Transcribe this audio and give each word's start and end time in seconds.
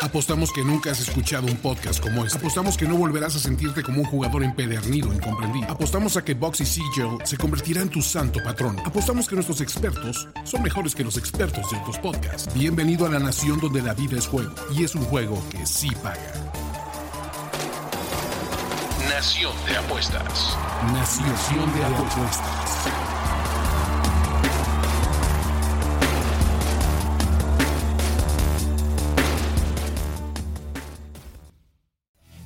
Apostamos 0.00 0.52
que 0.52 0.62
nunca 0.62 0.90
has 0.90 1.00
escuchado 1.00 1.46
un 1.46 1.56
podcast 1.56 2.00
como 2.00 2.24
este. 2.24 2.38
Apostamos 2.38 2.76
que 2.76 2.86
no 2.86 2.96
volverás 2.96 3.36
a 3.36 3.38
sentirte 3.38 3.82
como 3.82 4.00
un 4.00 4.06
jugador 4.06 4.42
empedernido, 4.42 5.12
incomprendido. 5.12 5.70
Apostamos 5.70 6.16
a 6.16 6.24
que 6.24 6.34
Boxy 6.34 6.64
Siegel 6.64 7.18
se 7.24 7.36
convertirá 7.36 7.82
en 7.82 7.88
tu 7.88 8.02
santo 8.02 8.40
patrón. 8.42 8.78
Apostamos 8.84 9.28
que 9.28 9.34
nuestros 9.34 9.60
expertos 9.60 10.28
son 10.44 10.62
mejores 10.62 10.94
que 10.94 11.04
los 11.04 11.16
expertos 11.16 11.70
de 11.70 11.76
otros 11.78 11.98
podcasts. 11.98 12.52
Bienvenido 12.54 13.06
a 13.06 13.10
la 13.10 13.18
nación 13.18 13.60
donde 13.60 13.82
la 13.82 13.94
vida 13.94 14.18
es 14.18 14.26
juego 14.26 14.52
y 14.74 14.84
es 14.84 14.94
un 14.94 15.04
juego 15.04 15.42
que 15.50 15.66
sí 15.66 15.90
paga. 16.02 16.32
Nación 19.08 19.52
de 19.66 19.76
apuestas. 19.76 20.56
Nación 20.92 21.74
de 21.74 21.84
apuestas. 21.84 23.17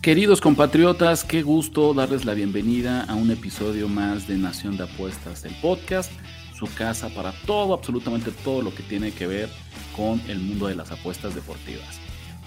Queridos 0.02 0.40
compatriotas, 0.40 1.22
qué 1.22 1.42
gusto 1.42 1.94
darles 1.94 2.24
la 2.24 2.34
bienvenida 2.34 3.04
a 3.04 3.14
un 3.14 3.30
episodio 3.30 3.86
más 3.86 4.26
de 4.26 4.36
Nación 4.36 4.76
de 4.76 4.82
Apuestas, 4.82 5.44
el 5.44 5.54
podcast, 5.62 6.10
su 6.58 6.66
casa 6.74 7.08
para 7.10 7.30
todo, 7.46 7.72
absolutamente 7.72 8.32
todo 8.42 8.62
lo 8.62 8.74
que 8.74 8.82
tiene 8.82 9.12
que 9.12 9.28
ver 9.28 9.48
con 9.94 10.20
el 10.26 10.40
mundo 10.40 10.66
de 10.66 10.74
las 10.74 10.90
apuestas 10.90 11.36
deportivas. 11.36 12.00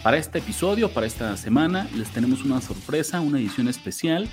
Para 0.03 0.17
este 0.17 0.39
episodio, 0.39 0.89
para 0.89 1.07
esta 1.07 1.37
semana, 1.37 1.87
les 1.95 2.09
tenemos 2.09 2.43
una 2.43 2.59
sorpresa, 2.59 3.21
una 3.21 3.39
edición 3.39 3.69
especial. 3.69 4.27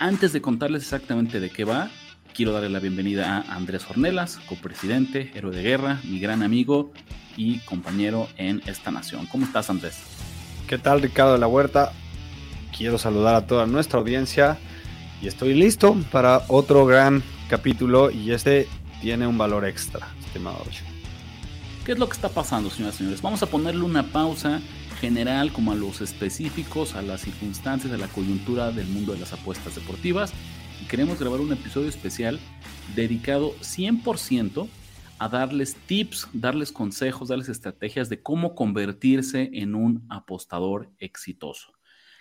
Antes 0.00 0.32
de 0.32 0.42
contarles 0.42 0.82
exactamente 0.82 1.38
de 1.38 1.50
qué 1.50 1.62
va, 1.62 1.88
quiero 2.34 2.50
darle 2.50 2.70
la 2.70 2.80
bienvenida 2.80 3.44
a 3.46 3.54
Andrés 3.54 3.88
Ornelas, 3.88 4.40
copresidente, 4.48 5.30
héroe 5.36 5.54
de 5.54 5.62
guerra, 5.62 6.00
mi 6.02 6.18
gran 6.18 6.42
amigo 6.42 6.90
y 7.36 7.60
compañero 7.60 8.26
en 8.38 8.60
esta 8.66 8.90
nación. 8.90 9.26
¿Cómo 9.26 9.46
estás, 9.46 9.70
Andrés? 9.70 10.00
¿Qué 10.66 10.78
tal, 10.78 11.00
Ricardo 11.00 11.34
de 11.34 11.38
la 11.38 11.46
Huerta? 11.46 11.92
Quiero 12.76 12.98
saludar 12.98 13.34
a 13.34 13.46
toda 13.46 13.66
nuestra 13.66 13.98
audiencia 13.98 14.58
y 15.22 15.28
estoy 15.28 15.54
listo 15.54 15.96
para 16.12 16.42
otro 16.48 16.84
gran 16.84 17.22
capítulo 17.48 18.10
y 18.10 18.32
este 18.32 18.68
tiene 19.00 19.26
un 19.26 19.38
valor 19.38 19.64
extra, 19.64 20.08
estimado 20.24 20.62
¿Qué 21.84 21.92
es 21.92 21.98
lo 21.98 22.08
que 22.08 22.14
está 22.14 22.28
pasando, 22.28 22.68
señoras 22.68 22.96
y 22.96 22.98
señores? 22.98 23.22
Vamos 23.22 23.42
a 23.42 23.46
ponerle 23.46 23.84
una 23.84 24.02
pausa 24.02 24.60
general 25.00 25.52
como 25.52 25.72
a 25.72 25.74
los 25.76 26.00
específicos, 26.00 26.96
a 26.96 27.02
las 27.02 27.20
circunstancias, 27.20 27.92
a 27.92 27.96
la 27.96 28.08
coyuntura 28.08 28.72
del 28.72 28.88
mundo 28.88 29.12
de 29.12 29.20
las 29.20 29.32
apuestas 29.32 29.76
deportivas 29.76 30.32
y 30.82 30.86
queremos 30.86 31.18
grabar 31.18 31.40
un 31.40 31.52
episodio 31.52 31.88
especial 31.88 32.40
dedicado 32.94 33.54
100% 33.60 34.66
a 35.18 35.28
darles 35.28 35.76
tips, 35.86 36.28
darles 36.32 36.72
consejos, 36.72 37.28
darles 37.28 37.48
estrategias 37.48 38.08
de 38.08 38.20
cómo 38.20 38.54
convertirse 38.54 39.50
en 39.52 39.74
un 39.74 40.04
apostador 40.10 40.90
exitoso. 40.98 41.75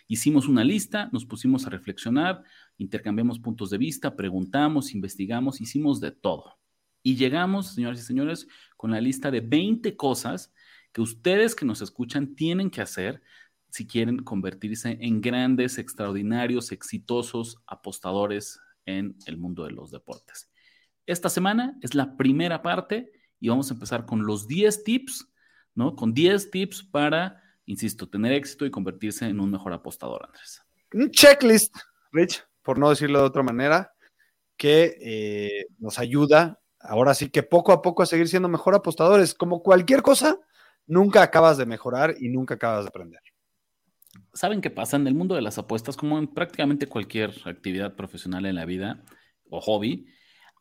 Hicimos 0.08 0.48
una 0.48 0.64
lista, 0.64 1.09
nos 1.11 1.25
pusimos 1.25 1.66
a 1.66 1.70
reflexionar, 1.70 2.44
intercambiamos 2.78 3.39
puntos 3.39 3.70
de 3.70 3.78
vista, 3.78 4.16
preguntamos, 4.16 4.94
investigamos, 4.94 5.61
hicimos 5.61 6.00
de 6.00 6.11
todo. 6.11 6.59
Y 7.02 7.16
llegamos, 7.16 7.73
señoras 7.73 8.00
y 8.00 8.03
señores, 8.03 8.48
con 8.78 8.92
la 8.92 9.02
lista 9.02 9.31
de 9.31 9.42
20 9.42 9.95
cosas 9.95 10.53
que 10.92 11.02
ustedes 11.02 11.56
que 11.56 11.66
nos 11.66 11.81
escuchan 11.81 12.36
tienen 12.36 12.70
que 12.70 12.81
hacer 12.81 13.22
si 13.70 13.86
quieren 13.86 14.23
convertirse 14.23 14.98
en 15.02 15.22
grandes, 15.22 15.78
extraordinarios, 15.78 16.72
exitosos 16.72 17.61
apostadores 17.67 18.59
en 18.86 19.17
el 19.26 19.38
mundo 19.38 19.66
de 19.66 19.72
los 19.72 19.92
deportes. 19.92 20.52
Esta 21.06 21.30
semana 21.30 21.78
es 21.81 21.94
la 21.94 22.16
primera 22.16 22.61
parte 22.61 23.11
y 23.39 23.50
vamos 23.50 23.70
a 23.70 23.73
empezar 23.73 24.06
con 24.06 24.26
los 24.26 24.48
10 24.48 24.83
tips, 24.83 25.28
¿no? 25.73 25.95
Con 25.95 26.14
10 26.14 26.52
tips 26.52 26.83
para 26.83 27.44
insisto, 27.66 28.08
tener 28.08 28.31
éxito 28.33 28.66
y 28.66 28.71
convertirse 28.71 29.25
en 29.25 29.39
un 29.39 29.52
mejor 29.52 29.73
apostador, 29.73 30.25
Andrés. 30.25 30.61
Un 30.94 31.11
checklist, 31.11 31.75
Rich, 32.11 32.44
por 32.61 32.77
no 32.77 32.89
decirlo 32.89 33.20
de 33.20 33.26
otra 33.26 33.43
manera, 33.43 33.93
que 34.58 34.98
eh, 35.02 35.65
nos 35.80 35.99
ayuda 35.99 36.59
ahora 36.80 37.14
sí 37.14 37.30
que 37.30 37.43
poco 37.43 37.71
a 37.71 37.81
poco 37.81 38.04
a 38.04 38.05
seguir 38.05 38.27
siendo 38.27 38.48
mejor 38.48 38.75
apostadores. 38.75 39.33
Como 39.33 39.61
cualquier 39.61 40.02
cosa, 40.02 40.39
nunca 40.87 41.21
acabas 41.21 41.58
de 41.58 41.65
mejorar 41.65 42.15
y 42.20 42.30
nunca 42.30 42.55
acabas 42.55 42.86
de 42.86 42.89
aprender. 42.89 43.20
¿Saben 44.33 44.61
qué 44.61 44.70
pasa? 44.70 44.98
En 44.98 45.08
el 45.08 45.15
mundo 45.15 45.36
de 45.36 45.42
las 45.42 45.58
apuestas, 45.58 45.98
como 45.98 46.17
en 46.17 46.27
prácticamente 46.27 46.87
cualquier 46.87 47.33
actividad 47.45 47.95
profesional 47.95 48.45
en 48.45 48.55
la 48.55 48.65
vida 48.65 49.04
o 49.49 49.61
hobby, 49.61 50.08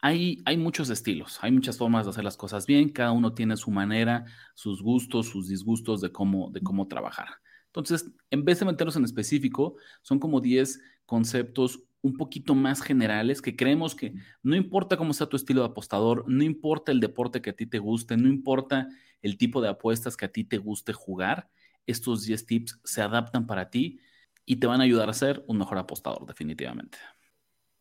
hay, 0.05 0.59
muchos 0.59 0.91
estilos, 0.91 1.39
hay 1.41 1.51
muchas 1.51 1.79
formas 1.79 2.05
de 2.05 2.11
hacer 2.11 2.25
las 2.25 2.37
cosas 2.37 2.67
bien, 2.67 2.91
cada 2.91 3.13
uno 3.13 3.33
tiene 3.33 3.57
su 3.57 3.71
manera, 3.71 4.27
sus 4.55 4.83
gustos, 4.83 5.31
sus 5.31 5.49
disgustos 5.49 6.03
de 6.03 6.13
cómo, 6.13 6.51
de 6.51 6.61
cómo 6.61 6.89
trabajar. 6.89 7.29
Entonces, 7.69 8.13
en 8.29 8.45
vez 8.45 8.61
de 8.61 8.67
meternos 8.67 8.97
en 8.97 9.05
específico, 9.05 9.77
son 10.03 10.19
como 10.19 10.43
10 10.43 10.79
conceptos 11.07 11.85
un 12.03 12.19
poquito 12.19 12.55
más 12.55 12.83
generales 12.83 13.41
que 13.41 13.57
creemos 13.57 13.95
que 13.95 14.13
no 14.43 14.55
importa 14.57 14.99
cómo 14.99 15.15
sea 15.15 15.27
tu 15.27 15.37
estilo 15.37 15.63
de 15.63 15.69
apostador, 15.69 16.25
no 16.29 16.45
importa 16.45 16.93
el 16.93 17.01
deporte 17.01 17.41
que 17.41 17.51
a 17.51 17.57
ti 17.57 17.65
te 17.65 17.79
guste, 17.79 18.19
no 18.19 18.29
importa 18.29 18.89
el 19.23 19.39
tipo 19.39 19.63
de 19.63 19.71
apuestas 19.71 20.19
que 20.19 20.27
a 20.27 20.33
ti 20.33 20.45
te 20.45 20.59
guste 20.59 20.93
jugar, 20.93 21.49
estos 21.87 22.27
10 22.27 22.45
tips 22.45 22.79
se 22.85 23.01
adaptan 23.01 23.47
para 23.47 23.71
ti 23.71 24.01
y 24.45 24.57
te 24.57 24.67
van 24.67 24.83
a 24.83 24.85
ayudar 24.85 25.09
a 25.09 25.15
ser 25.15 25.43
un 25.49 25.57
mejor 25.57 25.79
apostador 25.79 26.27
definitivamente. 26.27 26.99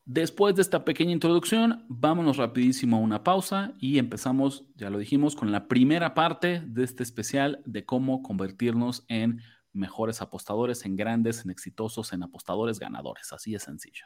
Después 0.05 0.53
de 0.55 0.61
esta 0.61 0.83
pequeña 0.83 1.13
introducción, 1.13 1.85
vámonos 1.87 2.35
rapidísimo 2.35 2.97
a 2.97 2.99
una 2.99 3.23
pausa 3.23 3.73
y 3.79 3.99
empezamos, 3.99 4.65
ya 4.75 4.89
lo 4.89 4.97
dijimos, 4.97 5.33
con 5.33 5.53
la 5.53 5.69
primera 5.69 6.13
parte 6.13 6.61
de 6.65 6.83
este 6.83 7.03
especial 7.03 7.61
de 7.65 7.85
cómo 7.85 8.21
convertirnos 8.21 9.05
en 9.07 9.39
mejores 9.71 10.21
apostadores, 10.21 10.83
en 10.83 10.97
grandes, 10.97 11.45
en 11.45 11.51
exitosos, 11.51 12.11
en 12.11 12.21
apostadores 12.21 12.79
ganadores. 12.79 13.31
Así 13.31 13.53
de 13.53 13.59
sencillo. 13.59 14.05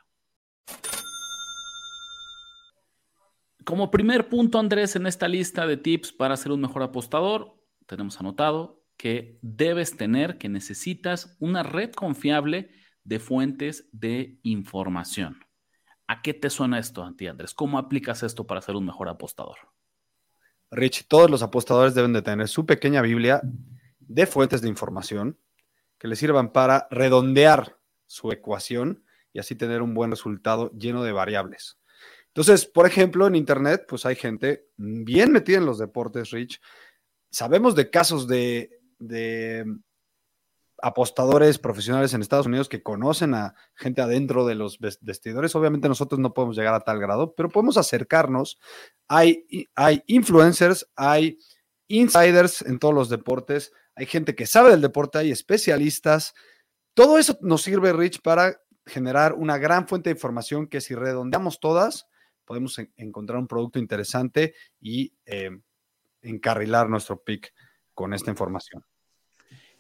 Como 3.66 3.90
primer 3.90 4.30
punto, 4.30 4.60
Andrés, 4.60 4.96
en 4.96 5.08
esta 5.08 5.28
lista 5.28 5.66
de 5.66 5.78
tips 5.78 6.14
para 6.14 6.38
ser 6.38 6.52
un 6.52 6.62
mejor 6.62 6.84
apostador, 6.84 7.60
tenemos 7.88 8.20
anotado 8.20 8.84
que 8.98 9.40
debes 9.42 9.98
tener, 9.98 10.38
que 10.38 10.48
necesitas 10.48 11.36
una 11.40 11.64
red 11.64 11.92
confiable 11.92 12.70
de 13.04 13.20
fuentes 13.20 13.90
de 13.92 14.40
información. 14.44 15.47
¿A 16.08 16.22
qué 16.22 16.34
te 16.34 16.50
suena 16.50 16.80
esto, 16.80 17.04
Anti 17.04 17.28
Andrés? 17.28 17.54
¿Cómo 17.54 17.78
aplicas 17.78 18.24
esto 18.24 18.48
para 18.48 18.62
ser 18.62 18.76
un 18.76 18.86
mejor 18.86 19.10
apostador? 19.10 19.58
Rich, 20.72 21.08
todos 21.08 21.30
los 21.30 21.44
apostadores 21.44 21.94
deben 21.94 22.14
de 22.14 22.22
tener 22.22 22.48
su 22.48 22.66
pequeña 22.66 23.02
Biblia 23.02 23.42
de 24.00 24.26
fuentes 24.26 24.62
de 24.62 24.70
información 24.70 25.38
que 25.98 26.08
les 26.08 26.20
sirvan 26.20 26.52
para 26.52 26.88
redondear 26.92 27.78
su 28.06 28.32
ecuación 28.32 29.04
y 29.34 29.40
así 29.40 29.56
tener 29.56 29.82
un 29.82 29.94
buen 29.94 30.12
resultado 30.12 30.72
lleno 30.72 31.04
de 31.04 31.12
variables. 31.12 31.78
Entonces, 32.28 32.66
por 32.66 32.86
ejemplo, 32.86 33.28
en 33.28 33.36
Internet, 33.36 33.86
pues 33.88 34.06
hay 34.06 34.16
gente 34.16 34.68
bien 34.78 35.32
metida 35.32 35.58
en 35.58 35.66
los 35.66 35.80
deportes, 35.80 36.32
Rich. 36.32 36.62
Sabemos 37.32 37.76
de 37.76 37.90
casos 37.90 38.28
de, 38.28 38.80
de 39.00 39.66
apostadores 40.82 41.58
profesionales 41.58 42.14
en 42.14 42.22
Estados 42.22 42.46
Unidos 42.46 42.70
que 42.70 42.84
conocen 42.84 43.34
a 43.34 43.56
gente 43.74 44.02
adentro 44.02 44.46
de 44.46 44.56
los 44.56 44.80
vestidores. 44.80 45.56
Obviamente 45.56 45.88
nosotros 45.88 46.20
no 46.20 46.34
podemos 46.34 46.56
llegar 46.56 46.74
a 46.74 46.82
tal 46.82 47.00
grado, 47.00 47.34
pero 47.36 47.50
podemos 47.50 47.78
acercarnos. 47.78 48.60
Hay, 49.08 49.46
hay 49.76 50.04
influencers, 50.08 50.88
hay 50.96 51.40
insiders 51.88 52.62
en 52.62 52.80
todos 52.80 52.94
los 52.94 53.10
deportes, 53.10 53.72
hay 53.96 54.06
gente 54.06 54.36
que 54.36 54.46
sabe 54.46 54.72
del 54.72 54.82
deporte, 54.82 55.18
hay 55.18 55.32
especialistas. 55.32 56.34
Todo 56.94 57.18
eso 57.18 57.38
nos 57.42 57.64
sirve, 57.64 57.94
Rich, 57.94 58.22
para 58.22 58.62
generar 58.86 59.34
una 59.34 59.58
gran 59.58 59.88
fuente 59.88 60.10
de 60.10 60.16
información 60.16 60.68
que 60.68 60.82
si 60.82 60.96
redondeamos 60.96 61.60
todas, 61.60 62.08
podemos 62.46 62.80
encontrar 62.96 63.40
un 63.40 63.48
producto 63.48 63.80
interesante 63.80 64.54
y 64.80 65.14
eh, 65.26 65.50
encarrilar 66.22 66.90
nuestro 66.90 67.22
pick 67.24 67.54
con 67.94 68.14
esta 68.14 68.32
información. 68.32 68.86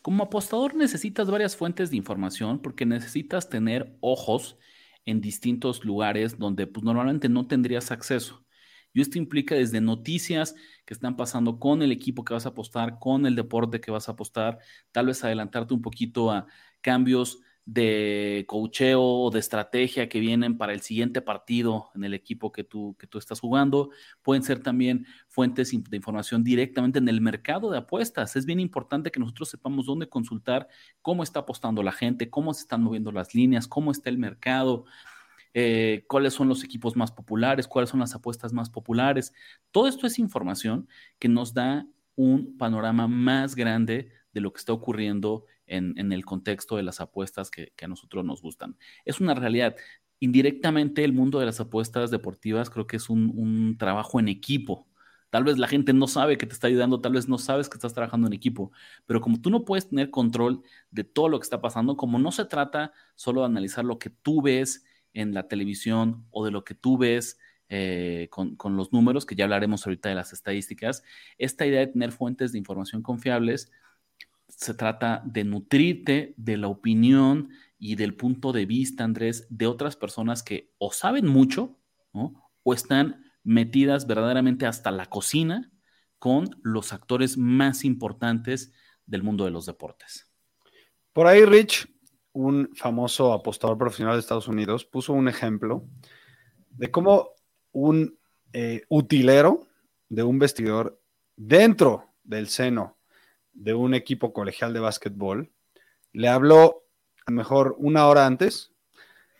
Como 0.08 0.24
apostador 0.24 0.74
necesitas 0.74 1.30
varias 1.30 1.58
fuentes 1.58 1.90
de 1.90 1.98
información 1.98 2.62
porque 2.62 2.86
necesitas 2.86 3.50
tener 3.50 3.98
ojos 4.00 4.58
en 5.04 5.20
distintos 5.20 5.84
lugares 5.84 6.40
donde 6.40 6.66
pues, 6.66 6.86
normalmente 6.86 7.28
no 7.28 7.46
tendrías 7.46 7.92
acceso. 7.92 8.46
Y 8.94 9.02
esto 9.02 9.18
implica 9.18 9.56
desde 9.56 9.82
noticias 9.82 10.56
que 10.86 10.94
están 10.94 11.18
pasando 11.18 11.60
con 11.60 11.82
el 11.82 11.92
equipo 11.92 12.24
que 12.24 12.34
vas 12.34 12.46
a 12.46 12.50
apostar, 12.52 13.00
con 13.00 13.26
el 13.26 13.36
deporte 13.36 13.82
que 13.82 13.92
vas 13.92 14.08
a 14.08 14.14
apostar, 14.14 14.60
tal 14.94 15.08
vez 15.08 15.22
adelantarte 15.26 15.74
un 15.74 15.82
poquito 15.82 16.32
a 16.32 16.48
cambios 16.80 17.42
de 17.68 18.46
cocheo 18.48 19.04
o 19.04 19.30
de 19.30 19.40
estrategia 19.40 20.08
que 20.08 20.22
vienen 20.22 20.58
para 20.58 20.72
el 20.72 20.80
siguiente 20.80 21.22
partido 21.22 21.90
en 21.96 22.06
el 22.06 22.14
equipo 22.14 22.50
que 22.54 22.64
tú, 22.64 22.96
que 22.98 23.08
tú 23.08 23.18
estás 23.18 23.42
jugando. 23.42 23.90
Pueden 24.22 24.42
ser 24.42 24.64
también 24.64 25.06
fuentes 25.28 25.72
de 25.72 25.98
información 25.98 26.46
directamente 26.46 27.00
en 27.00 27.10
el 27.10 27.20
mercado 27.20 27.70
de 27.70 27.80
apuestas. 27.80 28.38
Es 28.38 28.46
bien 28.46 28.62
importante 28.62 29.12
que 29.12 29.20
nosotros 29.20 29.50
sepamos 29.50 29.86
dónde 29.86 30.08
consultar, 30.08 30.70
cómo 31.02 31.24
está 31.24 31.42
apostando 31.42 31.84
la 31.84 31.92
gente, 31.92 32.30
cómo 32.30 32.54
se 32.54 32.62
están 32.62 32.84
moviendo 32.84 33.12
las 33.12 33.36
líneas, 33.36 33.68
cómo 33.68 33.92
está 33.92 34.10
el 34.10 34.18
mercado. 34.18 34.86
Eh, 35.54 36.06
cuáles 36.08 36.36
son 36.36 36.48
los 36.48 36.64
equipos 36.64 36.96
más 36.96 37.12
populares, 37.12 37.68
cuáles 37.68 37.90
son 37.90 38.00
las 38.00 38.16
apuestas 38.16 38.54
más 38.54 38.70
populares. 38.70 39.34
Todo 39.72 39.88
esto 39.88 40.08
es 40.08 40.20
información 40.20 40.88
que 41.20 41.28
nos 41.28 41.54
da 41.54 41.86
un 42.16 42.58
panorama 42.58 43.10
más 43.10 43.56
grande 43.56 44.10
de 44.32 44.40
lo 44.40 44.54
que 44.54 44.60
está 44.60 44.72
ocurriendo 44.72 45.44
en, 45.68 46.12
el 46.12 46.26
contexto 46.26 46.78
de 46.78 46.84
las 46.84 47.00
apuestas 47.02 47.52
que, 47.52 47.74
a 47.82 47.88
nosotros 47.88 48.26
nos 48.26 48.42
gustan. 48.42 48.78
Es 49.06 49.20
una 49.20 49.36
realidad. 49.36 49.76
Indirectamente, 50.20 51.04
el 51.04 51.14
mundo 51.14 51.40
de 51.40 51.46
las 51.46 51.60
apuestas 51.60 52.10
deportivas 52.10 52.70
creo 52.70 52.88
que 52.88 52.98
es 52.98 53.10
un, 53.10 53.76
trabajo 53.78 54.20
en 54.20 54.30
equipo. 54.30 54.88
Tal 55.30 55.44
vez 55.44 55.58
la 55.58 55.68
gente 55.68 55.94
no 55.94 56.08
sabe 56.08 56.38
que 56.38 56.46
te 56.46 56.54
está 56.54 56.68
ayudando, 56.68 57.02
tal 57.02 57.14
vez 57.14 57.28
no 57.28 57.38
sabes 57.38 57.70
que 57.70 57.76
estás 57.76 57.94
trabajando 57.94 58.28
en 58.28 58.34
equipo, 58.34 58.72
pero 59.06 59.20
como 59.20 59.42
tú 59.42 59.50
no 59.50 59.66
puedes 59.66 59.90
tener 59.90 60.10
control 60.10 60.64
de 60.90 61.04
todo 61.04 61.28
lo 61.28 61.38
que 61.38 61.44
está 61.44 61.60
pasando, 61.60 61.98
como 61.98 62.18
no 62.18 62.32
se 62.32 62.46
trata 62.46 62.94
solo 63.16 63.42
de 63.42 63.48
analizar 63.48 63.84
lo 63.84 64.00
que 64.00 64.10
tú 64.10 64.42
ves 64.42 64.86
en 65.14 65.34
la 65.34 65.50
televisión 65.50 66.26
o 66.32 66.46
de 66.46 66.52
lo 66.52 66.64
que 66.64 66.76
tú 66.76 66.98
ves 66.98 67.38
eh, 67.68 68.30
con, 68.32 68.56
con, 68.56 68.78
los 68.78 68.94
números, 68.94 69.26
que 69.26 69.36
ya 69.36 69.44
hablaremos 69.44 69.86
ahorita 69.86 70.08
de 70.08 70.16
las 70.16 70.32
estadísticas, 70.32 71.04
esta 71.38 71.66
idea 71.66 71.82
de 71.82 71.88
tener 71.88 72.14
fuentes 72.14 72.54
de 72.54 72.60
información 72.60 73.02
confiables 73.02 73.70
se 74.58 74.74
trata 74.74 75.22
de 75.24 75.44
nutrirte 75.44 76.34
de 76.36 76.58
la 76.58 76.68
opinión 76.68 77.50
y 77.78 77.96
del 77.96 78.16
punto 78.16 78.52
de 78.52 78.66
vista, 78.66 79.04
Andrés, 79.04 79.46
de 79.52 79.68
otras 79.68 79.96
personas 79.96 80.42
que 80.42 80.74
o 80.80 80.92
saben 80.92 81.28
mucho 81.28 81.78
o 82.12 82.74
están 82.74 83.24
metidas 83.44 84.08
verdaderamente 84.08 84.66
hasta 84.66 84.90
la 84.90 85.06
cocina 85.06 85.72
con 86.18 86.60
los 86.64 86.92
actores 86.92 87.38
más 87.38 87.86
importantes 87.86 88.72
del 89.06 89.22
mundo 89.22 89.46
de 89.46 89.52
los 89.52 89.68
deportes. 89.68 90.28
Por 91.14 91.28
ahí, 91.28 91.46
Rich, 91.46 91.88
un 92.34 92.72
famoso 92.74 93.34
apostador 93.34 93.78
profesional 93.78 94.16
de 94.16 94.22
Estados 94.22 94.48
Unidos, 94.48 94.86
puso 94.86 95.14
un 95.14 95.28
ejemplo 95.28 95.88
de 96.72 96.90
cómo 96.90 97.30
un 97.72 98.18
eh, 98.54 98.82
utilero 98.90 99.68
de 100.10 100.24
un 100.24 100.40
vestidor 100.40 101.00
dentro 101.36 102.16
del 102.24 102.48
seno 102.48 102.97
de 103.58 103.74
un 103.74 103.94
equipo 103.94 104.34
colegial 104.34 104.72
de 104.74 104.80
básquetbol, 104.80 105.52
le 106.14 106.30
habló 106.30 106.84
a 107.26 107.32
lo 107.32 107.38
mejor 107.38 107.76
una 107.80 108.08
hora 108.08 108.26
antes 108.26 108.72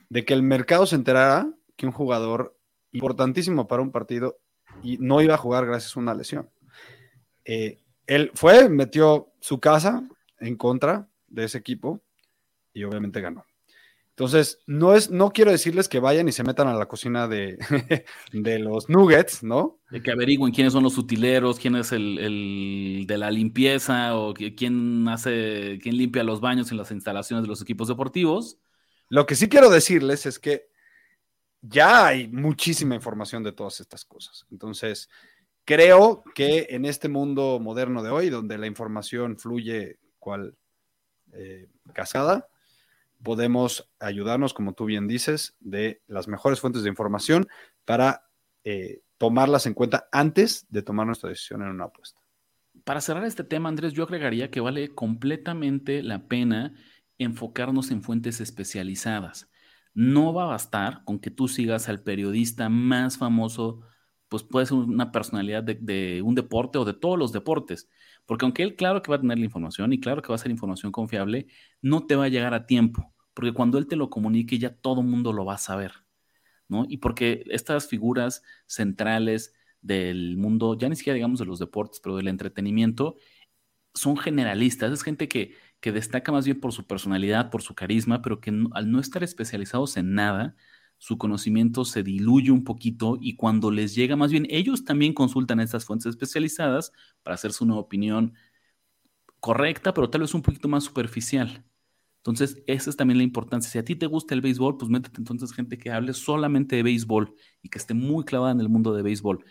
de 0.10 0.26
que 0.26 0.34
el 0.34 0.44
mercado 0.44 0.86
se 0.86 0.96
enterara 0.96 1.52
que 1.76 1.86
un 1.86 1.92
jugador 1.92 2.58
importantísimo 2.92 3.68
para 3.68 3.82
un 3.82 3.92
partido 3.92 4.40
y 4.84 4.98
no 4.98 5.22
iba 5.22 5.36
a 5.36 5.40
jugar 5.40 5.66
gracias 5.66 5.96
a 5.96 6.00
una 6.00 6.14
lesión. 6.14 6.50
Eh, 7.46 7.80
él 8.08 8.32
fue, 8.34 8.70
metió 8.70 9.32
su 9.40 9.60
casa 9.60 10.08
en 10.40 10.56
contra 10.56 11.08
de 11.28 11.46
ese 11.46 11.58
equipo 11.58 12.02
y 12.74 12.84
obviamente 12.84 13.22
ganó. 13.22 13.46
Entonces, 14.18 14.64
no, 14.66 14.96
es, 14.96 15.12
no 15.12 15.30
quiero 15.30 15.52
decirles 15.52 15.88
que 15.88 16.00
vayan 16.00 16.28
y 16.28 16.32
se 16.32 16.44
metan 16.44 16.68
a 16.68 16.74
la 16.74 16.88
cocina 16.88 17.28
de, 17.28 17.60
de 18.34 18.58
los 18.58 18.90
nuggets, 18.90 19.44
¿no? 19.44 19.80
De 19.92 20.02
que 20.02 20.10
averigüen 20.10 20.52
quiénes 20.52 20.74
son 20.74 20.82
los 20.82 20.98
utileros, 20.98 21.60
quién 21.60 21.76
es 21.76 21.92
el, 21.92 23.06
de 23.06 23.18
la 23.20 23.30
limpieza 23.30 24.18
o 24.18 24.34
quién 24.34 25.08
hace, 25.08 25.78
quién 25.84 25.98
limpia 25.98 26.24
los 26.24 26.42
baños 26.42 26.72
en 26.72 26.78
las 26.78 26.90
instalaciones 26.90 27.44
de 27.44 27.50
los 27.50 27.62
equipos 27.62 27.90
deportivos. 27.90 28.58
Lo 29.08 29.28
que 29.28 29.36
sí 29.36 29.50
quiero 29.50 29.70
decirles 29.70 30.26
es 30.26 30.40
que 30.40 30.72
ya 31.62 32.08
hay 32.08 32.28
muchísima 32.28 32.96
información 32.96 33.44
de 33.44 33.52
todas 33.52 33.80
estas 33.82 34.04
cosas. 34.04 34.48
Entonces, 34.50 35.12
creo 35.64 36.24
que 36.34 36.66
en 36.72 36.86
este 36.86 37.08
mundo 37.08 37.60
moderno 37.62 38.02
de 38.02 38.10
hoy, 38.10 38.32
donde 38.32 38.58
la 38.58 38.66
información 38.66 39.38
fluye 39.38 40.00
cual 40.18 40.58
eh, 41.34 41.68
casada, 41.94 42.48
podemos 43.24 43.90
ayudarnos, 44.00 44.54
como 44.54 44.74
tú 44.74 44.86
bien 44.86 45.08
dices, 45.08 45.56
de 45.60 46.02
las 46.08 46.28
mejores 46.28 46.60
fuentes 46.60 46.84
de 46.84 46.90
información 46.90 47.48
para 47.86 48.28
eh, 48.64 49.02
tomarlas 49.18 49.66
en 49.66 49.74
cuenta 49.74 50.08
antes 50.12 50.68
de 50.70 50.82
tomar 50.82 51.06
nuestra 51.06 51.30
decisión 51.30 51.62
en 51.62 51.70
una 51.70 51.86
apuesta. 51.86 52.22
Para 52.84 53.02
cerrar 53.02 53.26
este 53.26 53.44
tema, 53.44 53.70
Andrés, 53.70 53.94
yo 53.94 54.04
agregaría 54.04 54.52
que 54.52 54.60
vale 54.60 54.94
completamente 54.94 56.04
la 56.04 56.28
pena 56.28 56.74
enfocarnos 57.18 57.92
en 57.92 58.04
fuentes 58.04 58.40
especializadas. 58.40 59.50
No 59.94 60.34
va 60.34 60.44
a 60.44 60.48
bastar 60.48 61.04
con 61.04 61.20
que 61.20 61.32
tú 61.32 61.48
sigas 61.48 61.90
al 61.90 62.04
periodista 62.04 62.70
más 62.70 63.18
famoso, 63.18 63.82
pues 64.30 64.44
puede 64.44 64.68
ser 64.68 64.78
una 64.78 65.12
personalidad 65.12 65.64
de, 65.64 65.76
de 65.76 66.22
un 66.22 66.36
deporte 66.36 66.78
o 66.78 66.86
de 66.86 66.94
todos 66.94 67.18
los 67.18 67.32
deportes, 67.32 67.90
porque 68.28 68.46
aunque 68.46 68.62
él 68.62 68.76
claro 68.76 69.02
que 69.02 69.10
va 69.10 69.18
a 69.18 69.22
tener 69.22 69.40
la 69.40 69.46
información 69.46 69.94
y 69.94 70.00
claro 70.00 70.22
que 70.22 70.30
va 70.30 70.36
a 70.36 70.38
ser 70.38 70.52
información 70.52 70.92
confiable, 70.92 71.48
no 71.82 72.06
te 72.06 72.16
va 72.16 72.26
a 72.26 72.30
llegar 72.30 72.54
a 72.54 72.68
tiempo, 72.68 73.14
porque 73.34 73.54
cuando 73.54 73.80
él 73.80 73.88
te 73.88 73.96
lo 73.96 74.10
comunique 74.12 74.60
ya 74.60 74.76
todo 74.76 75.02
el 75.02 75.08
mundo 75.08 75.34
lo 75.34 75.46
va 75.46 75.56
a 75.56 75.58
saber, 75.58 75.94
¿no? 76.68 76.86
Y 76.88 76.98
porque 76.98 77.44
estas 77.48 77.88
figuras 77.88 78.44
centrales 78.68 79.54
del 79.82 80.38
mundo, 80.38 80.78
ya 80.78 80.90
ni 80.90 80.96
siquiera 80.96 81.16
digamos 81.16 81.40
de 81.40 81.46
los 81.46 81.60
deportes, 81.60 82.00
pero 82.02 82.18
del 82.18 82.28
entretenimiento, 82.28 83.16
son 83.94 84.18
generalistas, 84.18 84.92
es 84.92 85.04
gente 85.04 85.28
que, 85.28 85.56
que 85.80 85.92
destaca 85.92 86.32
más 86.32 86.46
bien 86.46 86.60
por 86.60 86.74
su 86.74 86.86
personalidad, 86.86 87.50
por 87.50 87.62
su 87.62 87.76
carisma, 87.76 88.22
pero 88.22 88.42
que 88.42 88.52
al 88.74 88.92
no 88.92 89.00
estar 89.00 89.24
especializados 89.24 89.98
en 89.98 90.14
nada, 90.14 90.56
su 90.98 91.18
conocimiento 91.18 91.86
se 91.86 92.04
diluye 92.04 92.52
un 92.52 92.64
poquito 92.64 93.18
y 93.20 93.36
cuando 93.36 93.72
les 93.72 93.94
llega, 93.96 94.16
más 94.16 94.32
bien 94.32 94.48
ellos 94.50 94.84
también 94.84 95.14
consultan 95.14 95.60
estas 95.60 95.86
fuentes 95.86 96.08
especializadas 96.08 96.92
para 97.24 97.36
hacerse 97.36 97.64
una 97.64 97.76
opinión 97.76 98.34
correcta, 99.40 99.94
pero 99.94 100.10
tal 100.10 100.22
vez 100.22 100.34
un 100.34 100.42
poquito 100.42 100.68
más 100.68 100.84
superficial. 100.84 101.64
Entonces, 102.18 102.62
esa 102.68 102.90
es 102.90 102.98
también 102.98 103.20
la 103.20 103.24
importancia. 103.24 103.70
Si 103.72 103.78
a 103.78 103.86
ti 103.86 103.96
te 103.96 104.06
gusta 104.06 104.36
el 104.36 104.42
béisbol, 104.42 104.78
pues 104.78 104.90
métete 104.90 105.20
entonces 105.20 105.54
gente 105.54 105.78
que 105.78 105.92
hable 105.92 106.14
solamente 106.14 106.76
de 106.76 106.84
béisbol 106.84 107.34
y 107.62 107.70
que 107.70 107.78
esté 107.78 107.94
muy 107.94 108.26
clavada 108.26 108.52
en 108.52 108.60
el 108.60 108.68
mundo 108.68 108.94
de 108.94 109.02
béisbol. 109.02 109.46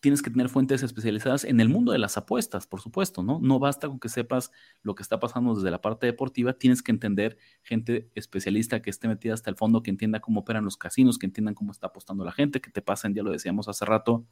Tienes 0.00 0.22
que 0.22 0.30
tener 0.30 0.48
fuentes 0.48 0.82
especializadas 0.82 1.44
en 1.44 1.60
el 1.60 1.68
mundo 1.68 1.92
de 1.92 1.98
las 1.98 2.16
apuestas, 2.16 2.66
por 2.66 2.80
supuesto, 2.80 3.22
¿no? 3.22 3.40
No 3.42 3.58
basta 3.58 3.88
con 3.88 3.98
que 3.98 4.08
sepas 4.08 4.52
lo 4.82 4.94
que 4.94 5.02
está 5.02 5.18
pasando 5.18 5.54
desde 5.54 5.70
la 5.70 5.80
parte 5.80 6.06
deportiva, 6.06 6.52
tienes 6.52 6.82
que 6.82 6.92
entender 6.92 7.36
gente 7.62 8.08
especialista 8.14 8.80
que 8.80 8.90
esté 8.90 9.08
metida 9.08 9.34
hasta 9.34 9.50
el 9.50 9.56
fondo, 9.56 9.82
que 9.82 9.90
entienda 9.90 10.20
cómo 10.20 10.40
operan 10.40 10.64
los 10.64 10.76
casinos, 10.76 11.18
que 11.18 11.26
entiendan 11.26 11.54
cómo 11.54 11.72
está 11.72 11.88
apostando 11.88 12.24
la 12.24 12.32
gente, 12.32 12.60
que 12.60 12.70
te 12.70 12.80
pasen, 12.80 13.14
ya 13.14 13.22
lo 13.22 13.32
decíamos 13.32 13.68
hace 13.68 13.84
rato, 13.84 14.24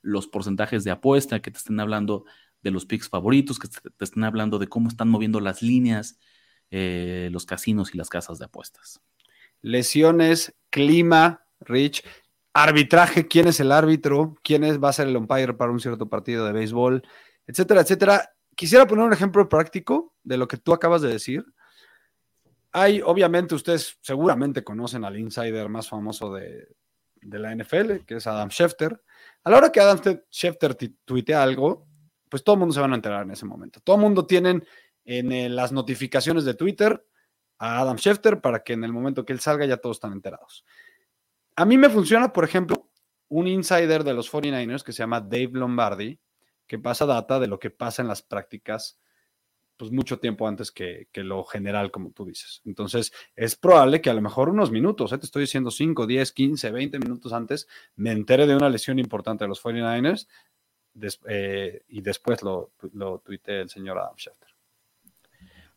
los 0.00 0.26
porcentajes 0.26 0.84
de 0.84 0.90
apuesta, 0.90 1.40
que 1.40 1.50
te 1.50 1.58
estén 1.58 1.78
hablando 1.80 2.24
de 2.62 2.70
los 2.70 2.86
picks 2.86 3.08
favoritos, 3.08 3.58
que 3.58 3.68
te 3.68 4.04
estén 4.04 4.24
hablando 4.24 4.58
de 4.58 4.68
cómo 4.68 4.88
están 4.88 5.08
moviendo 5.08 5.40
las 5.40 5.62
líneas, 5.62 6.18
eh, 6.70 7.28
los 7.32 7.44
casinos 7.44 7.94
y 7.94 7.98
las 7.98 8.08
casas 8.08 8.38
de 8.38 8.46
apuestas. 8.46 9.00
Lesiones, 9.60 10.54
clima, 10.70 11.44
Rich, 11.60 12.04
arbitraje, 12.52 13.26
quién 13.26 13.48
es 13.48 13.60
el 13.60 13.72
árbitro, 13.72 14.36
quién 14.42 14.64
es, 14.64 14.82
va 14.82 14.90
a 14.90 14.92
ser 14.92 15.08
el 15.08 15.16
umpire 15.16 15.54
para 15.54 15.72
un 15.72 15.80
cierto 15.80 16.08
partido 16.08 16.44
de 16.44 16.52
béisbol, 16.52 17.02
etcétera, 17.46 17.80
etcétera. 17.80 18.30
Quisiera 18.54 18.86
poner 18.86 19.06
un 19.06 19.12
ejemplo 19.12 19.48
práctico 19.48 20.14
de 20.22 20.36
lo 20.36 20.46
que 20.46 20.58
tú 20.58 20.72
acabas 20.72 21.02
de 21.02 21.08
decir. 21.08 21.44
Hay, 22.72 23.00
obviamente, 23.02 23.54
ustedes 23.54 23.98
seguramente 24.00 24.64
conocen 24.64 25.04
al 25.04 25.18
insider 25.18 25.68
más 25.68 25.88
famoso 25.88 26.32
de, 26.32 26.68
la 27.22 27.54
NFL, 27.54 28.04
que 28.06 28.16
es 28.16 28.26
Adam 28.26 28.50
Schefter. 28.50 29.00
A 29.44 29.50
la 29.50 29.58
hora 29.58 29.72
que 29.72 29.80
Adam 29.80 30.00
Schefter 30.30 30.76
tuitea 31.04 31.42
algo, 31.42 31.86
pues 32.28 32.42
todo 32.42 32.54
el 32.54 32.60
mundo 32.60 32.74
se 32.74 32.80
van 32.80 32.92
a 32.92 32.96
enterar 32.96 33.22
en 33.22 33.30
ese 33.30 33.46
momento. 33.46 33.80
Todo 33.80 33.96
el 33.96 34.02
mundo 34.02 34.26
tienen 34.26 34.64
en 35.04 35.32
eh, 35.32 35.48
las 35.48 35.72
notificaciones 35.72 36.44
de 36.44 36.54
Twitter 36.54 37.04
a 37.58 37.80
Adam 37.80 37.96
Schefter 37.96 38.40
para 38.40 38.62
que 38.62 38.72
en 38.72 38.84
el 38.84 38.92
momento 38.92 39.24
que 39.24 39.32
él 39.32 39.40
salga 39.40 39.66
ya 39.66 39.76
todos 39.76 39.98
están 39.98 40.12
enterados. 40.12 40.64
A 41.56 41.64
mí 41.64 41.76
me 41.76 41.90
funciona, 41.90 42.32
por 42.32 42.44
ejemplo, 42.44 42.88
un 43.28 43.46
insider 43.46 44.04
de 44.04 44.14
los 44.14 44.30
49ers 44.30 44.82
que 44.82 44.92
se 44.92 45.02
llama 45.02 45.20
Dave 45.20 45.50
Lombardi, 45.52 46.18
que 46.66 46.78
pasa 46.78 47.06
data 47.06 47.38
de 47.38 47.46
lo 47.46 47.58
que 47.58 47.70
pasa 47.70 48.02
en 48.02 48.08
las 48.08 48.22
prácticas 48.22 48.98
pues 49.76 49.90
mucho 49.90 50.20
tiempo 50.20 50.46
antes 50.46 50.70
que, 50.70 51.08
lo 51.12 51.42
general, 51.42 51.90
como 51.90 52.12
tú 52.12 52.24
dices. 52.24 52.62
Entonces, 52.64 53.12
es 53.34 53.56
probable 53.56 54.00
que 54.00 54.10
a 54.10 54.14
lo 54.14 54.22
mejor 54.22 54.48
unos 54.48 54.70
minutos, 54.70 55.12
¿eh? 55.12 55.18
te 55.18 55.26
estoy 55.26 55.40
diciendo 55.40 55.72
5, 55.72 56.06
10, 56.06 56.30
15, 56.30 56.70
20 56.70 56.98
minutos 57.00 57.32
antes, 57.32 57.66
me 57.96 58.12
entere 58.12 58.46
de 58.46 58.54
una 58.54 58.68
lesión 58.68 59.00
importante 59.00 59.42
de 59.42 59.48
los 59.48 59.60
49ers 59.60 60.28
eh, 61.26 61.82
y 61.88 62.00
después 62.00 62.44
lo, 62.44 62.70
lo 62.92 63.18
tuite 63.18 63.62
el 63.62 63.70
señor 63.70 63.98
Adam 63.98 64.14
Schefter. 64.16 64.50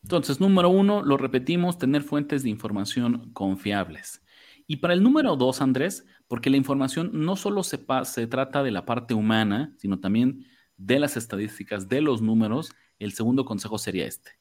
Entonces, 0.03 0.39
número 0.39 0.69
uno, 0.69 1.01
lo 1.01 1.17
repetimos, 1.17 1.79
tener 1.79 2.03
fuentes 2.03 2.43
de 2.43 2.49
información 2.49 3.31
confiables. 3.33 4.21
Y 4.67 4.77
para 4.77 4.93
el 4.93 5.03
número 5.03 5.35
dos, 5.35 5.61
Andrés, 5.61 6.05
porque 6.27 6.49
la 6.49 6.57
información 6.57 7.11
no 7.13 7.35
solo 7.35 7.63
se, 7.63 7.77
trata 7.77 8.63
de 8.63 8.71
la 8.71 8.85
parte 8.85 9.13
humana, 9.13 9.75
sino 9.77 9.99
también 9.99 10.45
de 10.77 10.99
las 10.99 11.17
estadísticas, 11.17 11.87
de 11.87 12.01
los 12.01 12.21
números, 12.21 12.71
el 12.97 13.13
segundo 13.13 13.45
consejo 13.45 13.77
sería 13.77 14.07
este. 14.07 14.31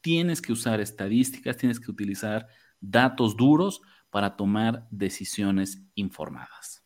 Tienes 0.00 0.42
que 0.42 0.52
usar 0.52 0.80
estadísticas, 0.80 1.56
tienes 1.56 1.80
que 1.80 1.90
utilizar 1.90 2.46
datos 2.80 3.36
duros 3.36 3.80
para 4.10 4.36
tomar 4.36 4.86
decisiones 4.90 5.82
informadas. 5.94 6.84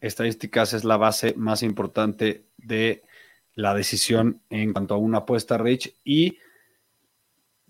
Estadísticas 0.00 0.72
es 0.72 0.84
la 0.84 0.96
base 0.96 1.34
más 1.36 1.62
importante 1.62 2.46
de 2.58 3.02
la 3.54 3.74
decisión 3.74 4.42
en 4.50 4.72
cuanto 4.72 4.94
a 4.94 4.98
una 4.98 5.18
apuesta, 5.18 5.58
Rich, 5.58 5.94
y 6.04 6.38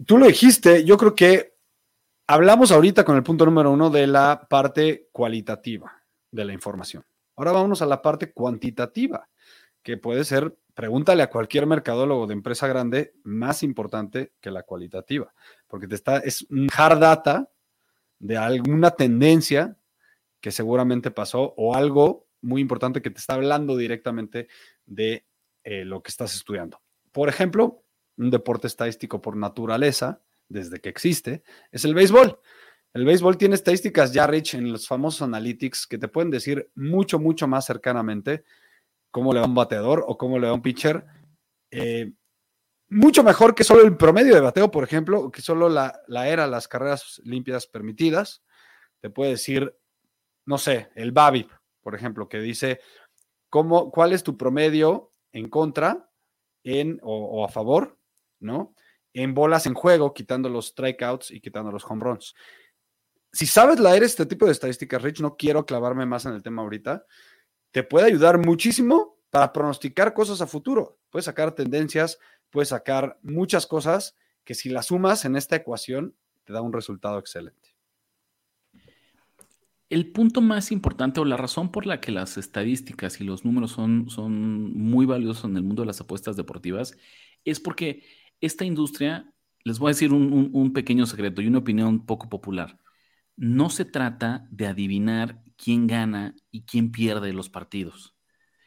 tú 0.05 0.19
lo 0.19 0.27
dijiste, 0.27 0.85
yo 0.85 0.97
creo 0.97 1.15
que 1.15 1.54
hablamos 2.27 2.73
ahorita 2.73 3.05
con 3.05 3.17
el 3.17 3.23
punto 3.23 3.45
número 3.45 3.71
uno 3.71 3.91
de 3.91 4.07
la 4.07 4.47
parte 4.49 5.09
cualitativa 5.13 6.03
de 6.31 6.45
la 6.45 6.53
información. 6.53 7.05
Ahora 7.37 7.53
vamos 7.53 7.83
a 7.83 7.87
la 7.87 8.01
parte 8.03 8.33
cuantitativa, 8.33 9.29
que 9.83 9.97
puede 9.97 10.25
ser 10.25 10.57
pregúntale 10.75 11.23
a 11.23 11.31
cualquier 11.31 11.67
mercadólogo 11.67 12.27
de 12.27 12.35
empresa 12.35 12.67
grande, 12.67 13.15
más 13.23 13.63
importante 13.63 14.33
que 14.41 14.51
la 14.51 14.65
cualitativa, 14.65 15.33
porque 15.69 15.87
te 15.87 15.95
está, 15.95 16.19
es 16.19 16.43
un 16.51 16.69
hard 16.77 16.99
data 16.99 17.51
de 18.19 18.37
alguna 18.37 18.91
tendencia 18.91 19.77
que 20.41 20.51
seguramente 20.51 21.11
pasó 21.11 21.55
o 21.57 21.75
algo 21.75 22.29
muy 22.43 22.61
importante 22.61 23.01
que 23.01 23.11
te 23.11 23.19
está 23.19 23.35
hablando 23.35 23.77
directamente 23.77 24.49
de 24.85 25.25
eh, 25.63 25.85
lo 25.85 26.03
que 26.03 26.11
estás 26.11 26.35
estudiando. 26.35 26.81
Por 27.13 27.29
ejemplo, 27.29 27.85
un 28.19 28.31
deporte 28.31 28.67
estadístico 28.67 29.21
por 29.21 29.37
naturaleza, 29.37 30.23
desde 30.49 30.81
que 30.81 30.89
existe, 30.89 31.43
es 31.73 31.85
el 31.85 31.95
béisbol. 31.95 32.39
El 32.93 33.05
béisbol 33.05 33.37
tiene 33.37 33.57
estadísticas 33.57 34.13
ya, 34.13 34.27
Rich, 34.27 34.55
en 34.55 34.71
los 34.71 34.87
famosos 34.87 35.23
analytics 35.23 35.87
que 35.87 35.99
te 35.99 36.09
pueden 36.09 36.31
decir 36.31 36.71
mucho, 36.75 37.19
mucho 37.19 37.49
más 37.49 37.67
cercanamente 37.67 38.45
cómo 39.11 39.33
le 39.33 39.41
va 39.41 39.47
un 39.47 39.55
bateador 39.55 40.05
o 40.07 40.19
cómo 40.19 40.39
le 40.39 40.49
va 40.49 40.55
un 40.55 40.63
pitcher. 40.63 41.05
Eh, 41.71 42.13
mucho 42.89 43.23
mejor 43.23 43.55
que 43.55 43.65
solo 43.65 43.83
el 43.83 43.97
promedio 43.97 44.35
de 44.35 44.41
bateo, 44.41 44.71
por 44.71 44.85
ejemplo, 44.85 45.31
que 45.31 45.41
solo 45.41 45.69
la, 45.69 46.03
era, 46.29 46.47
las 46.47 46.69
carreras 46.69 47.21
limpias 47.25 47.67
permitidas. 47.67 48.45
Te 49.01 49.11
puede 49.11 49.33
decir, 49.33 49.77
no 50.47 50.59
sé, 50.59 50.91
el 50.95 51.13
BABIP, 51.13 51.51
por 51.81 51.95
ejemplo, 51.95 52.29
que 52.29 52.41
dice 52.41 52.81
cómo, 53.51 53.91
cuál 53.91 54.13
es 54.13 54.23
tu 54.23 54.37
promedio 54.37 55.13
en 55.33 55.49
contra 55.49 56.11
en, 56.63 56.99
o, 57.03 57.45
a 57.45 57.49
favor, 57.49 57.99
¿no? 58.41 58.75
En 59.15 59.33
bolas 59.33 59.65
en 59.67 59.73
juego, 59.73 60.13
quitando 60.13 60.51
los 60.51 60.67
strikeouts 60.67 61.31
y 61.31 61.41
quitando 61.41 61.73
los 61.73 61.85
home 61.89 62.05
runs. 62.05 62.35
Si 63.33 63.47
sabes 63.47 63.81
leer 63.81 64.03
este 64.03 64.27
tipo 64.27 64.45
de 64.47 64.53
estadísticas, 64.53 65.01
Rich, 65.01 65.21
no 65.21 65.37
quiero 65.37 65.65
clavarme 65.65 66.05
más 66.05 66.27
en 66.27 66.35
el 66.35 66.43
tema 66.43 66.63
ahorita, 66.63 67.07
te 67.71 67.83
puede 67.83 68.07
ayudar 68.07 68.39
muchísimo 68.39 69.19
para 69.31 69.53
pronosticar 69.53 70.15
cosas 70.15 70.41
a 70.41 70.47
futuro. 70.47 70.99
Puedes 71.11 71.25
sacar 71.25 71.53
tendencias, 71.53 72.19
puedes 72.51 72.69
sacar 72.69 73.19
muchas 73.23 73.67
cosas 73.67 74.17
que 74.45 74.55
si 74.55 74.69
las 74.69 74.87
sumas 74.87 75.25
en 75.25 75.35
esta 75.35 75.57
ecuación 75.57 76.15
te 76.45 76.53
da 76.53 76.61
un 76.61 76.73
resultado 76.73 77.19
excelente. 77.19 77.75
El 79.91 80.13
punto 80.13 80.41
más 80.41 80.71
importante 80.71 81.21
o 81.21 81.25
la 81.25 81.37
razón 81.37 81.73
por 81.73 81.87
la 81.87 82.01
que 82.01 82.13
las 82.13 82.37
estadísticas 82.37 83.21
y 83.21 83.25
los 83.25 83.45
números 83.45 83.73
son, 83.73 84.09
son 84.09 84.73
muy 84.77 85.07
valiosos 85.07 85.45
en 85.45 85.57
el 85.57 85.63
mundo 85.63 85.83
de 85.83 85.87
las 85.87 86.01
apuestas 86.01 86.37
deportivas 86.37 86.97
es 87.45 87.61
porque 87.61 88.05
esta 88.45 88.65
industria, 88.65 89.33
les 89.65 89.79
voy 89.79 89.89
a 89.89 89.95
decir 89.95 90.13
un, 90.13 90.73
pequeño 90.73 91.07
secreto 91.07 91.41
y 91.41 91.47
una 91.47 91.59
opinión 91.59 92.05
poco 92.07 92.29
popular, 92.29 92.79
no 93.37 93.71
se 93.71 93.85
trata 93.85 94.47
de 94.51 94.67
adivinar 94.67 95.43
quién 95.57 95.87
gana 95.87 96.35
y 96.51 96.63
quién 96.63 96.93
pierde 96.93 97.33
los 97.33 97.49
partidos. 97.49 98.15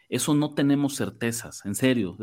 Eso 0.09 0.33
no 0.33 0.53
tenemos 0.53 0.95
certezas, 0.95 1.65
en 1.65 1.75
serio. 1.75 2.17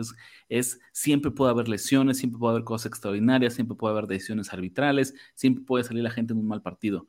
Es, 0.49 0.81
siempre 0.93 1.31
puede 1.31 1.51
haber 1.53 1.69
lesiones, 1.69 2.19
siempre 2.19 2.39
puede 2.39 2.53
haber 2.53 2.65
cosas 2.65 2.87
extraordinarias, 2.87 3.55
siempre 3.55 3.77
puede 3.77 3.93
haber 3.93 4.07
decisiones 4.07 4.53
arbitrales, 4.53 5.15
siempre 5.35 5.65
puede 5.65 5.85
salir 5.85 6.03
la 6.03 6.11
gente 6.11 6.33
en 6.33 6.41
un 6.41 6.49
mal 6.49 6.63
partido. 6.63 7.07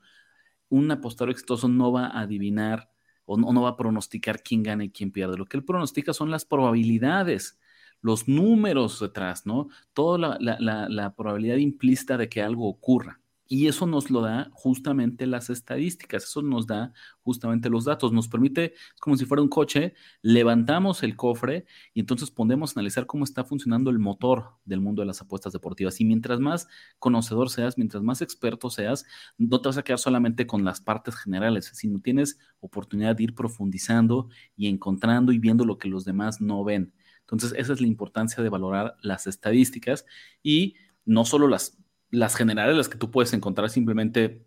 Un 0.69 0.91
apostador 0.91 1.31
exitoso 1.31 1.67
no 1.67 1.91
va 1.91 2.07
a 2.07 2.21
adivinar 2.21 2.89
o 3.25 3.37
no, 3.37 3.61
va 3.61 3.69
a 3.69 3.77
pronosticar 3.77 4.43
quién 4.43 4.63
gana 4.63 4.83
y 4.83 4.91
quién 4.91 5.11
pierde. 5.11 5.37
Lo 5.37 5.45
que 5.45 5.57
él 5.57 5.65
pronostica 5.65 6.13
son 6.13 6.29
las 6.29 6.45
probabilidades, 6.45 7.57
los 8.05 8.27
números 8.27 8.99
detrás, 8.99 9.47
¿no? 9.47 9.67
Toda 9.93 10.37
la 10.39 11.15
probabilidad 11.15 11.57
implícita 11.57 12.17
de 12.17 12.29
que 12.29 12.43
algo 12.43 12.67
ocurra. 12.67 13.19
Y 13.47 13.67
eso 13.67 13.85
nos 13.85 14.09
lo 14.09 14.21
da 14.21 14.49
justamente 14.53 15.27
las 15.27 15.49
estadísticas, 15.51 16.23
eso 16.23 16.41
nos 16.41 16.65
da 16.65 16.93
justamente 17.21 17.69
los 17.69 17.85
datos, 17.85 18.11
nos 18.11 18.27
permite, 18.27 18.73
es 18.73 18.99
como 18.99 19.17
si 19.17 19.25
fuera 19.25 19.43
un 19.43 19.49
coche, 19.49 19.93
levantamos 20.23 21.03
el 21.03 21.15
cofre 21.15 21.65
y 21.93 21.99
entonces 21.99 22.31
podemos 22.31 22.75
analizar 22.75 23.05
cómo 23.05 23.23
está 23.23 23.43
funcionando 23.43 23.91
el 23.91 23.99
motor 23.99 24.53
del 24.65 24.81
mundo 24.81 25.01
de 25.01 25.07
las 25.07 25.21
apuestas 25.21 25.53
deportivas. 25.53 25.99
Y 26.01 26.05
mientras 26.05 26.39
más 26.39 26.67
conocedor 26.97 27.49
seas, 27.49 27.77
mientras 27.77 28.01
más 28.03 28.21
experto 28.21 28.69
seas, 28.71 29.05
no 29.37 29.61
te 29.61 29.69
vas 29.69 29.77
a 29.77 29.83
quedar 29.83 29.99
solamente 29.99 30.47
con 30.47 30.63
las 30.63 30.81
partes 30.81 31.15
generales, 31.15 31.71
sino 31.73 31.99
tienes 31.99 32.39
oportunidad 32.59 33.15
de 33.15 33.23
ir 33.23 33.35
profundizando 33.35 34.29
y 34.55 34.67
encontrando 34.67 35.31
y 35.31 35.39
viendo 35.39 35.65
lo 35.65 35.77
que 35.77 35.87
los 35.87 36.03
demás 36.03 36.41
no 36.41 36.63
ven. 36.63 36.93
Entonces, 37.25 37.53
esa 37.57 37.73
es 37.73 37.81
la 37.81 37.87
importancia 37.87 38.43
de 38.43 38.49
valorar 38.49 38.95
las 39.01 39.27
estadísticas 39.27 40.05
y 40.43 40.75
no 41.05 41.25
solo 41.25 41.47
las 41.47 41.77
las 42.15 42.35
generales, 42.35 42.75
las 42.75 42.89
que 42.89 42.97
tú 42.97 43.11
puedes 43.11 43.33
encontrar 43.33 43.69
simplemente 43.69 44.45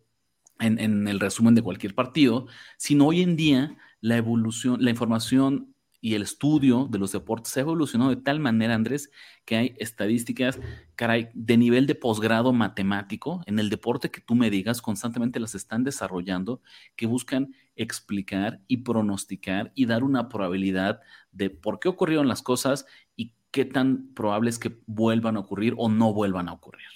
en, 0.61 1.07
el 1.07 1.21
resumen 1.21 1.55
de 1.55 1.63
cualquier 1.63 1.95
partido, 1.95 2.47
sino 2.77 3.07
hoy 3.07 3.23
en 3.23 3.37
día 3.37 3.77
la 4.01 4.17
evolución, 4.17 4.83
la 4.83 4.91
información 4.91 5.75
y 6.01 6.15
el 6.15 6.23
estudio 6.23 6.87
de 6.91 6.99
los 6.99 7.13
deportes 7.13 7.57
ha 7.57 7.61
evolucionado 7.61 8.11
de 8.11 8.23
tal 8.23 8.41
manera, 8.41 8.75
Andrés, 8.75 9.11
que 9.45 9.57
hay 9.57 9.75
estadísticas, 9.79 10.61
caray, 10.95 11.29
de 11.35 11.57
nivel 11.57 11.87
de 11.87 11.95
posgrado 11.95 12.53
matemático 12.53 13.43
en 13.47 13.59
el 13.59 13.71
deporte 13.71 14.11
que 14.11 14.21
tú 14.21 14.35
me 14.35 14.51
digas, 14.51 14.81
constantemente 14.81 15.41
las 15.41 15.55
están 15.55 15.85
desarrollando, 15.85 16.63
que 16.97 17.07
buscan 17.07 17.55
explicar 17.75 18.61
y 18.69 18.79
pronosticar 18.79 19.73
y 19.75 19.87
dar 19.87 20.05
una 20.05 20.29
probabilidad 20.29 21.01
de 21.33 21.51
por 21.51 21.81
qué 21.81 21.89
ocurrieron 21.89 22.29
las 22.29 22.43
cosas 22.43 22.87
y 23.17 23.35
qué 23.51 23.65
tan 23.65 24.15
probable 24.15 24.51
es 24.51 24.59
que 24.59 24.79
vuelvan 24.87 25.37
a 25.37 25.41
ocurrir 25.41 25.75
o 25.77 25.89
no 25.89 26.13
vuelvan 26.13 26.49
a 26.49 26.53
ocurrir. 26.53 26.87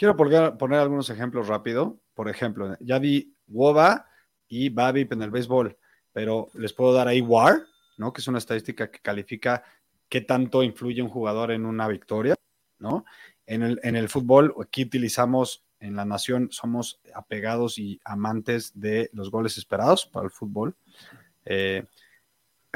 Quiero 0.00 0.16
poner, 0.16 0.78
algunos 0.78 1.10
ejemplos 1.10 1.46
rápido. 1.46 2.00
Por 2.14 2.30
ejemplo, 2.30 2.74
ya 2.80 2.98
vi 2.98 3.36
WOBA 3.48 4.06
y 4.48 4.70
BABIP 4.70 5.12
en 5.12 5.22
el 5.22 5.30
béisbol, 5.30 5.76
pero 6.12 6.48
les 6.54 6.72
puedo 6.72 6.94
dar 6.94 7.06
ahí 7.06 7.20
WAR, 7.20 7.66
¿no? 8.00 8.14
Que 8.14 8.22
es 8.22 8.28
una 8.28 8.38
estadística 8.38 8.90
que 8.90 8.98
califica 9.00 9.62
qué 10.08 10.22
tanto 10.22 10.62
influye 10.62 11.02
un 11.02 11.10
jugador 11.10 11.52
en 11.52 11.66
una 11.66 11.86
victoria, 11.86 12.34
¿no? 12.78 13.04
En 13.46 13.62
el, 13.62 13.78
en 13.82 13.94
el 13.94 14.08
fútbol, 14.08 14.54
aquí 14.60 14.84
utilizamos 14.84 15.64
en 15.80 15.96
la 15.96 16.06
nación, 16.06 16.48
somos 16.50 17.00
apegados 17.14 17.78
y 17.78 18.00
amantes 18.04 18.72
de 18.80 19.10
los 19.12 19.30
goles 19.30 19.58
esperados 19.58 20.06
para 20.06 20.24
el 20.24 20.30
fútbol. 20.30 20.74
Eh, 21.44 21.84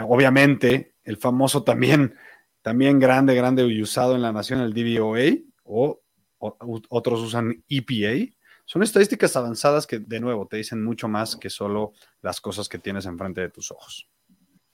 obviamente, 0.02 0.94
el 1.04 1.16
famoso 1.16 1.64
también, 1.64 2.14
también 2.60 2.98
grande, 2.98 3.34
grande 3.34 3.66
y 3.66 3.80
usado 3.80 4.14
en 4.14 4.22
la 4.22 4.32
nación, 4.32 4.60
el 4.60 4.74
DVOA 4.74 5.38
o 5.64 6.00
otros 6.38 7.20
usan 7.20 7.64
EPA. 7.68 8.30
Son 8.66 8.82
estadísticas 8.82 9.36
avanzadas 9.36 9.86
que, 9.86 10.00
de 10.00 10.20
nuevo, 10.20 10.46
te 10.46 10.58
dicen 10.58 10.84
mucho 10.84 11.08
más 11.08 11.36
que 11.36 11.48
solo 11.48 11.92
las 12.20 12.42
cosas 12.42 12.68
que 12.68 12.78
tienes 12.78 13.06
enfrente 13.06 13.40
de 13.40 13.48
tus 13.50 13.70
ojos. 13.70 14.08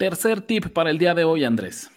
Tercer 0.01 0.41
tip 0.41 0.69
para 0.69 0.89
el 0.89 0.97
día 0.97 1.13
de 1.13 1.25
hoy, 1.25 1.45
Andrés. 1.45 1.91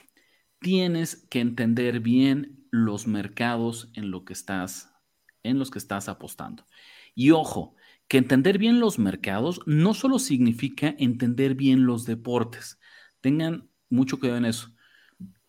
Tienes 0.60 1.26
que 1.30 1.40
entender 1.40 2.02
bien 2.02 2.68
los 2.70 3.08
mercados 3.08 3.90
en, 3.94 4.12
lo 4.12 4.26
que 4.26 4.34
estás, 4.34 4.94
en 5.42 5.58
los 5.58 5.72
que 5.72 5.80
estás 5.80 6.10
apostando. 6.10 6.66
Y 7.16 7.32
ojo, 7.32 7.78
que 8.10 8.18
entender 8.18 8.58
bien 8.58 8.82
los 8.82 9.00
mercados 9.00 9.62
no 9.66 9.94
solo 9.94 10.20
significa 10.20 10.94
entender 11.00 11.56
bien 11.56 11.86
los 11.86 12.06
deportes. 12.06 12.78
Tengan 13.22 13.70
mucho 13.90 14.20
cuidado 14.20 14.40
en 14.40 14.46
eso 14.48 14.74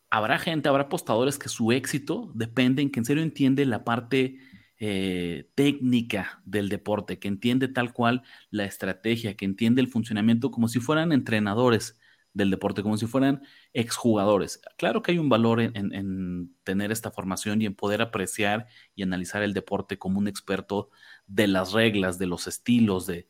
habrá 0.08 0.38
gente, 0.38 0.68
habrá 0.68 0.84
apostadores 0.84 1.40
que 1.40 1.48
su 1.48 1.72
éxito 1.72 2.30
depende 2.36 2.82
en 2.82 2.90
que 2.92 3.00
en 3.00 3.04
serio 3.04 3.24
entiende 3.24 3.66
la 3.66 3.82
parte 3.82 4.38
eh, 4.78 5.50
técnica 5.56 6.40
del 6.44 6.68
deporte, 6.68 7.18
que 7.18 7.26
entiende 7.26 7.66
tal 7.66 7.92
cual 7.92 8.22
la 8.50 8.64
estrategia, 8.64 9.34
que 9.34 9.44
entiende 9.44 9.80
el 9.80 9.88
funcionamiento 9.88 10.52
como 10.52 10.68
si 10.68 10.78
fueran 10.78 11.10
entrenadores 11.10 11.98
del 12.34 12.50
deporte, 12.50 12.82
como 12.82 12.98
si 12.98 13.06
fueran 13.06 13.42
exjugadores. 13.72 14.60
Claro 14.76 15.02
que 15.02 15.12
hay 15.12 15.18
un 15.18 15.28
valor 15.28 15.60
en, 15.60 16.54
tener 16.64 16.92
esta 16.92 17.10
formación 17.10 17.62
y 17.62 17.66
en 17.66 17.74
poder 17.74 18.02
apreciar 18.02 18.66
y 18.94 19.02
analizar 19.02 19.42
el 19.42 19.54
deporte 19.54 19.98
como 19.98 20.18
un 20.18 20.28
experto 20.28 20.90
de 21.26 21.46
las 21.46 21.72
reglas, 21.72 22.18
de 22.18 22.26
los 22.26 22.46
estilos, 22.46 23.06
de 23.06 23.26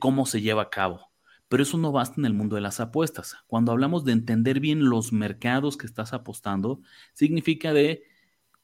cómo 0.00 0.26
se 0.26 0.40
lleva 0.40 0.62
a 0.62 0.70
cabo. 0.70 1.12
Pero 1.48 1.62
eso 1.62 1.78
no 1.78 1.92
basta 1.92 2.16
en 2.18 2.24
el 2.24 2.34
mundo 2.34 2.56
de 2.56 2.62
las 2.62 2.80
apuestas. 2.80 3.36
Cuando 3.46 3.72
hablamos 3.72 4.04
de 4.04 4.12
entender 4.12 4.58
bien 4.60 4.88
los 4.88 5.12
mercados 5.12 5.76
que 5.76 5.86
estás 5.86 6.12
apostando, 6.12 6.80
significa 7.12 7.72
de 7.72 8.04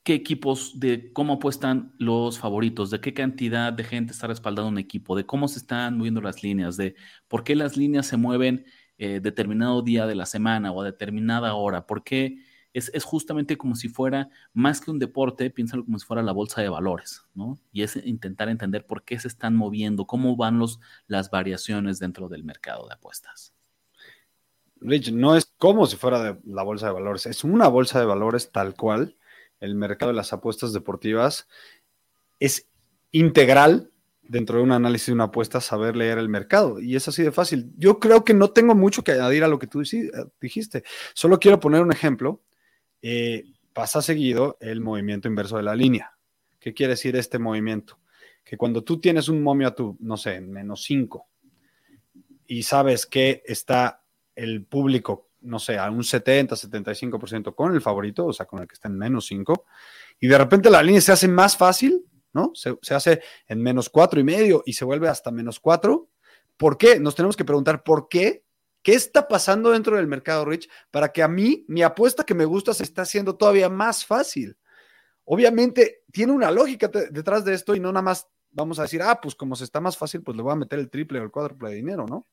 qué 0.03 0.15
equipos, 0.15 0.81
de 0.81 1.13
cómo 1.13 1.35
apuestan 1.35 1.95
los 1.99 2.39
favoritos, 2.39 2.91
de 2.91 3.01
qué 3.01 3.15
cantidad 3.15 3.73
de 3.73 3.85
gente 3.85 4.13
está 4.13 4.27
respaldando 4.27 4.69
un 4.69 4.79
equipo, 4.79 5.17
de 5.17 5.27
cómo 5.27 5.47
se 5.49 5.59
están 5.61 5.97
moviendo 5.99 6.21
las 6.21 6.43
líneas, 6.43 6.77
de 6.77 6.97
por 7.29 7.45
qué 7.45 7.55
las 7.55 7.77
líneas 7.77 8.07
se 8.07 8.17
mueven 8.17 8.67
eh, 8.99 9.21
determinado 9.21 9.83
día 9.83 10.07
de 10.07 10.15
la 10.15 10.27
semana 10.27 10.73
o 10.73 10.81
a 10.81 10.85
determinada 10.85 11.55
hora, 11.55 11.87
por 11.87 12.05
qué 12.05 12.39
es, 12.73 13.05
justamente 13.05 13.59
como 13.59 13.77
si 13.77 13.89
fuera, 13.89 14.31
más 14.53 14.81
que 14.81 14.91
un 14.91 14.99
deporte, 14.99 15.51
piénsalo 15.51 15.85
como 15.85 15.99
si 15.99 16.07
fuera 16.07 16.23
la 16.23 16.33
bolsa 16.33 16.63
de 16.63 16.69
valores, 16.69 17.23
¿no? 17.35 17.59
Y 17.71 17.83
es 17.83 17.97
intentar 17.97 18.49
entender 18.49 18.87
por 18.87 19.05
qué 19.05 19.19
se 19.19 19.29
están 19.29 19.55
moviendo, 19.55 20.07
cómo 20.07 20.37
van 20.37 20.59
los, 20.59 20.81
las 21.07 21.31
variaciones 21.31 21.99
dentro 21.99 22.29
del 22.29 22.45
mercado 22.45 22.87
de 22.87 22.95
apuestas. 22.95 23.53
Rich, 24.81 25.13
no 25.13 25.37
es 25.37 25.53
como 25.59 25.87
si 25.87 25.97
fuera 25.97 26.23
de 26.23 26.41
la 26.45 26.63
bolsa 26.63 26.87
de 26.87 26.93
valores, 26.93 27.27
es 27.27 27.45
una 27.45 27.69
bolsa 27.69 28.01
de 28.01 28.07
valores 28.07 28.51
tal 28.51 28.75
cual. 28.75 29.17
El 29.61 29.77
mercado 29.77 30.11
de 30.11 30.17
las 30.17 30.33
apuestas 30.33 30.73
deportivas 30.73 31.47
es 32.41 32.69
integral 33.13 33.92
dentro 34.33 34.57
de 34.57 34.65
un 34.65 34.73
análisis 34.73 35.09
de 35.09 35.13
una 35.13 35.25
apuesta 35.25 35.61
saber 35.61 35.95
leer 35.95 36.17
el 36.17 36.31
mercado. 36.31 36.81
Y 36.81 36.97
es 36.97 37.07
así 37.07 37.23
de 37.23 37.33
fácil. 37.33 37.71
Yo 37.77 37.99
creo 37.99 38.25
que 38.25 38.33
no 38.33 38.51
tengo 38.51 38.75
mucho 38.75 39.05
que 39.05 39.13
añadir 39.13 39.45
a 39.45 39.49
lo 39.49 39.59
que 39.59 39.67
tú 39.67 39.83
dijiste. 40.41 40.85
Solo 41.13 41.39
quiero 41.39 41.61
poner 41.61 41.83
un 41.83 41.93
ejemplo 41.93 42.41
eh, 43.03 43.45
pasa 43.75 44.01
seguido 44.01 44.57
el 44.61 44.81
movimiento 44.81 45.29
inverso 45.29 45.59
de 45.59 45.65
la 45.65 45.75
línea. 45.75 46.17
¿Qué 46.59 46.73
quiere 46.73 46.93
decir 46.95 47.15
este 47.15 47.39
movimiento? 47.39 47.99
Que 48.43 48.57
cuando 48.57 48.83
tú 48.83 48.99
tienes 49.01 49.29
un 49.29 49.43
momio 49.43 49.69
a 49.69 49.75
tu, 49.75 49.99
no 50.01 50.17
sé, 50.17 50.41
menos 50.41 50.83
5 50.85 51.29
y 52.47 52.63
sabes 52.63 53.05
que 53.05 53.43
está 53.45 54.03
el 54.35 54.65
público, 54.65 55.29
no 55.43 55.59
sé, 55.59 55.77
a 55.77 55.91
un 55.91 56.05
70, 56.05 56.55
75% 56.55 57.55
con 57.55 57.75
el 57.75 57.83
favorito, 57.83 58.25
o 58.25 58.33
sea, 58.33 58.47
con 58.47 58.63
el 58.63 58.67
que 58.67 58.75
está 58.75 58.89
en 58.89 58.97
menos 58.97 59.27
5, 59.27 59.67
y 60.21 60.27
de 60.27 60.39
repente 60.39 60.71
la 60.71 60.83
línea 60.83 61.03
se 61.03 61.13
hace 61.13 61.29
más 61.29 61.55
fácil, 61.55 62.07
¿no? 62.33 62.53
Se, 62.55 62.77
se 62.83 62.95
hace 62.95 63.23
en 63.47 63.63
menos 63.63 63.89
cuatro 63.89 64.21
y 64.21 64.25
medio 64.25 64.63
y 64.67 64.73
se 64.73 64.85
vuelve 64.85 65.09
hasta 65.09 65.31
menos 65.31 65.61
4. 65.61 66.09
¿Por 66.57 66.79
qué? 66.79 67.01
Nos 67.01 67.15
tenemos 67.15 67.37
que 67.37 67.45
preguntar 67.45 67.83
por 67.83 68.09
qué 68.09 68.45
¿Qué 68.83 68.95
está 68.95 69.29
pasando 69.29 69.71
dentro 69.71 69.97
del 69.97 70.09
mercado, 70.09 70.45
Rich, 70.45 70.69
para 70.91 71.13
que 71.13 71.23
a 71.23 71.29
mí 71.29 71.65
mi 71.69 71.83
apuesta 71.83 72.25
que 72.25 72.35
me 72.35 72.45
gusta 72.45 72.75
se 72.75 72.83
está 72.83 73.03
haciendo 73.03 73.37
todavía 73.37 73.69
más 73.69 74.05
fácil? 74.05 74.57
Obviamente 75.25 76.03
tiene 76.11 76.33
una 76.33 76.51
lógica 76.51 76.91
detrás 77.11 77.45
de 77.45 77.55
esto 77.55 77.77
y 77.77 77.81
no 77.81 77.93
nada 77.93 78.03
más 78.03 78.27
vamos 78.51 78.81
a 78.81 78.83
decir, 78.83 79.01
ah, 79.03 79.21
pues 79.23 79.37
como 79.37 79.55
se 79.55 79.65
está 79.65 79.81
más 79.81 79.97
fácil, 79.97 80.23
pues 80.23 80.37
le 80.37 80.43
voy 80.43 80.53
a 80.53 80.57
meter 80.57 80.81
el 80.81 80.91
triple 80.91 81.21
o 81.21 81.23
el 81.23 81.31
cuádruple 81.31 81.71
de 81.71 81.77
dinero, 81.77 82.07
¿no? 82.07 82.27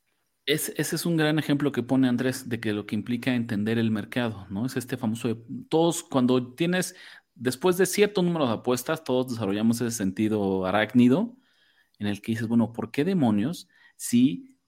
ese 0.45 0.73
es 0.95 1.05
un 1.05 1.15
gran 1.15 1.37
ejemplo 1.37 1.71
que 1.71 1.83
pone 1.83 2.09
Andrés 2.09 2.49
de 2.49 2.59
que 2.59 2.73
lo 2.73 2.87
que 2.87 2.95
implica 2.95 3.35
entender 3.35 3.77
el 3.77 3.91
mercado, 3.91 4.47
¿no? 4.49 4.65
Es 4.65 4.75
este 4.77 4.97
famoso 4.97 5.27
de 5.27 5.37
todos, 5.69 6.01
cuando 6.01 6.55
tienes, 6.55 6.95
después 7.39 7.77
de 7.77 7.85
cierto 7.85 8.21
número 8.21 8.47
de 8.47 8.53
apuestas, 8.53 9.03
todos 9.03 9.29
desarrollamos 9.31 9.81
ese 9.81 9.95
sentido 9.95 10.65
arácnido 10.65 11.35
en 11.99 12.07
el 12.07 12.21
que 12.21 12.33
dices, 12.33 12.47
bueno, 12.47 12.73
¿por 12.73 12.91
qué 12.91 13.05
demonios 13.05 13.67
si 13.97 14.59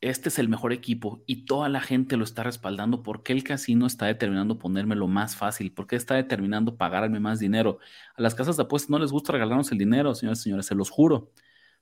este 0.00 0.28
es 0.28 0.38
el 0.38 0.48
mejor 0.48 0.72
equipo 0.72 1.22
y 1.26 1.46
toda 1.46 1.68
la 1.68 1.80
gente 1.80 2.16
lo 2.16 2.24
está 2.24 2.42
respaldando, 2.42 3.02
¿por 3.02 3.22
qué 3.22 3.32
el 3.32 3.44
casino 3.44 3.86
está 3.86 4.06
determinando 4.06 4.58
ponérmelo 4.58 5.08
más 5.08 5.36
fácil? 5.36 5.72
¿Por 5.72 5.86
qué 5.86 5.96
está 5.96 6.14
determinando 6.14 6.76
pagarme 6.76 7.18
más 7.20 7.38
dinero? 7.40 7.78
A 8.16 8.22
las 8.22 8.34
casas 8.34 8.56
de 8.56 8.64
apuestas 8.64 8.90
no 8.90 8.98
les 8.98 9.10
gusta 9.10 9.32
regalarnos 9.32 9.72
el 9.72 9.78
dinero, 9.78 10.14
señores 10.14 10.40
y 10.40 10.42
señores, 10.44 10.66
se 10.66 10.74
los 10.74 10.90
juro. 10.90 11.32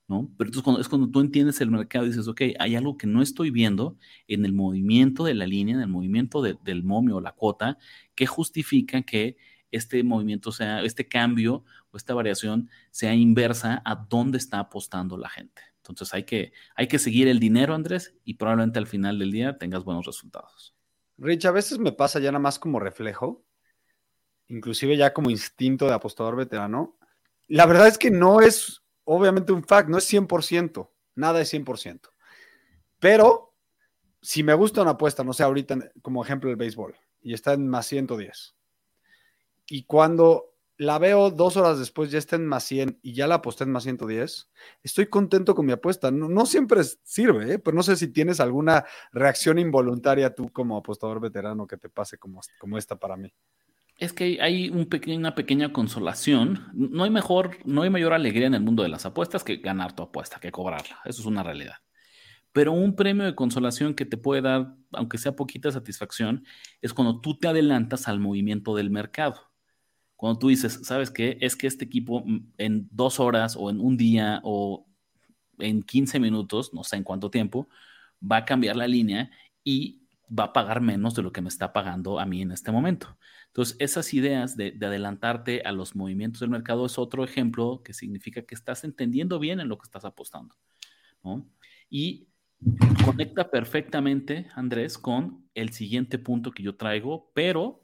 ¿No? 0.06 0.30
Pero 0.36 0.50
entonces 0.50 0.80
es 0.82 0.88
cuando 0.90 1.10
tú 1.10 1.20
entiendes 1.20 1.62
el 1.62 1.70
mercado 1.70 2.04
y 2.04 2.08
dices, 2.10 2.28
ok, 2.28 2.42
hay 2.58 2.76
algo 2.76 2.98
que 2.98 3.06
no 3.06 3.22
estoy 3.22 3.50
viendo 3.50 3.96
en 4.28 4.44
el 4.44 4.52
movimiento 4.52 5.24
de 5.24 5.32
la 5.32 5.46
línea, 5.46 5.76
en 5.76 5.80
el 5.80 5.88
movimiento 5.88 6.42
del 6.42 6.84
momio 6.84 7.16
o 7.16 7.20
la 7.22 7.32
cuota, 7.32 7.78
que 8.14 8.26
justifica 8.26 9.02
que 9.02 9.38
este 9.76 10.02
movimiento 10.02 10.52
sea, 10.52 10.82
este 10.82 11.08
cambio 11.08 11.64
o 11.90 11.96
esta 11.96 12.14
variación 12.14 12.70
sea 12.90 13.14
inversa 13.14 13.82
a 13.84 13.96
dónde 13.96 14.38
está 14.38 14.58
apostando 14.58 15.16
la 15.16 15.28
gente. 15.28 15.62
Entonces 15.78 16.14
hay 16.14 16.24
que, 16.24 16.52
hay 16.76 16.88
que 16.88 16.98
seguir 16.98 17.28
el 17.28 17.40
dinero, 17.40 17.74
Andrés, 17.74 18.14
y 18.24 18.34
probablemente 18.34 18.78
al 18.78 18.86
final 18.86 19.18
del 19.18 19.32
día 19.32 19.58
tengas 19.58 19.84
buenos 19.84 20.06
resultados. 20.06 20.74
Rich, 21.18 21.44
a 21.44 21.50
veces 21.50 21.78
me 21.78 21.92
pasa 21.92 22.18
ya 22.18 22.32
nada 22.32 22.40
más 22.40 22.58
como 22.58 22.80
reflejo, 22.80 23.44
inclusive 24.48 24.96
ya 24.96 25.12
como 25.12 25.30
instinto 25.30 25.86
de 25.86 25.94
apostador 25.94 26.36
veterano. 26.36 26.98
La 27.48 27.66
verdad 27.66 27.88
es 27.88 27.98
que 27.98 28.10
no 28.10 28.40
es, 28.40 28.82
obviamente, 29.04 29.52
un 29.52 29.62
fact, 29.62 29.88
no 29.88 29.98
es 29.98 30.10
100%, 30.10 30.90
nada 31.14 31.40
es 31.40 31.52
100%. 31.52 32.08
Pero 32.98 33.54
si 34.22 34.42
me 34.42 34.54
gusta 34.54 34.80
una 34.80 34.92
apuesta, 34.92 35.22
no 35.22 35.34
sé, 35.34 35.42
ahorita 35.42 35.76
como 36.00 36.24
ejemplo 36.24 36.50
el 36.50 36.56
béisbol, 36.56 36.96
y 37.20 37.34
está 37.34 37.52
en 37.52 37.68
más 37.68 37.86
110, 37.86 38.53
y 39.66 39.84
cuando 39.84 40.54
la 40.76 40.98
veo 40.98 41.30
dos 41.30 41.56
horas 41.56 41.78
después, 41.78 42.10
ya 42.10 42.18
está 42.18 42.36
en 42.36 42.46
más 42.46 42.64
100 42.64 42.98
y 43.02 43.12
ya 43.12 43.26
la 43.26 43.36
aposté 43.36 43.64
en 43.64 43.70
más 43.70 43.84
110, 43.84 44.50
estoy 44.82 45.06
contento 45.06 45.54
con 45.54 45.66
mi 45.66 45.72
apuesta. 45.72 46.10
No, 46.10 46.46
siempre 46.46 46.82
sirve, 47.02 47.54
¿eh? 47.54 47.58
pero 47.58 47.76
no 47.76 47.82
sé 47.82 47.96
si 47.96 48.08
tienes 48.08 48.40
alguna 48.40 48.84
reacción 49.12 49.58
involuntaria 49.58 50.34
tú 50.34 50.50
como 50.50 50.76
apostador 50.76 51.20
veterano 51.20 51.66
que 51.66 51.76
te 51.76 51.88
pase 51.88 52.18
como, 52.18 52.40
como 52.58 52.76
esta 52.76 52.96
para 52.96 53.16
mí. 53.16 53.32
Es 53.96 54.12
que 54.12 54.38
hay 54.40 54.70
un 54.70 54.88
una 55.16 55.34
pequeña 55.36 55.72
consolación. 55.72 56.68
No 56.74 57.04
hay, 57.04 57.10
mejor, 57.10 57.58
no 57.64 57.82
hay 57.82 57.90
mayor 57.90 58.12
alegría 58.12 58.48
en 58.48 58.54
el 58.54 58.62
mundo 58.62 58.82
de 58.82 58.88
las 58.88 59.06
apuestas 59.06 59.44
que 59.44 59.58
ganar 59.58 59.94
tu 59.94 60.02
apuesta, 60.02 60.40
que 60.40 60.50
cobrarla. 60.50 60.98
Eso 61.04 61.20
es 61.20 61.26
una 61.26 61.44
realidad. 61.44 61.76
Pero 62.50 62.72
un 62.72 62.96
premio 62.96 63.24
de 63.24 63.36
consolación 63.36 63.94
que 63.94 64.04
te 64.04 64.16
puede 64.16 64.42
dar, 64.42 64.74
aunque 64.92 65.18
sea 65.18 65.36
poquita 65.36 65.70
satisfacción, 65.70 66.44
es 66.80 66.92
cuando 66.92 67.20
tú 67.20 67.38
te 67.38 67.46
adelantas 67.46 68.08
al 68.08 68.18
movimiento 68.18 68.74
del 68.74 68.90
mercado. 68.90 69.53
Cuando 70.16 70.38
tú 70.38 70.48
dices, 70.48 70.80
¿sabes 70.84 71.10
qué? 71.10 71.38
Es 71.40 71.56
que 71.56 71.66
este 71.66 71.84
equipo 71.84 72.22
mm, 72.24 72.52
en 72.58 72.88
dos 72.90 73.20
horas 73.20 73.56
o 73.58 73.70
en 73.70 73.80
un 73.80 73.96
día 73.96 74.40
o 74.44 74.86
en 75.58 75.82
15 75.82 76.20
minutos, 76.20 76.72
no 76.72 76.84
sé 76.84 76.96
en 76.96 77.04
cuánto 77.04 77.30
tiempo, 77.30 77.68
va 78.20 78.38
a 78.38 78.44
cambiar 78.44 78.76
la 78.76 78.88
línea 78.88 79.30
y 79.62 80.00
va 80.36 80.44
a 80.44 80.52
pagar 80.52 80.80
menos 80.80 81.14
de 81.14 81.22
lo 81.22 81.32
que 81.32 81.42
me 81.42 81.48
está 81.48 81.72
pagando 81.72 82.18
a 82.18 82.26
mí 82.26 82.42
en 82.42 82.52
este 82.52 82.72
momento. 82.72 83.18
Entonces, 83.48 83.76
esas 83.78 84.12
ideas 84.14 84.56
de, 84.56 84.76
adelantarte 84.82 85.62
a 85.64 85.72
los 85.72 85.94
movimientos 85.94 86.40
del 86.40 86.50
mercado 86.50 86.86
es 86.86 86.98
otro 86.98 87.24
ejemplo 87.24 87.82
que 87.84 87.92
significa 87.92 88.42
que 88.42 88.54
estás 88.54 88.84
entendiendo 88.84 89.38
bien 89.38 89.60
en 89.60 89.68
lo 89.68 89.78
que 89.78 89.84
estás 89.84 90.04
apostando. 90.04 90.56
Y 91.88 92.26
conecta 93.04 93.50
perfectamente, 93.50 94.48
Andrés, 94.54 94.98
con 94.98 95.48
el 95.54 95.70
siguiente 95.70 96.18
punto 96.18 96.50
que 96.50 96.62
yo 96.62 96.76
traigo, 96.76 97.30
pero 97.34 97.83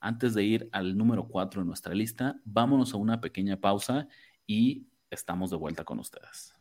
antes 0.00 0.34
de 0.34 0.44
ir 0.44 0.68
al 0.72 0.96
número 0.96 1.28
4 1.28 1.62
de 1.62 1.66
nuestra 1.66 1.94
lista, 1.94 2.40
vámonos 2.44 2.94
a 2.94 2.96
una 2.96 3.20
pequeña 3.20 3.58
pausa 3.58 4.08
y 4.46 4.86
estamos 5.10 5.50
de 5.50 5.56
vuelta 5.56 5.84
con 5.84 5.98
ustedes. 5.98 6.54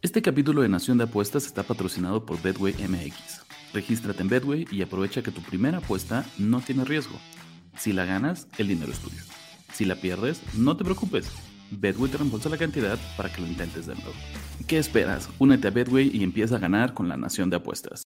Este 0.00 0.22
capítulo 0.22 0.62
de 0.62 0.68
Nación 0.68 0.96
de 0.96 1.04
Apuestas 1.04 1.46
está 1.46 1.64
patrocinado 1.64 2.24
por 2.24 2.40
Bedway 2.40 2.72
MX. 2.74 3.42
Regístrate 3.74 4.22
en 4.22 4.28
Bedway 4.28 4.66
y 4.70 4.82
aprovecha 4.82 5.22
que 5.22 5.32
tu 5.32 5.42
primera 5.42 5.78
apuesta 5.78 6.24
no 6.38 6.60
tiene 6.60 6.84
riesgo. 6.84 7.18
Si 7.76 7.92
la 7.92 8.04
ganas, 8.04 8.48
el 8.58 8.68
dinero 8.68 8.92
es 8.92 9.00
tuyo. 9.00 9.22
Si 9.72 9.84
la 9.84 9.96
pierdes, 9.96 10.40
no 10.54 10.76
te 10.76 10.84
preocupes. 10.84 11.30
Bedway 11.70 12.10
te 12.10 12.16
reembolsa 12.16 12.48
la 12.48 12.56
cantidad 12.56 12.98
para 13.16 13.30
que 13.30 13.40
lo 13.42 13.48
intentes 13.48 13.86
de 13.86 13.94
nuevo. 13.94 14.12
¿Qué 14.66 14.78
esperas? 14.78 15.28
Únete 15.38 15.68
a 15.68 15.70
Bedway 15.70 16.10
y 16.14 16.22
empieza 16.22 16.56
a 16.56 16.60
ganar 16.60 16.94
con 16.94 17.08
la 17.08 17.16
Nación 17.16 17.50
de 17.50 17.56
Apuestas. 17.56 18.07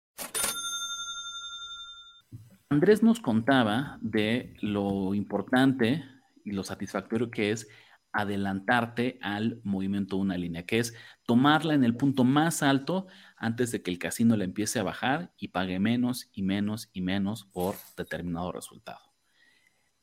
Andrés 2.71 3.03
nos 3.03 3.19
contaba 3.19 3.97
de 3.99 4.55
lo 4.61 5.13
importante 5.13 6.05
y 6.45 6.51
lo 6.51 6.63
satisfactorio 6.63 7.29
que 7.29 7.51
es 7.51 7.67
adelantarte 8.13 9.19
al 9.21 9.59
movimiento 9.65 10.15
de 10.15 10.21
una 10.21 10.37
línea, 10.37 10.65
que 10.65 10.79
es 10.79 10.93
tomarla 11.25 11.73
en 11.73 11.83
el 11.83 11.97
punto 11.97 12.23
más 12.23 12.63
alto 12.63 13.07
antes 13.35 13.73
de 13.73 13.83
que 13.83 13.91
el 13.91 13.99
casino 13.99 14.37
le 14.37 14.45
empiece 14.45 14.79
a 14.79 14.83
bajar 14.83 15.33
y 15.35 15.49
pague 15.49 15.79
menos 15.79 16.29
y 16.31 16.43
menos 16.43 16.89
y 16.93 17.01
menos 17.01 17.43
por 17.43 17.75
determinado 17.97 18.53
resultado. 18.53 19.01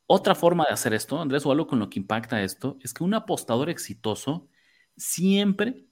Otra 0.06 0.34
forma 0.34 0.66
de 0.68 0.74
hacer 0.74 0.92
esto, 0.92 1.22
Andrés, 1.22 1.46
o 1.46 1.52
algo 1.52 1.68
con 1.68 1.78
lo 1.78 1.88
que 1.88 2.00
impacta 2.00 2.42
esto, 2.42 2.76
es 2.82 2.92
que 2.92 3.02
un 3.02 3.14
apostador 3.14 3.70
exitoso 3.70 4.50
siempre 4.94 5.86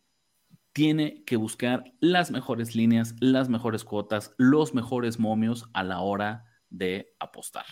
tiene 0.75 1.25
que 1.25 1.37
buscar 1.37 1.85
las 2.01 2.31
mejores 2.31 2.77
líneas, 2.77 3.15
las 3.19 3.49
mejores 3.49 3.83
cuotas, 3.83 4.35
los 4.37 4.75
mejores 4.75 5.19
momios 5.19 5.71
a 5.73 5.83
la 5.83 6.01
hora 6.01 6.45
de 6.77 7.15
apostar. 7.19 7.67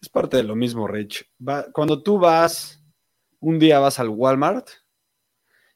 Es 0.00 0.08
parte 0.08 0.36
de 0.36 0.42
lo 0.42 0.56
mismo, 0.56 0.88
Rich. 0.88 1.30
cuando 1.72 2.02
tú 2.02 2.18
vas, 2.18 2.82
un 3.40 3.58
día 3.58 3.78
vas 3.78 3.98
al 3.98 4.08
Walmart 4.08 4.68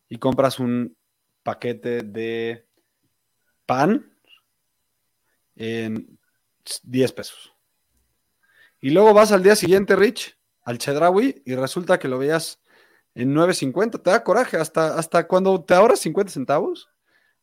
y 0.09 0.19
compras 0.19 0.59
un 0.59 0.97
paquete 1.43 2.03
de 2.03 2.67
pan 3.67 4.13
en 5.55 6.19
10 6.83 7.13
pesos. 7.13 7.53
Y 8.81 8.91
luego 8.91 9.15
vas 9.15 9.33
al 9.33 9.43
día 9.43 9.57
siguiente, 9.57 9.97
Rich, 9.97 10.39
al 10.63 10.79
Chedrawi 10.79 11.43
y 11.45 11.55
resulta 11.55 11.99
que 11.99 12.09
lo 12.09 12.19
veías 12.19 12.61
en 13.15 13.35
9.50. 13.35 14.03
Te 14.03 14.11
da 14.11 14.23
coraje 14.23 14.57
hasta, 14.57 14.99
hasta 14.99 15.27
cuando 15.27 15.65
te 15.65 15.75
ahorras 15.75 16.01
50 16.01 16.33
centavos, 16.33 16.91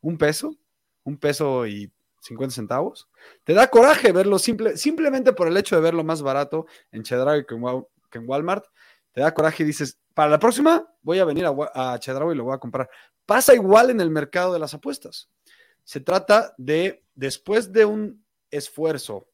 un 0.02 0.18
peso, 0.18 0.56
un 1.04 1.18
peso 1.18 1.66
y 1.66 1.92
50 2.24 2.56
centavos. 2.56 3.10
Te 3.44 3.54
da 3.54 3.70
coraje 3.70 4.12
verlo 4.12 4.40
simple, 4.40 4.78
simplemente 4.78 5.34
por 5.34 5.48
el 5.48 5.58
hecho 5.58 5.76
de 5.76 5.82
verlo 5.82 6.04
más 6.04 6.22
barato 6.22 6.66
en 6.92 7.04
Chedraui 7.04 7.46
que 7.46 7.56
en, 7.56 8.30
Walmart. 8.30 8.66
Te 9.12 9.22
da 9.22 9.34
coraje 9.34 9.64
y 9.64 9.66
dices, 9.66 10.00
para 10.14 10.30
la 10.30 10.40
próxima 10.40 10.88
voy 11.02 11.20
a 11.20 11.26
venir 11.26 11.46
a, 11.46 11.50
a 11.50 12.00
y 12.00 12.36
lo 12.36 12.46
voy 12.46 12.56
a 12.56 12.60
comprar. 12.60 12.90
Pasa 13.26 13.54
igual 13.54 13.90
en 13.90 14.02
el 14.02 14.10
mercado 14.10 14.54
de 14.54 14.60
las 14.60 14.74
apuestas. 14.74 15.30
Se 15.84 16.00
trata 16.00 16.54
de, 16.58 17.04
después 17.14 17.72
de 17.72 17.86
un 17.86 18.26
esfuerzo 18.50 19.28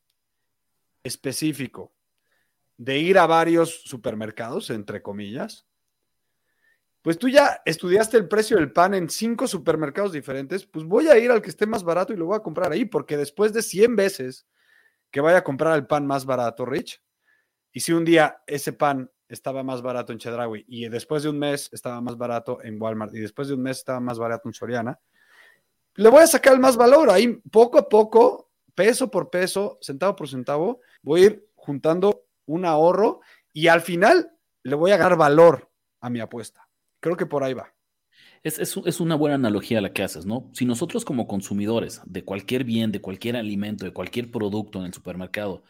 específico 1.04 1.94
de 2.78 2.98
ir 2.98 3.20
a 3.20 3.28
varios 3.28 3.82
supermercados, 3.84 4.70
entre 4.70 5.02
comillas, 5.02 5.66
pues 7.02 7.18
tú 7.18 7.30
ya 7.30 7.62
estudiaste 7.66 8.18
el 8.18 8.28
precio 8.28 8.58
del 8.58 8.72
pan 8.72 8.94
en 8.94 9.10
cinco 9.10 9.48
supermercados 9.48 10.12
diferentes, 10.12 10.66
pues 10.66 10.86
voy 10.86 11.08
a 11.08 11.18
ir 11.18 11.32
al 11.32 11.42
que 11.42 11.50
esté 11.50 11.66
más 11.66 11.84
barato 11.84 12.14
y 12.14 12.18
lo 12.18 12.26
voy 12.26 12.38
a 12.38 12.42
comprar 12.44 12.72
ahí, 12.72 12.86
porque 12.86 13.18
después 13.18 13.54
de 13.54 13.62
100 13.62 13.96
veces 13.96 14.48
que 15.12 15.22
vaya 15.22 15.40
a 15.40 15.44
comprar 15.44 15.76
el 15.76 15.88
pan 15.88 16.06
más 16.06 16.26
barato, 16.26 16.66
Rich, 16.66 17.02
y 17.72 17.80
si 17.80 17.94
un 17.94 18.06
día 18.06 18.42
ese 18.48 18.74
pan 18.74 19.10
estaba 19.28 19.64
más 19.64 19.82
barato 19.82 20.12
en 20.12 20.20
Chedraui 20.20 20.66
y 20.68 20.90
después 20.90 21.24
de 21.24 21.30
un 21.30 21.40
mes 21.40 21.70
estaba 21.72 22.02
más 22.02 22.18
barato 22.18 22.64
en 22.64 22.82
Walmart 22.82 23.14
y 23.14 23.20
después 23.20 23.48
de 23.48 23.54
un 23.54 23.62
mes 23.62 23.78
estaba 23.78 24.00
más 24.00 24.18
barato 24.18 24.50
en 24.50 24.54
Soriana, 24.54 25.00
le 25.96 26.10
voy 26.10 26.24
a 26.24 26.28
sacar 26.28 26.54
el 26.54 26.60
más 26.60 26.78
valor. 26.78 27.10
Ahí 27.10 27.28
poco 27.52 27.78
a 27.78 27.88
poco 27.88 28.50
peso 28.74 29.12
por 29.12 29.30
peso, 29.30 29.78
centavo 29.82 30.16
por 30.16 30.30
centavo, 30.30 30.80
voy 31.02 31.22
a 31.22 31.26
ir 31.26 31.50
juntando 31.56 32.26
un 32.46 32.66
ahorro 32.66 33.22
y 33.54 33.68
al 33.68 33.82
final 33.82 34.32
le 34.64 34.76
voy 34.76 34.92
a 34.92 34.98
dar 34.98 35.16
valor 35.16 35.70
a 36.02 36.10
mi 36.10 36.20
apuesta. 36.20 36.69
Creo 37.00 37.18
que 37.18 37.26
por 37.26 37.44
ahí 37.44 37.54
va. 37.54 37.74
Es, 38.44 38.60
es, 38.60 39.00
una 39.00 39.16
buena 39.16 39.36
analogía 39.36 39.82
la 39.82 39.92
que 39.92 40.04
haces, 40.04 40.26
¿no? 40.26 40.50
Si 40.54 40.66
nosotros 40.66 41.04
como 41.04 41.28
consumidores 41.28 42.02
de 42.06 42.24
cualquier 42.24 42.64
bien, 42.64 42.92
de 42.92 43.02
cualquier 43.02 43.36
alimento, 43.36 43.86
de 43.86 43.92
cualquier 43.92 44.32
producto 44.32 44.80
en 44.80 44.86
el 44.86 44.94
supermercado, 44.94 45.64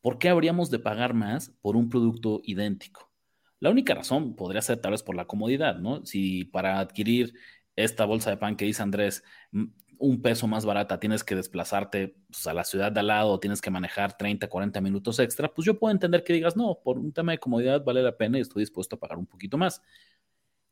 ¿por 0.00 0.18
qué 0.18 0.28
habríamos 0.28 0.70
de 0.70 0.80
pagar 0.80 1.14
más 1.14 1.50
por 1.60 1.76
un 1.76 1.88
producto 1.88 2.40
idéntico? 2.44 3.12
La 3.60 3.70
única 3.70 3.94
razón 3.94 4.34
podría 4.36 4.62
ser 4.62 4.78
tal 4.78 4.92
vez 4.92 5.02
por 5.02 5.14
la 5.14 5.26
comodidad, 5.26 5.78
¿no? 5.78 6.04
Si 6.04 6.44
para 6.44 6.80
adquirir 6.80 7.34
esta 7.76 8.04
bolsa 8.04 8.30
de 8.30 8.36
pan 8.36 8.56
que 8.56 8.64
dice 8.64 8.82
Andrés, 8.82 9.22
un 9.98 10.20
peso 10.22 10.46
más 10.46 10.64
barata, 10.64 11.00
tienes 11.00 11.24
que 11.24 11.34
desplazarte 11.34 12.16
pues, 12.26 12.46
a 12.46 12.54
la 12.54 12.64
ciudad 12.64 12.92
de 12.92 13.00
al 13.00 13.06
lado, 13.06 13.40
tienes 13.40 13.60
que 13.60 13.70
manejar 13.70 14.16
30, 14.16 14.48
40 14.48 14.80
minutos 14.80 15.18
extra, 15.18 15.52
pues 15.52 15.64
yo 15.64 15.78
puedo 15.78 15.92
entender 15.92 16.24
que 16.24 16.32
digas, 16.32 16.56
no, 16.56 16.80
por 16.82 16.98
un 16.98 17.12
tema 17.12 17.32
de 17.32 17.38
comodidad 17.38 17.84
vale 17.84 18.02
la 18.02 18.16
pena 18.16 18.38
y 18.38 18.42
estoy 18.42 18.62
dispuesto 18.62 18.96
a 18.96 18.98
pagar 18.98 19.18
un 19.18 19.26
poquito 19.26 19.56
más. 19.58 19.80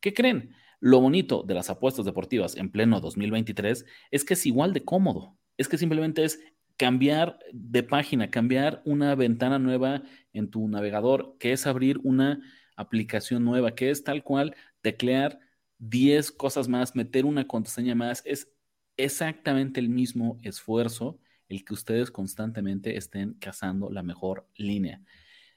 ¿Qué 0.03 0.13
creen? 0.13 0.51
Lo 0.81 1.01
bonito 1.01 1.45
de 1.45 1.55
las 1.55 1.71
apuestas 1.71 2.05
deportivas 2.05 2.57
en 2.57 2.73
pleno 2.73 3.01
2023 3.01 3.87
es 4.11 4.25
que 4.25 4.35
es 4.35 4.45
igual 4.47 4.73
de 4.73 4.85
cómodo. 4.85 5.39
Es 5.57 5.69
que 5.69 5.79
simplemente 5.79 6.25
es 6.25 6.41
cambiar 6.77 7.39
de 7.53 7.85
página, 7.85 8.29
cambiar 8.29 8.83
una 8.85 9.15
ventana 9.15 9.61
nueva 9.61 10.03
en 10.33 10.51
tu 10.51 10.67
navegador, 10.67 11.37
que 11.39 11.53
es 11.53 11.69
abrir 11.69 12.01
una 12.03 12.41
aplicación 12.75 13.45
nueva, 13.45 13.77
que 13.77 13.91
es 13.91 14.03
tal 14.03 14.25
cual 14.25 14.57
teclear 14.81 15.39
10 15.79 16.33
cosas 16.33 16.67
más, 16.67 16.97
meter 16.97 17.25
una 17.25 17.47
contraseña 17.47 17.95
más. 17.95 18.25
Es 18.27 18.53
exactamente 18.97 19.79
el 19.79 19.89
mismo 19.89 20.37
esfuerzo 20.43 21.21
el 21.49 21.65
que 21.65 21.75
ustedes 21.75 22.11
constantemente 22.11 22.97
estén 22.97 23.35
cazando 23.35 23.89
la 23.89 24.03
mejor 24.03 24.49
línea. 24.57 25.01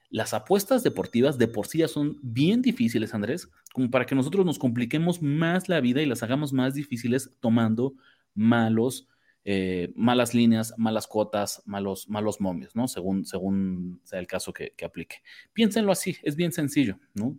Las 0.09 0.33
apuestas 0.33 0.83
deportivas 0.83 1.37
de 1.37 1.47
por 1.47 1.67
sí 1.67 1.79
ya 1.79 1.87
son 1.87 2.17
bien 2.21 2.61
difíciles, 2.61 3.13
Andrés, 3.13 3.49
como 3.73 3.89
para 3.89 4.05
que 4.05 4.15
nosotros 4.15 4.45
nos 4.45 4.59
compliquemos 4.59 5.21
más 5.21 5.67
la 5.69 5.81
vida 5.81 6.01
y 6.01 6.05
las 6.05 6.23
hagamos 6.23 6.53
más 6.53 6.73
difíciles 6.73 7.31
tomando 7.39 7.95
malos, 8.33 9.07
eh, 9.43 9.91
malas 9.95 10.33
líneas, 10.33 10.73
malas 10.77 11.07
cuotas, 11.07 11.61
malos, 11.65 12.09
malos 12.09 12.39
momios, 12.39 12.75
¿no? 12.75 12.87
Según, 12.87 13.25
según 13.25 13.99
sea 14.03 14.19
el 14.19 14.27
caso 14.27 14.53
que, 14.53 14.73
que 14.75 14.85
aplique. 14.85 15.17
Piénsenlo 15.53 15.91
así, 15.91 16.17
es 16.23 16.35
bien 16.35 16.51
sencillo, 16.51 16.99
¿no? 17.13 17.37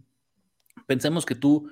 Pensemos 0.87 1.24
que 1.24 1.35
tú 1.35 1.68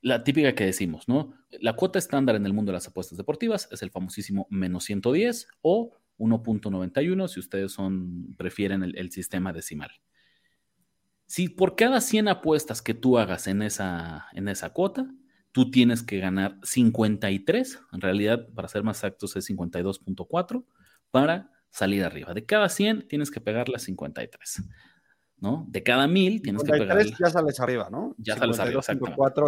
la 0.00 0.22
típica 0.22 0.54
que 0.54 0.64
decimos, 0.64 1.08
¿no? 1.08 1.34
La 1.60 1.74
cuota 1.74 1.98
estándar 1.98 2.36
en 2.36 2.46
el 2.46 2.52
mundo 2.52 2.70
de 2.70 2.74
las 2.74 2.86
apuestas 2.86 3.18
deportivas 3.18 3.68
es 3.72 3.82
el 3.82 3.90
famosísimo 3.90 4.46
menos 4.50 4.84
110 4.84 5.48
o 5.62 5.98
1.91 6.18 7.28
si 7.28 7.40
ustedes 7.40 7.72
son, 7.72 8.34
prefieren 8.36 8.82
el, 8.82 9.10
sistema 9.10 9.52
decimal. 9.52 9.90
Si 11.28 11.50
por 11.50 11.76
cada 11.76 12.00
100 12.00 12.28
apuestas 12.28 12.80
que 12.80 12.94
tú 12.94 13.18
hagas 13.18 13.46
en 13.46 13.60
esa, 13.60 14.26
en 14.32 14.48
esa 14.48 14.70
cuota, 14.70 15.06
tú 15.52 15.70
tienes 15.70 16.02
que 16.02 16.18
ganar 16.18 16.58
53, 16.62 17.80
en 17.92 18.00
realidad, 18.00 18.48
para 18.54 18.66
ser 18.66 18.82
más 18.82 18.96
exactos, 18.96 19.36
es 19.36 19.48
52.4 19.50 20.64
para 21.10 21.52
salir 21.70 22.02
arriba. 22.02 22.32
De 22.32 22.46
cada 22.46 22.70
100 22.70 23.08
tienes 23.08 23.30
que 23.30 23.42
pegarle 23.42 23.78
53. 23.78 24.62
¿no? 25.40 25.66
De 25.68 25.82
cada 25.82 26.08
mil 26.08 26.42
tienes 26.42 26.62
que 26.62 26.72
pegar. 26.72 27.04
ya 27.04 27.30
sales 27.30 27.60
arriba, 27.60 27.88
¿no? 27.90 28.14
Ya 28.18 28.36
sales 28.36 28.58
arriba, 28.58 28.80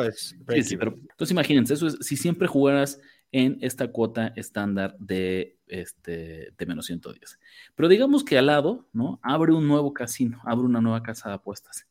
es. 0.05 0.37
Sí, 0.49 0.63
sí, 0.63 0.77
pero 0.77 0.95
entonces 0.95 1.31
imagínense, 1.33 1.75
eso 1.75 1.87
es, 1.87 1.97
si 2.01 2.17
siempre 2.17 2.47
jugaras 2.47 3.01
en 3.33 3.59
esta 3.61 3.89
cuota 3.89 4.33
estándar 4.37 4.97
de, 4.99 5.57
este, 5.67 6.53
de 6.57 6.67
menos 6.67 6.87
110. 6.87 7.39
Pero 7.75 7.89
digamos 7.89 8.25
que 8.25 8.39
al 8.39 8.47
lado, 8.47 8.89
¿no? 8.93 9.21
Abre 9.23 9.53
un 9.53 9.69
nuevo 9.69 9.93
casino, 9.95 10.41
abre 10.45 10.67
una 10.67 10.81
nueva 10.81 11.03
casa 11.03 11.29
de 11.29 11.37
apuestas. 11.37 11.87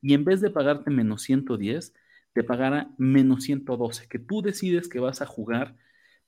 Y 0.00 0.14
en 0.14 0.24
vez 0.24 0.40
de 0.40 0.50
pagarte 0.50 0.90
menos 0.90 1.22
110, 1.22 1.94
te 2.32 2.44
pagará 2.44 2.90
menos 2.98 3.44
112, 3.44 4.08
que 4.08 4.18
tú 4.18 4.42
decides 4.42 4.88
que 4.88 5.00
vas 5.00 5.22
a 5.22 5.26
jugar 5.26 5.76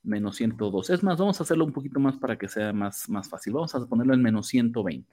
menos 0.02 0.37
112. 0.37 0.94
Es 0.94 1.02
más, 1.02 1.18
vamos 1.18 1.40
a 1.40 1.42
hacerlo 1.42 1.64
un 1.64 1.72
poquito 1.72 2.00
más 2.00 2.16
para 2.16 2.38
que 2.38 2.48
sea 2.48 2.72
más, 2.72 3.09
más 3.09 3.29
fácil. 3.29 3.52
Vamos 3.52 3.74
a 3.74 3.87
ponerlo 3.87 4.14
en 4.14 4.22
menos 4.22 4.46
120. 4.46 5.12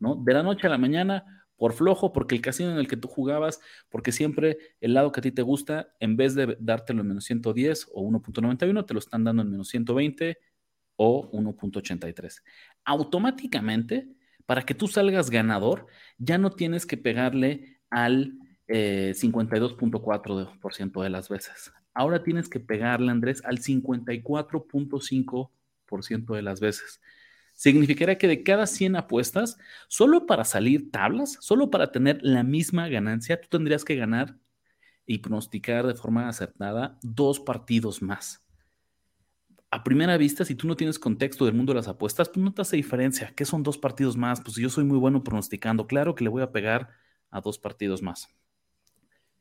¿no? 0.00 0.14
De 0.16 0.32
la 0.32 0.42
noche 0.42 0.66
a 0.66 0.70
la 0.70 0.78
mañana, 0.78 1.37
por 1.58 1.74
flojo, 1.74 2.12
porque 2.12 2.34
el 2.34 2.40
casino 2.40 2.70
en 2.70 2.78
el 2.78 2.88
que 2.88 2.96
tú 2.96 3.08
jugabas, 3.08 3.60
porque 3.90 4.12
siempre 4.12 4.56
el 4.80 4.94
lado 4.94 5.12
que 5.12 5.20
a 5.20 5.22
ti 5.22 5.32
te 5.32 5.42
gusta, 5.42 5.92
en 6.00 6.16
vez 6.16 6.34
de 6.34 6.56
dártelo 6.60 7.02
en 7.02 7.08
menos 7.08 7.24
110 7.24 7.88
o 7.92 8.02
1.91, 8.02 8.86
te 8.86 8.94
lo 8.94 9.00
están 9.00 9.24
dando 9.24 9.42
en 9.42 9.50
menos 9.50 9.68
120 9.68 10.38
o 10.96 11.30
1.83. 11.32 12.42
Automáticamente, 12.84 14.08
para 14.46 14.62
que 14.62 14.72
tú 14.74 14.88
salgas 14.88 15.28
ganador, 15.30 15.86
ya 16.16 16.38
no 16.38 16.50
tienes 16.50 16.86
que 16.86 16.96
pegarle 16.96 17.80
al 17.90 18.38
52.4% 18.68 21.00
eh, 21.00 21.04
de 21.04 21.10
las 21.10 21.28
veces. 21.28 21.72
Ahora 21.92 22.22
tienes 22.22 22.48
que 22.48 22.60
pegarle, 22.60 23.10
Andrés, 23.10 23.42
al 23.44 23.58
54.5% 23.58 26.34
de 26.34 26.42
las 26.42 26.60
veces 26.60 27.00
significaría 27.58 28.18
que 28.18 28.28
de 28.28 28.44
cada 28.44 28.68
100 28.68 28.94
apuestas, 28.94 29.58
solo 29.88 30.26
para 30.26 30.44
salir 30.44 30.92
tablas, 30.92 31.38
solo 31.40 31.70
para 31.70 31.90
tener 31.90 32.20
la 32.22 32.44
misma 32.44 32.86
ganancia, 32.86 33.40
tú 33.40 33.48
tendrías 33.50 33.84
que 33.84 33.96
ganar 33.96 34.36
y 35.06 35.18
pronosticar 35.18 35.84
de 35.84 35.96
forma 35.96 36.28
acertada 36.28 37.00
dos 37.02 37.40
partidos 37.40 38.00
más. 38.00 38.44
A 39.72 39.82
primera 39.82 40.16
vista, 40.16 40.44
si 40.44 40.54
tú 40.54 40.68
no 40.68 40.76
tienes 40.76 41.00
contexto 41.00 41.46
del 41.46 41.54
mundo 41.54 41.72
de 41.72 41.78
las 41.78 41.88
apuestas, 41.88 42.28
pues 42.28 42.44
no 42.44 42.54
te 42.54 42.62
diferencia. 42.76 43.32
¿Qué 43.34 43.44
son 43.44 43.64
dos 43.64 43.76
partidos 43.76 44.16
más? 44.16 44.40
Pues 44.40 44.54
yo 44.54 44.70
soy 44.70 44.84
muy 44.84 44.96
bueno 44.96 45.24
pronosticando. 45.24 45.88
Claro 45.88 46.14
que 46.14 46.22
le 46.22 46.30
voy 46.30 46.42
a 46.42 46.52
pegar 46.52 46.90
a 47.28 47.40
dos 47.40 47.58
partidos 47.58 48.02
más. 48.02 48.28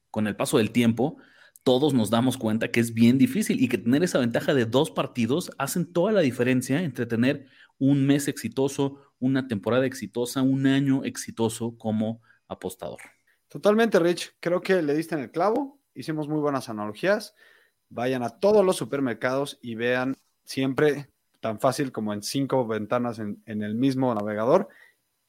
Con 0.10 0.26
el 0.26 0.36
paso 0.36 0.58
del 0.58 0.72
tiempo, 0.72 1.18
todos 1.62 1.94
nos 1.94 2.10
damos 2.10 2.38
cuenta 2.38 2.72
que 2.72 2.80
es 2.80 2.94
bien 2.94 3.18
difícil 3.18 3.62
y 3.62 3.68
que 3.68 3.78
tener 3.78 4.02
esa 4.02 4.20
ventaja 4.20 4.54
de 4.54 4.66
dos 4.66 4.90
partidos 4.90 5.52
hacen 5.58 5.86
toda 5.86 6.12
la 6.12 6.22
diferencia 6.22 6.82
entre 6.82 7.06
tener 7.06 7.46
un 7.80 8.06
mes 8.06 8.28
exitoso, 8.28 9.02
una 9.20 9.48
temporada 9.48 9.86
exitosa, 9.86 10.42
un 10.42 10.68
año 10.68 11.04
exitoso 11.04 11.78
como 11.78 12.22
apostador. 12.48 13.00
Totalmente, 13.48 14.00
Rich. 14.00 14.36
Creo 14.40 14.62
que 14.62 14.82
le 14.82 14.94
diste 14.94 15.16
en 15.16 15.22
el 15.22 15.32
clavo. 15.32 15.80
Hicimos 15.94 16.28
muy 16.28 16.40
buenas 16.40 16.70
analogías. 16.70 17.34
Vayan 17.90 18.24
a 18.24 18.40
todos 18.40 18.66
los 18.66 18.76
supermercados 18.76 19.58
y 19.62 19.76
vean 19.76 20.16
siempre, 20.44 21.10
tan 21.40 21.60
fácil 21.60 21.92
como 21.92 22.14
en 22.14 22.22
cinco 22.22 22.68
ventanas 22.68 23.20
en, 23.20 23.42
el 23.46 23.76
mismo 23.76 24.14
navegador, 24.14 24.68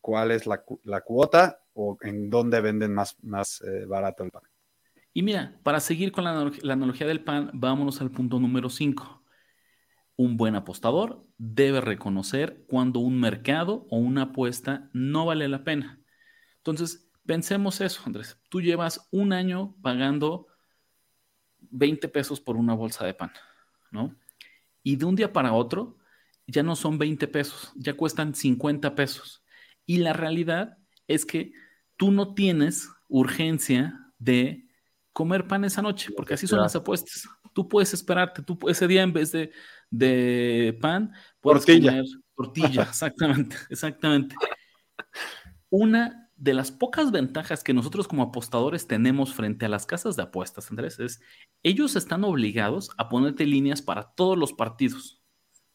cuál 0.01 0.33
es 0.33 0.47
la, 0.47 0.63
cuota 1.05 1.61
o 1.75 1.97
en 2.01 2.31
dónde 2.31 2.61
venden 2.61 2.95
más, 2.95 3.17
más 3.23 3.63
eh, 3.63 3.85
barato 3.87 4.25
el 4.25 4.31
pan. 4.31 4.43
Y 5.13 5.23
mira, 5.23 5.59
para 5.63 5.81
seguir 5.81 6.13
con 6.13 6.25
la, 6.25 6.51
la 6.63 6.73
analogía 6.73 7.07
del 7.07 7.23
pan, 7.23 7.51
vámonos 7.53 8.01
al 8.01 8.11
punto 8.11 8.39
número 8.41 8.69
5. 8.69 9.18
Un 10.19 10.37
buen 10.37 10.57
apostador 10.57 11.25
debe 11.39 11.81
reconocer 11.81 12.65
cuando 12.67 12.99
un 12.99 13.21
mercado 13.21 13.87
o 13.89 13.99
una 13.99 14.23
apuesta 14.23 14.91
no 14.93 15.27
vale 15.27 15.47
la 15.47 15.63
pena. 15.63 16.01
Entonces, 16.57 17.09
pensemos 17.25 17.81
eso, 17.81 18.03
Andrés. 18.05 18.41
Tú 18.49 18.61
llevas 18.61 19.07
un 19.13 19.33
año 19.33 19.77
pagando 19.81 20.49
20 21.71 22.09
pesos 22.09 22.41
por 22.41 22.57
una 22.57 22.75
bolsa 22.75 23.07
de 23.07 23.15
pan, 23.15 23.31
¿no? 23.93 24.17
Y 24.83 24.97
de 24.97 25.05
un 25.05 25.15
día 25.15 25.33
para 25.33 25.53
otro 25.53 25.99
ya 26.49 26.63
no 26.63 26.75
son 26.75 26.99
20 26.99 27.29
pesos, 27.29 27.73
ya 27.77 27.95
cuestan 27.95 28.35
50 28.35 28.95
pesos. 28.97 29.45
Y 29.87 29.99
la 29.99 30.15
realidad 30.15 30.79
es 31.07 31.25
que 31.25 31.53
tú 31.97 32.11
no 32.11 32.35
tienes 32.35 32.91
urgencia 33.09 34.13
de 34.19 34.67
comer 35.13 35.47
pan 35.47 35.65
esa 35.65 35.83
noche, 35.83 36.11
porque 36.17 36.35
así 36.35 36.47
son 36.47 36.61
las 36.61 36.75
apuestas. 36.75 37.29
Tú 37.59 37.69
puedes 37.69 37.93
esperarte, 37.93 38.41
tú 38.41 38.57
ese 38.69 38.87
día 38.87 39.03
en 39.03 39.13
vez 39.13 39.33
de 39.33 39.51
de 39.91 40.79
pan, 40.81 41.13
puedes 41.41 41.65
tortilla. 41.65 42.05
tortilla, 42.37 42.83
exactamente, 42.89 43.57
exactamente. 43.69 44.37
Una 45.71 46.31
de 46.37 46.55
las 46.55 46.71
pocas 46.71 47.11
ventajas 47.11 47.65
que 47.65 47.75
nosotros 47.75 48.07
como 48.07 48.23
apostadores 48.23 48.87
tenemos 48.87 49.35
frente 49.35 49.67
a 49.67 49.69
las 49.69 49.87
casas 49.87 50.15
de 50.15 50.23
apuestas, 50.23 50.71
Andrés, 50.71 51.01
es 51.01 51.21
ellos 51.63 51.97
están 51.97 52.23
obligados 52.23 52.91
a 52.97 53.09
ponerte 53.09 53.45
líneas 53.45 53.83
para 53.83 54.13
todos 54.13 54.39
los 54.39 54.53
partidos, 54.53 55.21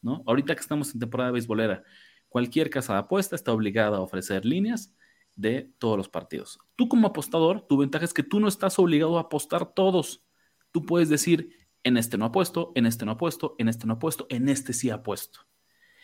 ¿no? 0.01 0.23
Ahorita 0.25 0.55
que 0.55 0.61
estamos 0.61 0.93
en 0.93 1.01
temporada 1.01 1.31
beisbolera, 1.31 1.83
cualquier 2.29 2.69
casa 2.69 2.93
de 2.93 2.99
apuesta 2.99 3.35
está 3.35 3.51
obligada 3.51 3.97
a 3.97 4.01
ofrecer 4.01 4.45
líneas 4.45 4.95
de 5.35 5.73
todos 5.79 5.97
los 5.97 6.07
partidos. 6.07 6.59
Tú 6.75 6.87
como 6.87 7.07
apostador, 7.07 7.67
tu 7.67 7.75
ventaja 7.77 8.05
es 8.05 8.13
que 8.13 8.23
tú 8.23 8.39
no 8.39 8.47
estás 8.47 8.79
obligado 8.79 9.17
a 9.17 9.23
apostar 9.23 9.73
todos. 9.73 10.23
Tú 10.71 10.85
puedes 10.85 11.09
decir, 11.09 11.62
en 11.83 11.97
este 11.97 12.17
no 12.17 12.25
apuesto, 12.25 12.71
en 12.75 12.85
este 12.85 13.05
no 13.05 13.13
apuesto, 13.13 13.55
en 13.57 13.67
este 13.67 13.87
no 13.87 13.93
apuesto, 13.93 14.27
en 14.29 14.49
este 14.49 14.73
sí 14.73 14.89
apuesto. 14.89 15.41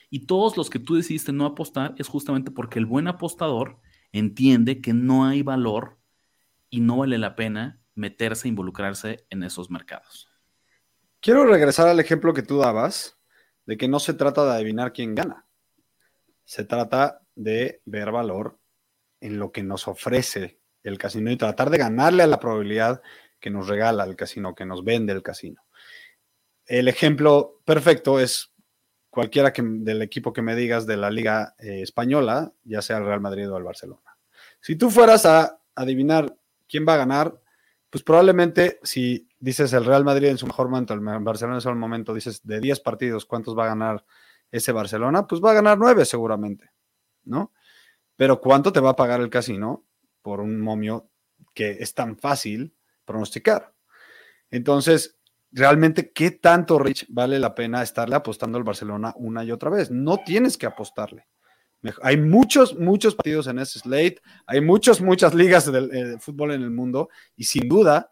Y 0.10 0.26
todos 0.26 0.58
los 0.58 0.70
que 0.70 0.80
tú 0.80 0.96
decidiste 0.96 1.32
no 1.32 1.46
apostar 1.46 1.96
es 1.98 2.08
justamente 2.08 2.52
porque 2.52 2.80
el 2.80 2.86
buen 2.86 3.08
apostador 3.08 3.80
entiende 4.12 4.82
que 4.82 4.94
no 4.94 5.26
hay 5.26 5.44
valor 5.44 5.98
y 6.70 6.82
no 6.82 6.98
vale 6.98 7.18
la 7.18 7.36
pena 7.36 7.82
meterse, 7.96 8.48
e 8.48 8.50
involucrarse 8.50 9.26
en 9.30 9.44
esos 9.44 9.70
mercados. 9.70 10.30
Quiero 11.20 11.46
regresar 11.46 11.88
al 11.88 12.00
ejemplo 12.00 12.34
que 12.34 12.44
tú 12.44 12.58
dabas 12.58 13.18
de 13.66 13.78
que 13.78 13.88
no 13.88 14.00
se 14.00 14.14
trata 14.14 14.46
de 14.46 14.54
adivinar 14.54 14.94
quién 14.94 15.16
gana, 15.16 15.46
Se 16.44 16.64
trata 16.64 17.22
de 17.36 17.82
ver 17.86 18.12
valor 18.12 18.58
en 19.22 19.38
lo 19.38 19.52
que 19.52 19.62
nos 19.62 19.88
ofrece 19.88 20.60
el 20.82 20.98
casino 20.98 21.30
y 21.30 21.38
tratar 21.38 21.70
de 21.70 21.78
ganarle 21.78 22.24
a 22.24 22.28
la 22.28 22.40
probabilidad 22.40 23.02
que 23.40 23.50
nos 23.50 23.68
regala 23.68 24.06
el 24.06 24.16
casino, 24.16 24.56
que 24.56 24.66
nos 24.66 24.84
vende 24.84 25.14
el 25.14 25.22
casino. 25.22 25.62
El 26.70 26.88
ejemplo 26.88 27.62
perfecto 27.66 28.20
es 28.20 28.54
cualquiera 29.10 29.52
del 29.58 30.04
equipo 30.04 30.32
que 30.32 30.44
me 30.44 30.56
digas 30.56 30.86
de 30.86 30.98
la 30.98 31.10
liga 31.10 31.56
eh, 31.58 31.82
española, 31.82 32.54
ya 32.64 32.84
sea 32.84 32.98
el 32.98 33.06
Real 33.06 33.22
Madrid 33.22 33.52
o 33.52 33.58
el 33.58 33.64
Barcelona. 33.64 34.16
Si 34.62 34.76
tú 34.76 34.92
fueras 34.92 35.26
a 35.26 35.60
adivinar 35.74 36.38
quién 36.68 36.86
va 36.88 36.94
a 36.94 36.98
ganar, 36.98 37.42
pues 37.90 38.04
probablemente 38.04 38.80
si 38.84 39.28
dices 39.40 39.74
el 39.74 39.84
Real 39.84 40.06
Madrid 40.06 40.28
en 40.28 40.38
su 40.38 40.46
mejor 40.46 40.70
momento, 40.70 40.94
el 40.94 41.00
Barcelona 41.00 41.58
en 41.58 41.62
su 41.62 41.74
momento, 41.74 42.14
dices 42.14 42.46
de 42.46 42.60
10 42.60 42.82
partidos, 42.82 43.26
¿cuántos 43.26 43.58
va 43.58 43.64
a 43.64 43.70
ganar 43.70 44.06
ese 44.52 44.72
Barcelona? 44.72 45.26
Pues 45.26 45.42
va 45.44 45.50
a 45.50 45.56
ganar 45.56 45.80
9 45.80 46.06
seguramente, 46.06 46.70
¿no? 47.24 47.52
Pero 48.16 48.40
¿cuánto 48.40 48.72
te 48.72 48.80
va 48.80 48.92
a 48.92 48.96
pagar 48.96 49.22
el 49.22 49.32
casino 49.32 49.86
por 50.22 50.40
un 50.40 50.62
momio 50.62 51.10
que 51.56 51.78
es 51.80 51.96
tan 51.96 52.16
fácil 52.16 52.76
pronosticar? 53.06 53.74
Entonces, 54.52 55.19
realmente, 55.52 56.12
¿qué 56.12 56.32
tanto, 56.32 56.80
Rich, 56.80 57.08
vale 57.10 57.40
la 57.40 57.56
pena 57.56 57.82
estarle 57.82 58.16
apostando 58.16 58.58
al 58.58 58.64
Barcelona 58.64 59.14
una 59.18 59.44
y 59.44 59.52
otra 59.52 59.70
vez? 59.70 59.92
No 59.92 60.18
tienes 60.18 60.58
que 60.58 60.66
apostarle. 60.66 61.28
Hay 62.02 62.18
muchos, 62.18 62.78
muchos 62.78 63.16
partidos 63.16 63.48
en 63.48 63.60
ese 63.60 63.80
slate, 63.80 64.22
hay 64.46 64.60
muchas, 64.60 65.00
muchas 65.00 65.34
ligas 65.34 65.68
eh, 65.68 65.72
de, 65.72 66.20
fútbol 66.20 66.52
en 66.52 66.62
el 66.62 66.72
mundo 66.72 67.10
y 67.38 67.46
sin 67.46 67.70
duda 67.70 68.12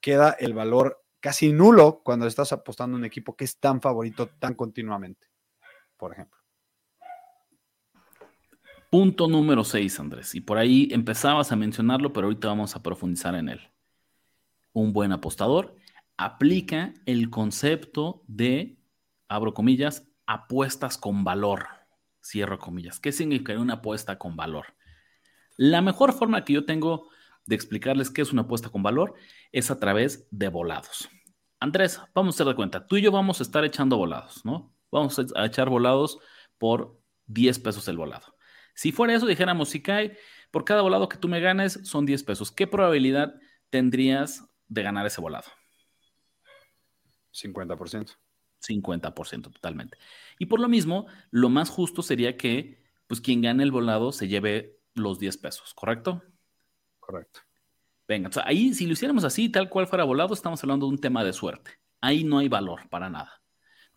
queda 0.00 0.36
el 0.40 0.54
valor 0.54 1.04
casi 1.20 1.52
nulo 1.52 2.02
cuando 2.04 2.26
estás 2.26 2.52
apostando 2.52 2.96
a 2.96 2.98
un 2.98 3.04
equipo 3.04 3.36
que 3.36 3.44
es 3.44 3.58
tan 3.58 3.80
favorito 3.80 4.28
tan 4.40 4.54
continuamente, 4.54 5.28
por 5.96 6.12
ejemplo. 6.12 6.40
Punto 8.90 9.28
número 9.28 9.62
6, 9.62 10.00
Andrés. 10.00 10.34
Y 10.34 10.40
por 10.40 10.58
ahí 10.58 10.88
empezabas 10.90 11.52
a 11.52 11.56
mencionarlo, 11.56 12.12
pero 12.12 12.26
ahorita 12.26 12.48
vamos 12.48 12.74
a 12.74 12.82
profundizar 12.82 13.34
en 13.34 13.50
él. 13.50 13.60
Un 14.72 14.92
buen 14.92 15.12
apostador 15.12 15.76
aplica 16.16 16.94
el 17.04 17.30
concepto 17.30 18.22
de, 18.26 18.78
abro 19.28 19.54
comillas, 19.54 20.08
apuestas 20.26 20.98
con 20.98 21.24
valor. 21.24 21.66
Cierro 22.24 22.58
comillas. 22.58 22.98
¿Qué 22.98 23.12
significa 23.12 23.58
una 23.58 23.74
apuesta 23.74 24.18
con 24.18 24.36
valor? 24.36 24.74
La 25.56 25.80
mejor 25.80 26.12
forma 26.12 26.44
que 26.44 26.54
yo 26.54 26.64
tengo 26.64 27.08
de 27.46 27.54
explicarles 27.54 28.10
qué 28.10 28.22
es 28.22 28.32
una 28.32 28.42
apuesta 28.42 28.70
con 28.70 28.82
valor 28.82 29.14
es 29.52 29.70
a 29.70 29.78
través 29.78 30.26
de 30.30 30.48
volados. 30.48 31.08
Andrés, 31.60 32.00
vamos 32.14 32.34
a 32.34 32.36
hacer 32.36 32.46
de 32.48 32.56
cuenta, 32.56 32.86
tú 32.86 32.96
y 32.96 33.02
yo 33.02 33.10
vamos 33.10 33.40
a 33.40 33.42
estar 33.42 33.64
echando 33.64 33.96
volados, 33.96 34.44
¿no? 34.44 34.74
Vamos 34.90 35.18
a 35.34 35.46
echar 35.46 35.70
volados 35.70 36.18
por 36.58 37.00
10 37.26 37.58
pesos 37.60 37.88
el 37.88 37.96
volado. 37.96 38.34
Si 38.74 38.92
fuera 38.92 39.14
eso, 39.14 39.26
dijéramos, 39.26 39.70
si 39.70 39.82
cae, 39.82 40.18
por 40.50 40.64
cada 40.64 40.82
volado 40.82 41.08
que 41.08 41.16
tú 41.16 41.28
me 41.28 41.40
ganes 41.40 41.80
son 41.84 42.04
10 42.04 42.24
pesos. 42.24 42.52
¿Qué 42.52 42.66
probabilidad 42.66 43.34
tendrías 43.70 44.44
de 44.68 44.82
ganar 44.82 45.06
ese 45.06 45.20
volado? 45.20 45.48
50%. 47.36 48.16
50% 48.60 49.52
totalmente. 49.52 49.98
Y 50.38 50.46
por 50.46 50.60
lo 50.60 50.68
mismo, 50.68 51.06
lo 51.30 51.48
más 51.48 51.70
justo 51.70 52.02
sería 52.02 52.36
que 52.36 52.84
pues 53.06 53.20
quien 53.20 53.40
gane 53.40 53.62
el 53.62 53.70
volado 53.70 54.12
se 54.12 54.28
lleve 54.28 54.80
los 54.94 55.18
10 55.18 55.36
pesos, 55.38 55.74
¿correcto? 55.74 56.22
Correcto. 56.98 57.40
Venga, 58.08 58.30
ahí 58.44 58.72
si 58.74 58.86
lo 58.86 58.92
hiciéramos 58.92 59.24
así, 59.24 59.48
tal 59.48 59.68
cual 59.68 59.86
fuera 59.86 60.04
volado, 60.04 60.34
estamos 60.34 60.62
hablando 60.62 60.86
de 60.86 60.92
un 60.92 60.98
tema 60.98 61.24
de 61.24 61.32
suerte. 61.32 61.72
Ahí 62.00 62.24
no 62.24 62.38
hay 62.38 62.48
valor 62.48 62.88
para 62.88 63.10
nada. 63.10 63.42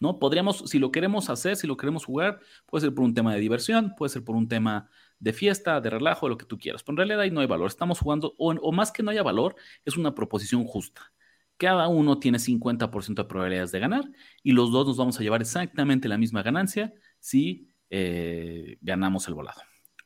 ¿No? 0.02 0.17
Podríamos, 0.17 0.63
si 0.69 0.80
lo 0.80 0.91
queremos 0.91 1.30
hacer, 1.30 1.58
si 1.58 1.67
lo 1.67 1.75
queremos 1.75 2.06
jugar, 2.06 2.39
puede 2.65 2.86
ser 2.86 2.93
por 2.93 3.04
un 3.04 3.13
tema 3.13 3.34
de 3.34 3.41
diversión, 3.41 3.95
puede 3.97 4.10
ser 4.10 4.23
por 4.23 4.36
un 4.36 4.47
tema 4.47 4.89
de 5.19 5.34
fiesta, 5.34 5.82
de 5.82 5.89
relajo, 5.89 6.30
lo 6.30 6.38
que 6.38 6.45
tú 6.45 6.58
quieras. 6.58 6.84
Pero 6.84 6.93
en 6.93 6.97
realidad 6.97 7.19
ahí 7.19 7.32
no 7.32 7.41
hay 7.41 7.47
valor. 7.47 7.67
Estamos 7.67 7.99
jugando, 7.99 8.34
o, 8.38 8.52
o 8.52 8.71
más 8.71 8.93
que 8.93 9.04
no 9.04 9.12
haya 9.12 9.23
valor, 9.23 9.56
es 9.84 9.97
una 9.97 10.15
proposición 10.15 10.63
justa 10.63 11.12
cada 11.60 11.89
uno 11.89 12.19
tiene 12.19 12.39
50% 12.39 13.22
de 13.22 13.28
probabilidades 13.28 13.72
de 13.72 13.80
ganar 13.80 14.10
y 14.41 14.54
los 14.54 14.72
dos 14.72 14.88
nos 14.88 14.98
vamos 14.98 15.19
a 15.19 15.24
llevar 15.24 15.41
exactamente 15.41 16.08
la 16.08 16.17
misma 16.17 16.41
ganancia 16.41 16.93
si 17.19 17.69
eh, 17.89 18.78
ganamos 18.80 19.28
el 19.28 19.34
volado. 19.34 19.62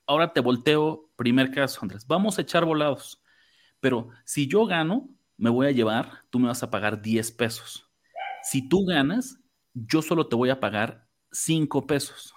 Ahora 0.08 0.34
te 0.34 0.42
volteo, 0.42 1.12
primer 1.16 1.52
caso, 1.52 1.80
Andrés. 1.84 2.08
Vamos 2.08 2.38
a 2.38 2.42
echar 2.42 2.66
volados, 2.66 3.22
pero 3.80 4.10
si 4.26 4.48
yo 4.48 4.66
gano, 4.66 5.16
me 5.38 5.52
voy 5.52 5.68
a 5.68 5.72
llevar, 5.72 6.24
tú 6.32 6.40
me 6.40 6.48
vas 6.48 6.64
a 6.64 6.72
pagar 6.72 7.02
10 7.02 7.32
pesos. 7.34 7.88
Si 8.42 8.68
tú 8.68 8.86
ganas, 8.86 9.40
yo 9.74 10.02
solo 10.02 10.28
te 10.28 10.36
voy 10.36 10.50
a 10.50 10.60
pagar 10.60 11.08
5 11.32 11.86
pesos. 11.86 12.34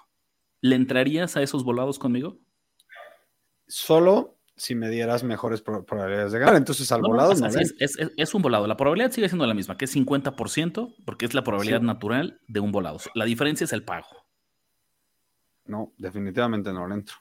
¿Le 0.60 0.76
entrarías 0.76 1.36
a 1.36 1.42
esos 1.42 1.64
volados 1.64 1.98
conmigo? 1.98 2.38
Solo 3.66 4.35
si 4.56 4.74
me 4.74 4.88
dieras 4.88 5.22
mejores 5.22 5.60
probabilidades 5.60 6.32
de 6.32 6.38
ganar. 6.38 6.56
Entonces, 6.56 6.90
al 6.90 7.02
volado 7.02 7.34
no, 7.34 7.46
es, 7.46 8.34
un 8.34 8.42
volado. 8.42 8.66
La 8.66 8.76
probabilidad 8.76 9.10
sigue 9.10 9.28
siendo 9.28 9.46
la 9.46 9.54
misma, 9.54 9.76
que 9.76 9.84
es 9.84 9.94
50%, 9.94 10.94
porque 11.04 11.26
es 11.26 11.34
la 11.34 11.44
probabilidad 11.44 11.82
natural 11.82 12.40
de 12.48 12.60
un 12.60 12.72
volado. 12.72 12.98
La 13.14 13.26
diferencia 13.26 13.64
es 13.64 13.72
el 13.72 13.84
pago. 13.84 14.08
No, 15.66 15.92
definitivamente 15.98 16.72
no 16.72 16.88
le 16.88 16.94
entro. 16.94 17.16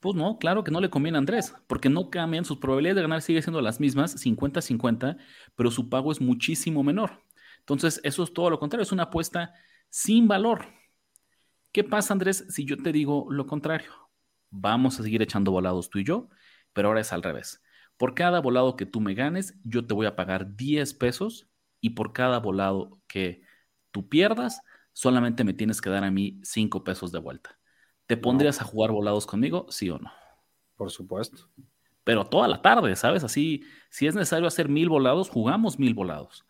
Pues 0.00 0.14
no, 0.14 0.38
claro 0.38 0.64
que 0.64 0.70
no 0.70 0.80
le 0.80 0.90
conviene 0.90 1.18
a 1.18 1.20
Andrés, 1.20 1.54
porque 1.66 1.88
no 1.88 2.08
cambian, 2.08 2.44
sus 2.44 2.58
probabilidades 2.58 2.96
de 2.96 3.02
ganar 3.02 3.20
sigue 3.20 3.42
siendo 3.42 3.60
las 3.60 3.80
mismas, 3.80 4.16
50-50, 4.24 5.18
pero 5.56 5.70
su 5.70 5.88
pago 5.88 6.12
es 6.12 6.20
muchísimo 6.20 6.82
menor. 6.84 7.22
Entonces, 7.58 8.00
eso 8.04 8.22
es 8.22 8.32
todo 8.32 8.48
lo 8.48 8.60
contrario, 8.60 8.84
es 8.84 8.92
una 8.92 9.04
apuesta 9.04 9.52
sin 9.90 10.28
valor. 10.28 10.66
¿Qué 11.72 11.84
pasa, 11.84 12.14
Andrés, 12.14 12.46
si 12.48 12.64
yo 12.64 12.76
te 12.76 12.92
digo 12.92 13.26
lo 13.30 13.46
contrario? 13.46 13.90
Vamos 14.50 14.98
a 14.98 15.02
seguir 15.02 15.20
echando 15.20 15.50
volados 15.50 15.90
tú 15.90 15.98
y 15.98 16.04
yo, 16.04 16.30
pero 16.78 16.90
ahora 16.90 17.00
es 17.00 17.12
al 17.12 17.24
revés. 17.24 17.60
Por 17.96 18.14
cada 18.14 18.40
volado 18.40 18.76
que 18.76 18.86
tú 18.86 19.00
me 19.00 19.14
ganes, 19.14 19.58
yo 19.64 19.84
te 19.84 19.94
voy 19.94 20.06
a 20.06 20.14
pagar 20.14 20.54
10 20.54 20.94
pesos 20.94 21.48
y 21.80 21.90
por 21.90 22.12
cada 22.12 22.38
volado 22.38 23.02
que 23.08 23.42
tú 23.90 24.08
pierdas, 24.08 24.62
solamente 24.92 25.42
me 25.42 25.54
tienes 25.54 25.80
que 25.80 25.90
dar 25.90 26.04
a 26.04 26.12
mí 26.12 26.38
5 26.44 26.84
pesos 26.84 27.10
de 27.10 27.18
vuelta. 27.18 27.58
¿Te 28.06 28.16
pondrías 28.16 28.60
a 28.60 28.64
jugar 28.64 28.92
volados 28.92 29.26
conmigo, 29.26 29.66
sí 29.70 29.90
o 29.90 29.98
no? 29.98 30.12
Por 30.76 30.92
supuesto. 30.92 31.50
Pero 32.04 32.24
toda 32.24 32.46
la 32.46 32.62
tarde, 32.62 32.94
¿sabes? 32.94 33.24
Así, 33.24 33.64
si 33.90 34.06
es 34.06 34.14
necesario 34.14 34.46
hacer 34.46 34.68
mil 34.68 34.88
volados, 34.88 35.28
jugamos 35.28 35.80
mil 35.80 35.94
volados. 35.94 36.46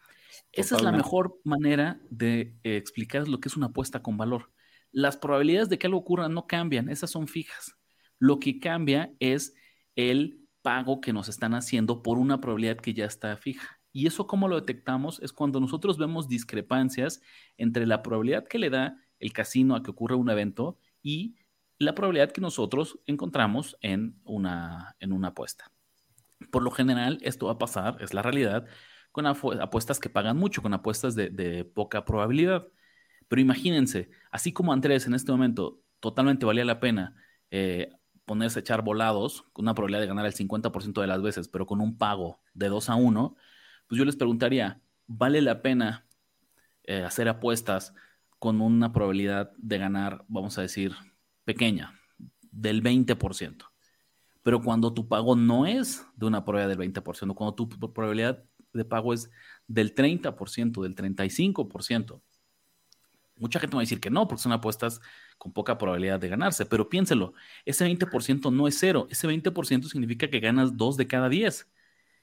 Esa 0.53 0.77
es 0.77 0.83
la 0.83 0.93
mejor 0.93 1.41
manera 1.43 2.03
de 2.11 2.55
eh, 2.65 2.77
explicar 2.77 3.27
lo 3.29 3.41
que 3.41 3.49
es 3.49 3.57
una 3.57 3.69
apuesta 3.69 4.03
con 4.03 4.19
valor. 4.19 4.53
Las 4.93 5.17
probabilidades 5.17 5.71
de 5.71 5.79
que 5.79 5.87
algo 5.87 6.01
ocurra 6.01 6.29
no 6.29 6.47
cambian, 6.47 6.91
esas 6.91 7.11
son 7.11 7.29
fijas. 7.29 7.79
Lo 8.19 8.39
que 8.41 8.61
cambia 8.61 9.11
es 9.21 9.55
el 9.99 10.47
pago 10.63 11.01
que 11.01 11.13
nos 11.13 11.29
están 11.29 11.55
haciendo 11.55 12.03
por 12.05 12.19
una 12.19 12.41
probabilidad 12.41 12.77
que 12.77 12.95
ya 12.95 13.05
está 13.05 13.37
fija. 13.37 13.81
Y 13.93 14.07
eso 14.07 14.29
cómo 14.29 14.47
lo 14.47 14.55
detectamos 14.55 15.21
es 15.21 15.33
cuando 15.33 15.59
nosotros 15.59 15.99
vemos 15.99 16.29
discrepancias 16.29 17.21
entre 17.57 17.85
la 17.85 18.01
probabilidad 18.01 18.47
que 18.47 18.61
le 18.61 18.71
da 18.71 18.97
el 19.19 19.33
casino 19.33 19.75
a 19.75 19.83
que 19.83 19.91
ocurra 19.91 20.15
un 20.15 20.31
evento 20.31 20.79
y 21.03 21.35
la 21.81 21.97
probabilidad 21.97 22.31
que 22.31 22.41
nosotros 22.41 23.01
encontramos 23.07 23.77
en 23.81 24.21
una, 24.23 24.95
en 25.01 25.13
una 25.13 25.29
apuesta. 25.29 25.73
Por 26.53 26.63
lo 26.63 26.71
general, 26.71 27.19
esto 27.23 27.47
va 27.47 27.53
a 27.53 27.59
pasar, 27.59 27.97
es 28.01 28.15
la 28.15 28.23
realidad, 28.23 28.67
con 29.11 29.27
apuestas 29.27 29.99
que 29.99 30.11
pagan 30.11 30.37
mucho, 30.37 30.63
con 30.63 30.75
apuestas 30.75 31.17
de, 31.17 31.65
poca 31.75 32.05
probabilidad. 32.05 32.69
Pero 33.27 33.43
imagínense, 33.43 34.11
así 34.31 34.53
como 34.53 34.73
Andrés 34.73 35.09
en 35.09 35.15
este 35.15 35.33
momento 35.33 35.83
totalmente 35.99 36.47
valía 36.47 36.65
la 36.65 36.79
pena 36.79 37.17
eh, 37.51 37.91
ponerse 38.29 38.61
a 38.61 38.63
echar 38.63 38.85
volados, 38.85 39.45
con 39.53 39.65
una 39.65 39.75
probabilidad 39.75 40.03
de 40.03 40.07
ganar 40.07 40.27
el 40.27 40.33
50% 40.33 41.01
de 41.01 41.07
las 41.09 41.21
veces, 41.21 41.49
pero 41.49 41.67
con 41.67 41.81
un 41.81 41.99
pago 41.99 42.41
de 42.55 42.69
2 42.69 42.91
a 42.91 42.95
1, 42.95 43.37
pues 43.89 43.99
yo 43.99 44.05
les 44.05 44.15
preguntaría, 44.15 44.81
¿vale 45.09 45.43
la 45.43 45.61
pena 45.63 46.07
eh, 46.85 47.03
hacer 47.03 47.29
apuestas 47.29 47.93
con 48.39 48.61
una 48.61 48.93
probabilidad 48.93 49.51
de 49.57 49.79
ganar, 49.79 50.25
vamos 50.29 50.57
a 50.59 50.63
decir, 50.63 50.95
pequeña, 51.45 51.99
del 52.53 52.85
20%? 52.85 53.65
Pero 54.45 54.63
cuando 54.63 54.95
tu 54.95 55.09
pago 55.09 55.35
no 55.35 55.67
es 55.67 56.07
de 56.15 56.27
una 56.27 56.45
probabilidad 56.45 56.79
del 56.79 56.93
20%, 56.93 57.35
cuando 57.35 57.55
tu 57.55 57.69
probabilidad 57.69 58.45
de 58.73 58.85
pago 58.85 59.13
es 59.13 59.31
del 59.67 59.95
30%, 59.95 60.83
del 60.83 60.95
35%, 60.95 62.23
mucha 63.39 63.61
gente 63.61 63.77
va 63.77 63.81
a 63.81 63.85
decir 63.85 64.01
que 64.01 64.11
no, 64.11 64.29
porque 64.29 64.43
son 64.43 64.53
apuestas 64.53 65.01
con 65.39 65.53
poca 65.53 65.79
probabilidad 65.79 66.21
de 66.21 66.29
ganarse, 66.29 66.67
pero 66.67 66.89
piénselo, 66.89 67.33
ese 67.65 67.87
20% 67.87 68.53
no 68.53 68.69
es 68.69 68.77
cero, 68.79 69.07
ese 69.11 69.29
20% 69.29 69.89
significa 69.89 70.29
que 70.29 70.41
ganas 70.41 70.77
2 70.77 70.97
de 70.97 71.07
cada 71.07 71.29
10. 71.29 71.69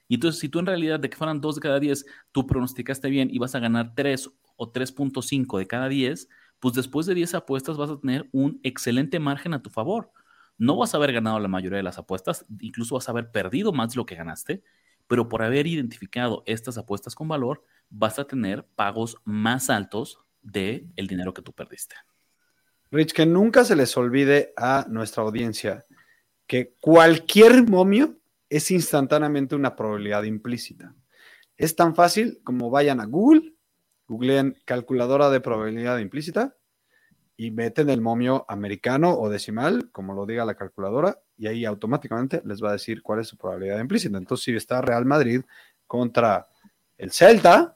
Y 0.08 0.14
entonces, 0.14 0.40
si 0.40 0.48
tú 0.48 0.60
en 0.60 0.66
realidad 0.66 1.00
de 1.00 1.10
que 1.10 1.16
fueran 1.16 1.40
2 1.40 1.56
de 1.56 1.60
cada 1.60 1.80
10, 1.80 2.06
tú 2.32 2.46
pronosticaste 2.46 3.10
bien 3.10 3.28
y 3.32 3.38
vas 3.38 3.54
a 3.54 3.58
ganar 3.58 3.94
3 3.94 4.30
o 4.56 4.72
3.5 4.72 5.58
de 5.58 5.66
cada 5.66 5.88
10, 5.88 6.28
pues 6.60 6.74
después 6.74 7.06
de 7.06 7.14
10 7.14 7.34
apuestas 7.34 7.76
vas 7.76 7.90
a 7.90 7.98
tener 7.98 8.28
un 8.32 8.60
excelente 8.62 9.18
margen 9.18 9.54
a 9.54 9.62
tu 9.62 9.70
favor. 9.70 10.10
No 10.58 10.76
vas 10.76 10.94
a 10.94 10.98
haber 10.98 11.12
ganado 11.12 11.38
la 11.38 11.48
mayoría 11.48 11.78
de 11.78 11.82
las 11.82 11.98
apuestas, 11.98 12.46
incluso 12.60 12.94
vas 12.94 13.08
a 13.08 13.12
haber 13.12 13.30
perdido 13.30 13.72
más 13.72 13.90
de 13.90 13.96
lo 13.96 14.06
que 14.06 14.14
ganaste, 14.14 14.62
pero 15.06 15.28
por 15.28 15.42
haber 15.42 15.66
identificado 15.66 16.42
estas 16.46 16.78
apuestas 16.78 17.14
con 17.14 17.28
valor, 17.28 17.62
vas 17.90 18.18
a 18.18 18.26
tener 18.26 18.66
pagos 18.74 19.16
más 19.24 19.70
altos 19.70 20.18
del 20.42 20.92
el 20.96 21.06
dinero 21.06 21.34
que 21.34 21.42
tú 21.42 21.52
perdiste. 21.52 21.96
Rich, 22.90 23.12
que 23.12 23.26
nunca 23.26 23.64
se 23.64 23.76
les 23.76 23.96
olvide 23.96 24.52
a 24.56 24.86
nuestra 24.88 25.22
audiencia 25.22 25.86
que 26.46 26.74
cualquier 26.80 27.68
momio 27.68 28.16
es 28.48 28.70
instantáneamente 28.70 29.56
una 29.56 29.74
probabilidad 29.74 30.22
implícita. 30.22 30.94
Es 31.56 31.74
tan 31.74 31.94
fácil 31.94 32.40
como 32.44 32.70
vayan 32.70 33.00
a 33.00 33.06
Google, 33.06 33.54
googleen 34.06 34.56
calculadora 34.64 35.30
de 35.30 35.40
probabilidad 35.40 35.98
implícita 35.98 36.56
y 37.36 37.50
meten 37.50 37.90
el 37.90 38.00
momio 38.00 38.46
americano 38.48 39.18
o 39.18 39.28
decimal, 39.28 39.90
como 39.90 40.14
lo 40.14 40.24
diga 40.24 40.44
la 40.44 40.54
calculadora, 40.54 41.20
y 41.36 41.48
ahí 41.48 41.64
automáticamente 41.64 42.40
les 42.44 42.62
va 42.62 42.70
a 42.70 42.72
decir 42.72 43.02
cuál 43.02 43.20
es 43.20 43.28
su 43.28 43.36
probabilidad 43.36 43.80
implícita. 43.80 44.16
Entonces, 44.16 44.44
si 44.44 44.56
está 44.56 44.80
Real 44.80 45.04
Madrid 45.04 45.42
contra 45.86 46.48
el 46.96 47.10
Celta, 47.10 47.75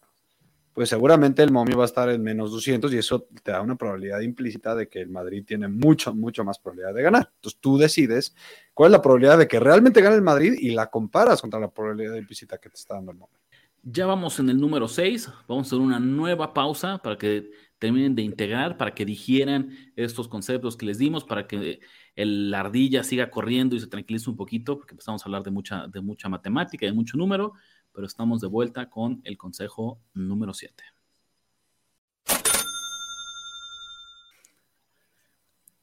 pues 0.73 0.89
seguramente 0.89 1.43
el 1.43 1.51
momio 1.51 1.79
va 1.79 1.85
a 1.85 1.87
estar 1.87 2.09
en 2.09 2.23
menos 2.23 2.53
200 2.53 2.93
y 2.95 2.99
eso 2.99 3.27
te 3.43 3.51
da 3.53 3.61
una 3.61 3.77
probabilidad 3.77 4.21
implícita 4.21 4.75
de 4.75 4.89
que 4.89 5.01
el 5.01 5.11
Madrid 5.11 5.45
tiene 5.45 5.69
mucho, 5.69 6.15
mucho 6.15 6.45
más 6.45 6.59
probabilidad 6.59 6.95
de 6.95 7.03
ganar. 7.03 7.33
Entonces 7.35 7.61
tú 7.61 7.77
decides 7.77 8.35
cuál 8.73 8.89
es 8.89 8.93
la 8.93 9.03
probabilidad 9.03 9.39
de 9.39 9.49
que 9.49 9.59
realmente 9.59 10.01
gane 10.01 10.17
el 10.17 10.23
Madrid 10.23 10.55
y 10.59 10.71
la 10.71 10.89
comparas 10.89 11.41
contra 11.41 11.59
la 11.59 11.71
probabilidad 11.71 12.15
implícita 12.15 12.59
que 12.59 12.69
te 12.69 12.77
está 12.77 12.95
dando 12.95 13.11
el 13.13 13.19
momio. 13.19 13.37
Ya 13.83 14.07
vamos 14.07 14.39
en 14.39 14.51
el 14.51 14.61
número 14.61 14.89
6, 14.89 15.31
vamos 15.49 15.67
a 15.67 15.69
hacer 15.69 15.79
una 15.79 15.99
nueva 15.99 16.53
pausa 16.53 16.99
para 16.99 17.17
que 17.17 17.51
terminen 17.79 18.15
de 18.15 18.21
integrar, 18.21 18.77
para 18.77 18.95
que 18.95 19.07
digieran 19.07 19.71
estos 19.97 20.29
conceptos 20.29 20.77
que 20.77 20.85
les 20.85 20.99
dimos, 20.99 21.25
para 21.25 21.47
que 21.47 21.81
el, 22.15 22.51
la 22.51 22.61
ardilla 22.61 23.03
siga 23.03 23.31
corriendo 23.31 23.75
y 23.75 23.81
se 23.81 23.87
tranquilice 23.87 24.29
un 24.29 24.37
poquito, 24.37 24.77
porque 24.77 24.93
empezamos 24.93 25.23
a 25.23 25.25
hablar 25.25 25.43
de 25.43 25.51
mucha, 25.51 25.87
de 25.87 26.03
mucha 26.03 26.29
matemática 26.29 26.85
y 26.85 26.91
de 26.91 26.95
mucho 26.95 27.17
número 27.17 27.55
pero 27.93 28.07
estamos 28.07 28.41
de 28.41 28.47
vuelta 28.47 28.91
con 28.91 29.21
el 29.25 29.37
consejo 29.37 30.01
número 30.15 30.55
7. 30.55 30.83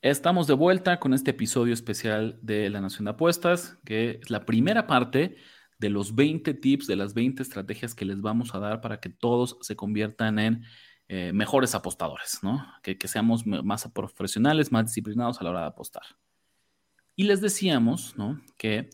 Estamos 0.02 0.48
de 0.48 0.54
vuelta 0.54 1.00
con 1.00 1.13
este 1.13 1.32
episodio 1.32 1.74
especial 1.74 2.39
de 2.41 2.70
La 2.70 2.82
Nación 2.82 3.06
de 3.06 3.12
Apuestas, 3.12 3.78
que 3.84 4.20
es 4.22 4.30
la 4.30 4.46
primera 4.46 4.88
parte 4.88 5.38
de 5.80 5.89
los 5.89 6.15
20 6.15 6.54
tips, 6.54 6.88
de 6.88 6.96
las 6.96 7.13
20 7.13 7.41
estrategias 7.43 7.93
que 7.93 8.06
les 8.06 8.22
vamos 8.22 8.54
a 8.54 8.60
dar 8.60 8.80
para 8.80 9.00
que 9.00 9.10
todos 9.10 9.58
se 9.62 9.76
conviertan 9.76 10.39
en 10.39 10.63
eh, 11.08 11.32
mejores 11.34 11.74
apostadores, 11.76 12.39
¿no? 12.41 12.65
Que, 12.84 12.98
que, 12.98 13.08
seamos 13.08 13.46
más 13.46 13.88
profesionales, 13.93 14.72
más 14.72 14.86
disciplinados 14.86 15.39
a 15.39 15.43
la 15.43 15.50
hora 15.50 15.62
de 15.62 15.67
apostar. 15.67 16.04
Y 17.15 17.24
les 17.24 17.41
decíamos, 17.41 18.15
¿no? 18.17 18.41
Que 18.58 18.89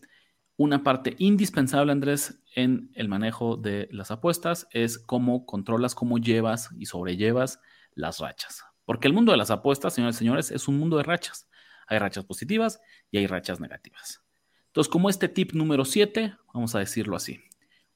una 0.56 0.82
parte 0.82 1.16
indispensable, 1.18 1.92
Andrés, 1.92 2.40
en 2.54 2.90
el 2.94 3.08
manejo 3.08 3.56
de 3.56 3.88
las 3.90 4.10
apuestas 4.10 4.68
es 4.70 4.98
cómo 4.98 5.46
controlas, 5.46 5.94
cómo 5.94 6.18
llevas 6.18 6.70
y 6.78 6.86
sobrellevas 6.86 7.60
las 7.94 8.20
rachas. 8.20 8.64
Porque 8.84 9.08
el 9.08 9.14
mundo 9.14 9.32
de 9.32 9.38
las 9.38 9.50
apuestas, 9.50 9.94
señores 9.94 10.16
y 10.16 10.18
señores, 10.18 10.50
es 10.50 10.68
un 10.68 10.78
mundo 10.78 10.96
de 10.96 11.02
rachas. 11.02 11.48
Hay 11.88 11.98
rachas 11.98 12.24
positivas 12.24 12.80
y 13.10 13.18
hay 13.18 13.26
rachas 13.26 13.60
negativas. 13.60 14.22
Entonces, 14.66 14.90
como 14.90 15.10
este 15.10 15.28
tip 15.28 15.52
número 15.52 15.84
7, 15.84 16.36
vamos 16.52 16.74
a 16.74 16.78
decirlo 16.78 17.16
así, 17.16 17.40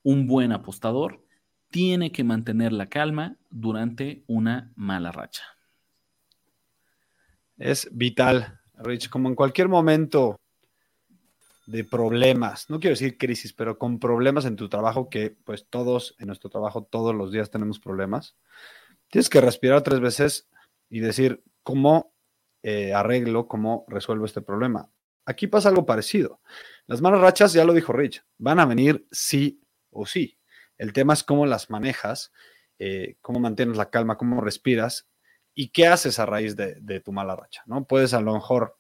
un 0.03 0.27
buen 0.27 0.53
apostador 0.53 1.25
tiene 1.71 2.13
que 2.13 2.25
mantener 2.25 2.73
la 2.73 2.89
calma 2.89 3.37
durante 3.51 4.25
una 4.27 4.73
mala 4.75 5.13
racha. 5.13 5.45
Es 7.57 7.89
vital, 7.93 8.61
Rich, 8.75 9.11
como 9.11 9.29
en 9.29 9.35
cualquier 9.35 9.69
momento 9.69 10.39
de 11.69 11.85
problemas, 11.85 12.71
no 12.71 12.81
quiero 12.81 12.95
decir 12.95 13.19
crisis, 13.19 13.53
pero 13.53 13.79
con 13.79 13.99
problemas 13.99 14.47
en 14.47 14.57
tu 14.57 14.71
trabajo, 14.71 15.11
que 15.11 15.37
pues 15.45 15.67
todos 15.69 16.17
en 16.19 16.29
nuestro 16.29 16.49
trabajo 16.49 16.83
todos 16.83 17.15
los 17.15 17.31
días 17.31 17.51
tenemos 17.51 17.79
problemas, 17.79 18.37
tienes 19.09 19.29
que 19.29 19.43
respirar 19.43 19.83
tres 19.83 20.01
veces 20.01 20.49
y 20.89 21.01
decir 21.01 21.45
cómo 21.63 22.15
eh, 22.63 22.95
arreglo, 22.95 23.49
cómo 23.49 23.85
resuelvo 23.87 24.25
este 24.25 24.41
problema. 24.41 24.91
Aquí 25.27 25.47
pasa 25.47 25.69
algo 25.69 25.85
parecido. 25.85 26.41
Las 26.87 27.03
malas 27.03 27.21
rachas, 27.21 27.53
ya 27.53 27.67
lo 27.67 27.75
dijo 27.75 27.93
Rich, 27.93 28.25
van 28.39 28.61
a 28.61 28.65
venir 28.65 29.07
sí 29.11 29.61
o 29.91 30.07
sí. 30.07 30.39
El 30.79 30.95
tema 30.95 31.13
es 31.13 31.23
cómo 31.23 31.45
las 31.45 31.69
manejas, 31.69 32.33
eh, 32.79 33.19
cómo 33.21 33.41
mantienes 33.41 33.77
la 33.77 33.91
calma, 33.91 34.17
cómo 34.17 34.41
respiras 34.41 35.07
y 35.53 35.69
qué 35.69 35.87
haces 35.87 36.19
a 36.19 36.25
raíz 36.25 36.57
de, 36.57 36.77
de 36.81 37.01
tu 37.01 37.13
mala 37.13 37.37
racha. 37.37 37.63
¿no? 37.67 37.85
Puedes 37.85 38.15
a 38.15 38.23
lo 38.23 38.33
mejor 38.33 38.79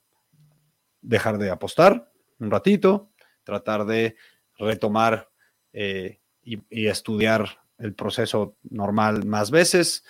dejar 1.03 1.37
de 1.37 1.51
apostar, 1.51 2.11
un 2.38 2.51
ratito, 2.51 3.12
tratar 3.44 3.85
de 3.87 4.16
retomar 4.59 5.29
eh, 5.72 6.20
y, 6.42 6.87
estudiar 6.87 7.61
el 7.79 7.94
proceso 7.94 8.57
normal 8.62 9.24
más 9.27 9.51
veces. 9.51 10.05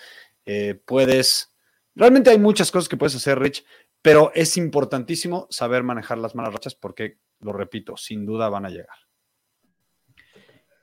Eh, 0.45 0.81
puedes, 0.85 1.53
realmente 1.95 2.29
hay 2.29 2.39
muchas 2.39 2.71
cosas 2.71 2.89
que 2.89 2.97
puedes 2.97 3.15
hacer, 3.15 3.39
Rich, 3.39 3.65
pero 4.01 4.31
es 4.33 4.57
importantísimo 4.57 5.47
saber 5.49 5.83
manejar 5.83 6.17
las 6.17 6.35
malas 6.35 6.53
rachas 6.53 6.75
porque, 6.75 7.19
lo 7.39 7.53
repito, 7.53 7.97
sin 7.97 8.25
duda 8.25 8.49
van 8.49 8.65
a 8.65 8.69
llegar. 8.69 8.97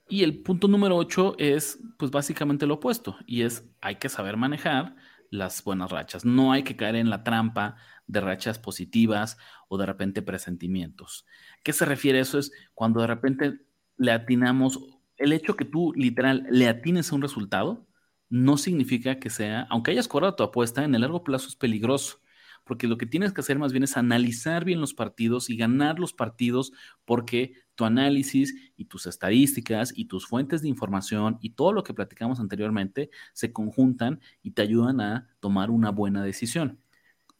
Y 0.08 0.22
el 0.22 0.42
punto 0.42 0.68
número 0.68 0.96
8 0.96 1.34
es, 1.38 1.80
pues 1.98 2.10
básicamente 2.10 2.66
lo 2.66 2.74
opuesto, 2.74 3.16
y 3.26 3.42
es, 3.42 3.68
hay 3.80 3.96
que 3.96 4.08
saber 4.08 4.36
manejar 4.36 4.94
las 5.30 5.64
buenas 5.64 5.90
rachas. 5.90 6.24
No 6.24 6.52
hay 6.52 6.62
que 6.62 6.76
caer 6.76 6.96
en 6.96 7.10
la 7.10 7.24
trampa 7.24 7.76
de 8.06 8.20
rachas 8.20 8.58
positivas 8.58 9.36
o 9.68 9.78
de 9.78 9.86
repente 9.86 10.22
presentimientos. 10.22 11.26
¿Qué 11.62 11.72
se 11.72 11.84
refiere 11.84 12.18
a 12.18 12.22
eso? 12.22 12.38
Es 12.38 12.52
cuando 12.74 13.00
de 13.00 13.06
repente 13.06 13.60
le 13.96 14.12
atinamos, 14.12 14.80
el 15.16 15.32
hecho 15.32 15.56
que 15.56 15.64
tú 15.64 15.92
literal 15.94 16.46
le 16.50 16.68
atines 16.68 17.10
a 17.10 17.14
un 17.14 17.22
resultado, 17.22 17.86
no 18.28 18.56
significa 18.56 19.18
que 19.18 19.30
sea, 19.30 19.66
aunque 19.70 19.92
hayas 19.92 20.08
cobrado 20.08 20.34
tu 20.34 20.42
apuesta, 20.42 20.84
en 20.84 20.94
el 20.94 21.00
largo 21.02 21.22
plazo 21.24 21.48
es 21.48 21.56
peligroso 21.56 22.20
porque 22.66 22.88
lo 22.88 22.98
que 22.98 23.06
tienes 23.06 23.32
que 23.32 23.40
hacer 23.40 23.58
más 23.58 23.72
bien 23.72 23.84
es 23.84 23.96
analizar 23.96 24.64
bien 24.64 24.80
los 24.80 24.92
partidos 24.92 25.48
y 25.48 25.56
ganar 25.56 26.00
los 26.00 26.12
partidos 26.12 26.72
porque 27.04 27.54
tu 27.76 27.84
análisis 27.84 28.54
y 28.76 28.86
tus 28.86 29.06
estadísticas 29.06 29.92
y 29.96 30.06
tus 30.06 30.26
fuentes 30.26 30.62
de 30.62 30.68
información 30.68 31.38
y 31.40 31.50
todo 31.50 31.72
lo 31.72 31.84
que 31.84 31.94
platicamos 31.94 32.40
anteriormente 32.40 33.10
se 33.34 33.52
conjuntan 33.52 34.20
y 34.42 34.50
te 34.50 34.62
ayudan 34.62 35.00
a 35.00 35.28
tomar 35.38 35.70
una 35.70 35.90
buena 35.90 36.24
decisión. 36.24 36.80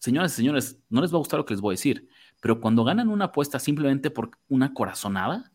Señoras 0.07 0.35
y 0.35 0.37
señores, 0.37 0.81
no 0.89 1.01
les 1.01 1.13
va 1.13 1.17
a 1.17 1.19
gustar 1.19 1.41
lo 1.41 1.45
que 1.45 1.53
les 1.53 1.61
voy 1.61 1.73
a 1.73 1.79
decir, 1.79 2.09
pero 2.41 2.61
cuando 2.61 2.85
ganan 2.85 3.09
una 3.09 3.25
apuesta 3.25 3.59
simplemente 3.59 4.09
por 4.09 4.31
una 4.47 4.73
corazonada, 4.73 5.53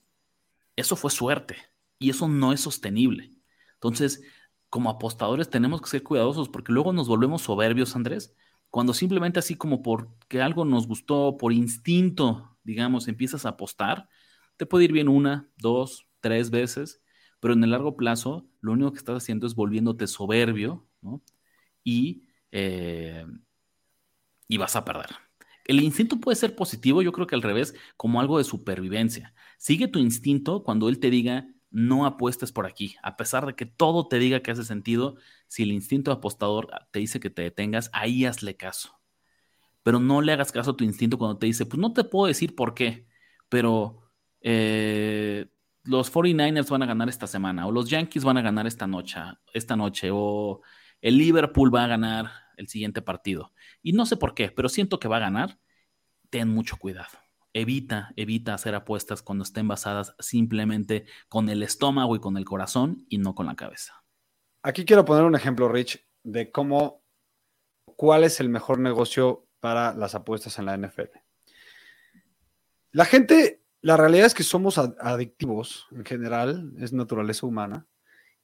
eso 0.75 0.97
fue 0.97 1.09
suerte 1.09 1.55
y 1.97 2.09
eso 2.09 2.27
no 2.27 2.51
es 2.51 2.59
sostenible. 2.59 3.31
Entonces, 3.75 4.21
como 4.69 4.89
apostadores 4.89 5.49
tenemos 5.49 5.81
que 5.81 5.87
ser 5.87 6.03
cuidadosos 6.03 6.49
porque 6.49 6.73
luego 6.73 6.91
nos 6.91 7.07
volvemos 7.07 7.43
soberbios, 7.43 7.95
Andrés, 7.95 8.35
cuando 8.69 8.93
simplemente 8.93 9.39
así 9.39 9.55
como 9.55 9.81
porque 9.81 10.41
algo 10.41 10.65
nos 10.65 10.85
gustó, 10.85 11.37
por 11.37 11.53
instinto, 11.53 12.57
digamos, 12.63 13.07
empiezas 13.07 13.45
a 13.45 13.51
apostar, 13.51 14.09
te 14.57 14.65
puede 14.65 14.83
ir 14.83 14.91
bien 14.91 15.07
una, 15.07 15.49
dos, 15.55 16.09
tres 16.19 16.49
veces, 16.49 17.01
pero 17.39 17.53
en 17.53 17.63
el 17.63 17.71
largo 17.71 17.95
plazo 17.95 18.49
lo 18.59 18.73
único 18.73 18.91
que 18.91 18.97
estás 18.97 19.15
haciendo 19.15 19.47
es 19.47 19.55
volviéndote 19.55 20.07
soberbio, 20.07 20.85
¿no? 20.99 21.23
Y 21.85 22.23
eh, 22.51 23.25
y 24.51 24.57
vas 24.57 24.75
a 24.75 24.83
perder. 24.83 25.07
El 25.63 25.81
instinto 25.81 26.19
puede 26.19 26.35
ser 26.35 26.57
positivo, 26.57 27.01
yo 27.01 27.13
creo 27.13 27.25
que 27.25 27.35
al 27.35 27.41
revés, 27.41 27.73
como 27.95 28.19
algo 28.19 28.37
de 28.37 28.43
supervivencia. 28.43 29.33
Sigue 29.57 29.87
tu 29.87 29.97
instinto 29.97 30.63
cuando 30.63 30.89
él 30.89 30.99
te 30.99 31.09
diga, 31.09 31.47
no 31.69 32.05
apuestes 32.05 32.51
por 32.51 32.65
aquí, 32.65 32.97
a 33.01 33.15
pesar 33.15 33.45
de 33.45 33.55
que 33.55 33.65
todo 33.65 34.09
te 34.09 34.19
diga 34.19 34.41
que 34.41 34.51
hace 34.51 34.65
sentido, 34.65 35.15
si 35.47 35.63
el 35.63 35.71
instinto 35.71 36.11
apostador 36.11 36.69
te 36.91 36.99
dice 36.99 37.21
que 37.21 37.29
te 37.29 37.43
detengas, 37.43 37.89
ahí 37.93 38.25
hazle 38.25 38.57
caso. 38.57 38.99
Pero 39.83 39.99
no 40.01 40.21
le 40.21 40.33
hagas 40.33 40.51
caso 40.51 40.71
a 40.71 40.77
tu 40.77 40.83
instinto 40.83 41.17
cuando 41.17 41.37
te 41.37 41.45
dice, 41.45 41.65
pues 41.65 41.79
no 41.79 41.93
te 41.93 42.03
puedo 42.03 42.27
decir 42.27 42.53
por 42.53 42.73
qué, 42.73 43.07
pero 43.47 44.01
eh, 44.41 45.47
los 45.85 46.11
49ers 46.11 46.69
van 46.69 46.83
a 46.83 46.87
ganar 46.87 47.07
esta 47.07 47.25
semana, 47.25 47.67
o 47.67 47.71
los 47.71 47.89
Yankees 47.89 48.25
van 48.25 48.35
a 48.35 48.41
ganar 48.41 48.67
esta 48.67 48.85
noche, 48.85 49.17
esta 49.53 49.77
noche, 49.77 50.09
o 50.11 50.59
el 50.99 51.17
Liverpool 51.17 51.73
va 51.73 51.85
a 51.85 51.87
ganar 51.87 52.40
el 52.61 52.69
siguiente 52.69 53.01
partido. 53.01 53.53
Y 53.81 53.93
no 53.93 54.05
sé 54.05 54.17
por 54.17 54.33
qué, 54.33 54.49
pero 54.51 54.69
siento 54.69 54.99
que 54.99 55.07
va 55.07 55.17
a 55.17 55.21
ganar. 55.21 55.59
Ten 56.29 56.47
mucho 56.47 56.77
cuidado. 56.77 57.17
Evita, 57.53 58.13
evita 58.15 58.53
hacer 58.53 58.75
apuestas 58.75 59.21
cuando 59.21 59.43
estén 59.43 59.67
basadas 59.67 60.15
simplemente 60.19 61.05
con 61.27 61.49
el 61.49 61.63
estómago 61.63 62.15
y 62.15 62.19
con 62.19 62.37
el 62.37 62.45
corazón 62.45 63.05
y 63.09 63.17
no 63.17 63.35
con 63.35 63.45
la 63.45 63.55
cabeza. 63.55 64.05
Aquí 64.63 64.85
quiero 64.85 65.03
poner 65.03 65.25
un 65.25 65.35
ejemplo, 65.35 65.67
Rich, 65.67 66.05
de 66.23 66.51
cómo, 66.51 67.03
cuál 67.97 68.23
es 68.23 68.39
el 68.39 68.47
mejor 68.47 68.79
negocio 68.79 69.47
para 69.59 69.93
las 69.93 70.15
apuestas 70.15 70.57
en 70.59 70.65
la 70.65 70.77
NFL. 70.77 71.09
La 72.91 73.05
gente, 73.05 73.63
la 73.81 73.97
realidad 73.97 74.27
es 74.27 74.33
que 74.33 74.43
somos 74.43 74.77
adictivos 74.77 75.87
en 75.91 76.05
general, 76.05 76.73
es 76.77 76.93
naturaleza 76.93 77.45
humana, 77.45 77.87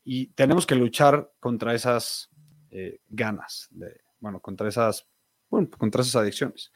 y 0.04 0.28
tenemos 0.28 0.66
que 0.66 0.76
luchar 0.76 1.32
contra 1.40 1.74
esas 1.74 2.30
eh, 2.72 3.02
ganas 3.10 3.68
de, 3.72 4.02
bueno, 4.20 4.40
contra 4.40 4.68
esas, 4.70 5.08
bueno, 5.50 5.70
contra 5.78 6.02
esas 6.02 6.16
adicciones. 6.16 6.72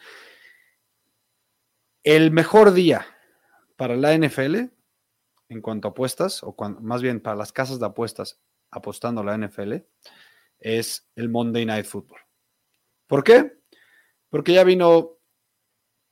El 2.04 2.32
mejor 2.32 2.74
día 2.74 3.06
para 3.76 3.96
la 3.96 4.18
NFL 4.18 4.72
en 5.52 5.62
cuanto 5.62 5.90
a 5.90 5.92
apuestas, 5.92 6.44
o 6.44 6.56
más 6.80 7.02
bien 7.02 7.20
para 7.20 7.36
las 7.36 7.52
casas 7.52 7.80
de 7.80 7.86
apuestas 7.86 8.40
apostando 8.72 9.22
a 9.22 9.26
la 9.26 9.38
NFL, 9.38 9.74
es 10.60 11.10
el 11.16 11.28
Monday 11.28 11.66
Night 11.66 11.86
Football. 11.86 12.22
¿Por 13.06 13.24
qué? 13.24 13.60
Porque 14.30 14.54
ya 14.54 14.64
vino 14.64 15.18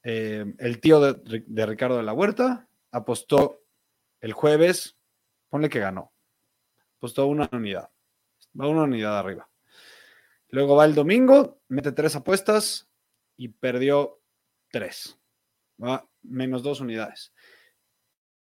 eh, 0.03 0.45
el 0.57 0.81
tío 0.81 0.99
de, 0.99 1.43
de 1.47 1.65
Ricardo 1.65 1.95
de 1.95 2.03
la 2.03 2.11
Huerta, 2.11 2.67
apostó 2.91 3.61
el 4.19 4.33
jueves, 4.33 4.97
ponle 5.47 5.69
que 5.69 5.79
ganó, 5.79 6.11
apostó 6.97 7.27
una 7.27 7.47
unidad, 7.53 7.89
va 8.59 8.67
una 8.67 8.83
unidad 8.83 9.17
arriba. 9.17 9.48
Luego 10.49 10.75
va 10.75 10.85
el 10.85 10.95
domingo, 10.95 11.61
mete 11.67 11.91
tres 11.91 12.15
apuestas 12.15 12.89
y 13.37 13.49
perdió 13.49 14.21
tres, 14.71 15.19
va 15.81 16.09
menos 16.21 16.63
dos 16.63 16.81
unidades. 16.81 17.33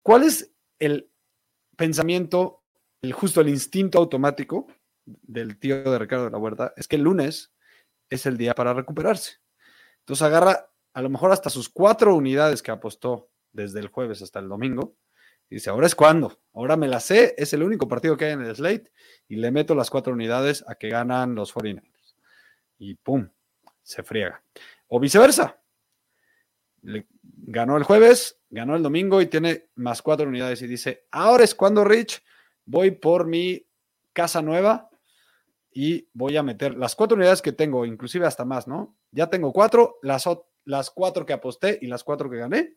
¿Cuál 0.03 0.25
es 0.25 0.55
el 0.79 1.11
pensamiento, 1.77 2.63
el 3.03 3.13
justo 3.13 3.41
el 3.41 3.49
instinto 3.49 3.99
automático 3.99 4.67
del 5.05 5.59
tío 5.59 5.83
de 5.91 5.99
Ricardo 5.99 6.27
de 6.27 6.31
la 6.31 6.39
Huerta? 6.39 6.73
Es 6.77 6.87
que 6.87 6.97
el 6.97 7.03
lunes 7.03 7.53
es 8.11 8.27
el 8.27 8.37
día 8.37 8.55
para 8.55 8.75
recuperarse. 8.75 9.39
Entonces 10.01 10.23
agarra 10.23 10.71
a 10.93 11.03
lo 11.03 11.11
mejor 11.11 11.33
hasta 11.33 11.51
sus 11.51 11.69
cuatro 11.69 12.15
unidades 12.15 12.63
que 12.63 12.71
apostó 12.71 13.31
desde 13.53 13.81
el 13.81 13.89
jueves 13.89 14.23
hasta 14.23 14.39
el 14.39 14.49
domingo. 14.49 14.97
Dice, 15.49 15.71
ahora 15.71 15.87
es 15.87 15.95
cuando, 15.95 16.41
ahora 16.55 16.77
me 16.77 16.89
la 16.89 16.99
sé, 16.99 17.35
es 17.39 17.53
el 17.53 17.63
único 17.63 17.87
partido 17.87 18.17
que 18.17 18.25
hay 18.25 18.33
en 18.33 18.43
el 18.43 18.55
slate 18.55 18.91
y 19.29 19.37
le 19.37 19.51
meto 19.51 19.75
las 19.75 19.91
cuatro 19.91 20.13
unidades 20.13 20.65
a 20.67 20.75
que 20.75 20.89
ganan 20.89 21.35
los 21.35 21.55
49ers. 21.55 22.15
Y 22.79 22.95
pum, 22.95 23.29
se 23.83 24.03
friega. 24.03 24.43
O 24.89 24.99
viceversa. 24.99 25.61
Ganó 26.83 27.77
el 27.77 27.85
jueves, 27.85 28.41
ganó 28.51 28.77
el 28.77 28.83
domingo 28.83 29.21
y 29.21 29.27
tiene 29.27 29.69
más 29.77 30.03
cuatro 30.03 30.29
unidades 30.29 30.63
y 30.63 30.67
dice, 30.67 31.07
ahora 31.11 31.45
es 31.45 31.55
cuando, 31.55 31.85
Rich, 31.85 32.23
voy 32.65 32.91
por 32.91 33.27
mi 33.27 33.65
casa 34.13 34.43
nueva 34.43 34.91
y 35.71 36.09
voy 36.13 36.37
a 36.37 36.43
meter 36.43 36.77
las 36.77 36.97
cuatro 36.97 37.17
unidades 37.17 37.43
que 37.43 37.53
tengo, 37.53 37.85
inclusive 37.85 38.27
hasta 38.27 38.45
más, 38.45 38.67
¿no? 38.67 38.97
Ya 39.11 39.29
tengo 39.29 39.53
cuatro, 39.53 39.99
las, 40.03 40.25
las 40.65 40.91
cuatro 40.91 41.25
que 41.25 41.33
aposté 41.33 41.79
y 41.81 41.87
las 41.87 42.03
cuatro 42.03 42.29
que 42.31 42.39
gané. 42.39 42.77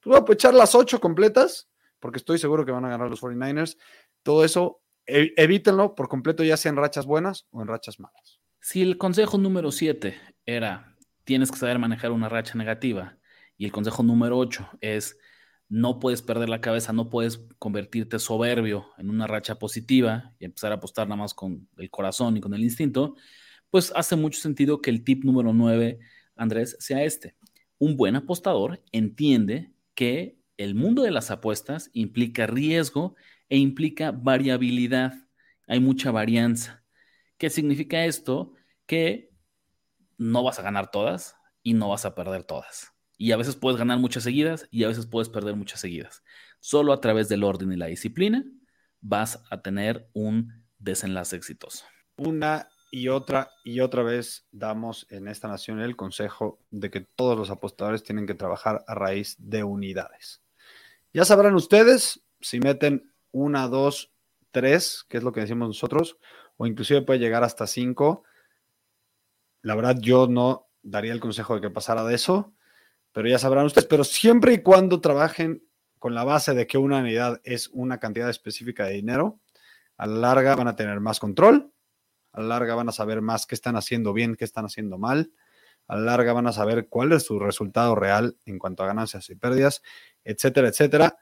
Pues 0.00 0.20
voy 0.20 0.34
echar 0.34 0.52
las 0.52 0.74
ocho 0.74 1.00
completas, 1.00 1.70
porque 2.02 2.18
estoy 2.18 2.38
seguro 2.38 2.66
que 2.66 2.72
van 2.72 2.84
a 2.84 2.90
ganar 2.90 3.08
los 3.08 3.22
49ers. 3.22 3.78
Todo 4.24 4.44
eso, 4.44 4.82
evítenlo 5.06 5.94
por 5.94 6.08
completo, 6.08 6.42
ya 6.42 6.56
sea 6.56 6.70
en 6.70 6.76
rachas 6.76 7.06
buenas 7.06 7.46
o 7.50 7.62
en 7.62 7.68
rachas 7.68 8.00
malas. 8.00 8.40
Si 8.60 8.82
el 8.82 8.98
consejo 8.98 9.38
número 9.38 9.70
siete 9.70 10.20
era, 10.44 10.96
tienes 11.24 11.50
que 11.50 11.58
saber 11.58 11.78
manejar 11.78 12.10
una 12.10 12.28
racha 12.28 12.58
negativa, 12.58 13.16
y 13.56 13.64
el 13.64 13.72
consejo 13.72 14.02
número 14.02 14.36
ocho 14.36 14.68
es, 14.80 15.16
no 15.68 16.00
puedes 16.00 16.20
perder 16.22 16.48
la 16.48 16.60
cabeza, 16.60 16.92
no 16.92 17.08
puedes 17.08 17.46
convertirte 17.58 18.18
soberbio 18.18 18.88
en 18.98 19.08
una 19.08 19.28
racha 19.28 19.58
positiva 19.58 20.34
y 20.40 20.46
empezar 20.46 20.72
a 20.72 20.76
apostar 20.76 21.06
nada 21.06 21.22
más 21.22 21.32
con 21.32 21.68
el 21.76 21.88
corazón 21.88 22.36
y 22.36 22.40
con 22.40 22.52
el 22.54 22.62
instinto, 22.62 23.14
pues 23.70 23.92
hace 23.94 24.16
mucho 24.16 24.40
sentido 24.40 24.80
que 24.82 24.90
el 24.90 25.04
tip 25.04 25.24
número 25.24 25.52
nueve 25.52 26.00
Andrés, 26.34 26.76
sea 26.80 27.04
este. 27.04 27.36
Un 27.78 27.96
buen 27.96 28.16
apostador 28.16 28.82
entiende 28.90 29.72
que 29.94 30.41
el 30.62 30.74
mundo 30.74 31.02
de 31.02 31.10
las 31.10 31.30
apuestas 31.30 31.90
implica 31.92 32.46
riesgo 32.46 33.16
e 33.48 33.58
implica 33.58 34.12
variabilidad. 34.12 35.12
Hay 35.66 35.80
mucha 35.80 36.10
varianza. 36.10 36.84
¿Qué 37.38 37.50
significa 37.50 38.04
esto? 38.04 38.54
Que 38.86 39.30
no 40.18 40.42
vas 40.42 40.58
a 40.58 40.62
ganar 40.62 40.90
todas 40.90 41.36
y 41.62 41.74
no 41.74 41.88
vas 41.88 42.04
a 42.04 42.14
perder 42.14 42.44
todas. 42.44 42.92
Y 43.18 43.32
a 43.32 43.36
veces 43.36 43.56
puedes 43.56 43.78
ganar 43.78 43.98
muchas 43.98 44.22
seguidas 44.22 44.66
y 44.70 44.84
a 44.84 44.88
veces 44.88 45.06
puedes 45.06 45.28
perder 45.28 45.56
muchas 45.56 45.80
seguidas. 45.80 46.22
Solo 46.60 46.92
a 46.92 47.00
través 47.00 47.28
del 47.28 47.44
orden 47.44 47.72
y 47.72 47.76
la 47.76 47.86
disciplina 47.86 48.44
vas 49.00 49.42
a 49.50 49.62
tener 49.62 50.08
un 50.12 50.64
desenlace 50.78 51.36
exitoso. 51.36 51.84
Una 52.16 52.68
y 52.90 53.08
otra 53.08 53.50
y 53.64 53.80
otra 53.80 54.02
vez 54.02 54.46
damos 54.52 55.06
en 55.10 55.26
esta 55.26 55.48
nación 55.48 55.80
el 55.80 55.96
consejo 55.96 56.60
de 56.70 56.90
que 56.90 57.00
todos 57.00 57.36
los 57.38 57.50
apostadores 57.50 58.02
tienen 58.02 58.26
que 58.26 58.34
trabajar 58.34 58.84
a 58.86 58.94
raíz 58.94 59.36
de 59.38 59.64
unidades. 59.64 60.41
Ya 61.12 61.24
sabrán 61.24 61.54
ustedes 61.54 62.22
si 62.40 62.60
meten 62.60 63.12
una, 63.30 63.68
dos, 63.68 64.12
tres, 64.50 65.04
que 65.08 65.18
es 65.18 65.22
lo 65.22 65.32
que 65.32 65.40
decimos 65.40 65.68
nosotros, 65.68 66.18
o 66.56 66.66
inclusive 66.66 67.02
puede 67.02 67.18
llegar 67.18 67.44
hasta 67.44 67.66
cinco. 67.66 68.24
La 69.62 69.74
verdad, 69.74 69.96
yo 70.00 70.26
no 70.26 70.68
daría 70.82 71.12
el 71.12 71.20
consejo 71.20 71.54
de 71.54 71.60
que 71.60 71.70
pasara 71.70 72.04
de 72.04 72.14
eso, 72.14 72.54
pero 73.12 73.28
ya 73.28 73.38
sabrán 73.38 73.66
ustedes. 73.66 73.88
Pero 73.88 74.04
siempre 74.04 74.54
y 74.54 74.62
cuando 74.62 75.00
trabajen 75.00 75.64
con 75.98 76.14
la 76.14 76.24
base 76.24 76.54
de 76.54 76.66
que 76.66 76.78
una 76.78 76.98
unidad 76.98 77.40
es 77.44 77.68
una 77.68 77.98
cantidad 77.98 78.28
específica 78.28 78.86
de 78.86 78.94
dinero, 78.94 79.40
a 79.96 80.06
la 80.06 80.16
larga 80.16 80.56
van 80.56 80.68
a 80.68 80.76
tener 80.76 80.98
más 81.00 81.20
control 81.20 81.72
a 82.32 82.40
la 82.40 82.46
larga 82.46 82.74
van 82.74 82.88
a 82.88 82.92
saber 82.92 83.20
más 83.20 83.46
qué 83.46 83.54
están 83.54 83.76
haciendo 83.76 84.12
bien, 84.12 84.36
qué 84.36 84.44
están 84.44 84.64
haciendo 84.64 84.98
mal, 84.98 85.30
a 85.88 85.96
la 85.96 86.02
larga 86.02 86.32
van 86.32 86.46
a 86.46 86.52
saber 86.52 86.88
cuál 86.88 87.12
es 87.12 87.24
su 87.24 87.38
resultado 87.38 87.94
real 87.94 88.36
en 88.44 88.58
cuanto 88.58 88.82
a 88.82 88.86
ganancias 88.86 89.28
y 89.30 89.34
pérdidas, 89.34 89.82
etcétera, 90.24 90.68
etcétera. 90.68 91.16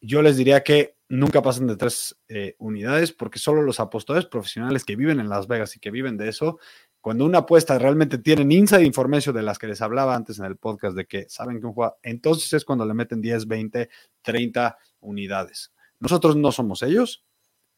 Yo 0.00 0.22
les 0.22 0.36
diría 0.36 0.62
que 0.62 0.96
nunca 1.08 1.42
pasen 1.42 1.66
de 1.66 1.76
tres 1.76 2.18
eh, 2.28 2.56
unidades 2.58 3.12
porque 3.12 3.38
solo 3.38 3.62
los 3.62 3.80
apostadores 3.80 4.26
profesionales 4.26 4.84
que 4.84 4.96
viven 4.96 5.20
en 5.20 5.28
Las 5.28 5.46
Vegas 5.46 5.76
y 5.76 5.80
que 5.80 5.90
viven 5.90 6.16
de 6.16 6.28
eso, 6.28 6.58
cuando 7.00 7.24
una 7.24 7.38
apuesta 7.38 7.78
realmente 7.78 8.18
tienen 8.18 8.52
inside 8.52 8.84
información 8.84 9.34
de 9.34 9.42
las 9.42 9.58
que 9.58 9.66
les 9.66 9.82
hablaba 9.82 10.14
antes 10.14 10.38
en 10.38 10.44
el 10.44 10.56
podcast 10.56 10.96
de 10.96 11.06
que 11.06 11.28
saben 11.28 11.60
que 11.60 11.66
un 11.66 11.74
juego, 11.74 11.98
entonces 12.02 12.52
es 12.52 12.64
cuando 12.64 12.86
le 12.86 12.94
meten 12.94 13.20
10, 13.20 13.46
20, 13.46 13.90
30 14.22 14.78
unidades. 15.00 15.72
Nosotros 15.98 16.36
no 16.36 16.50
somos 16.52 16.82
ellos, 16.82 17.24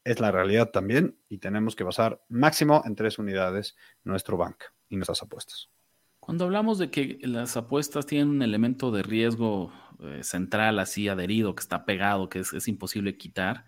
es 0.05 0.21
la 0.21 0.31
realidad 0.31 0.71
también 0.71 1.19
y 1.29 1.39
tenemos 1.39 1.75
que 1.75 1.85
basar 1.85 2.23
máximo 2.29 2.83
en 2.85 2.95
tres 2.95 3.19
unidades 3.19 3.75
nuestro 4.05 4.37
bank 4.37 4.63
y 4.89 4.97
nuestras 4.97 5.23
apuestas. 5.23 5.71
Cuando 6.25 6.47
hablamos 6.47 6.79
de 6.79 6.91
que 6.91 7.19
las 7.21 7.55
apuestas 7.59 8.07
tienen 8.07 8.31
un 8.31 8.41
elemento 8.41 8.91
de 8.91 9.03
riesgo 9.03 9.71
eh, 10.01 10.21
central 10.23 10.79
así 10.79 11.07
adherido, 11.07 11.55
que 11.55 11.61
está 11.61 11.85
pegado, 11.85 12.31
que 12.31 12.39
es, 12.39 12.67
imposible 12.67 13.19
quitar, 13.19 13.67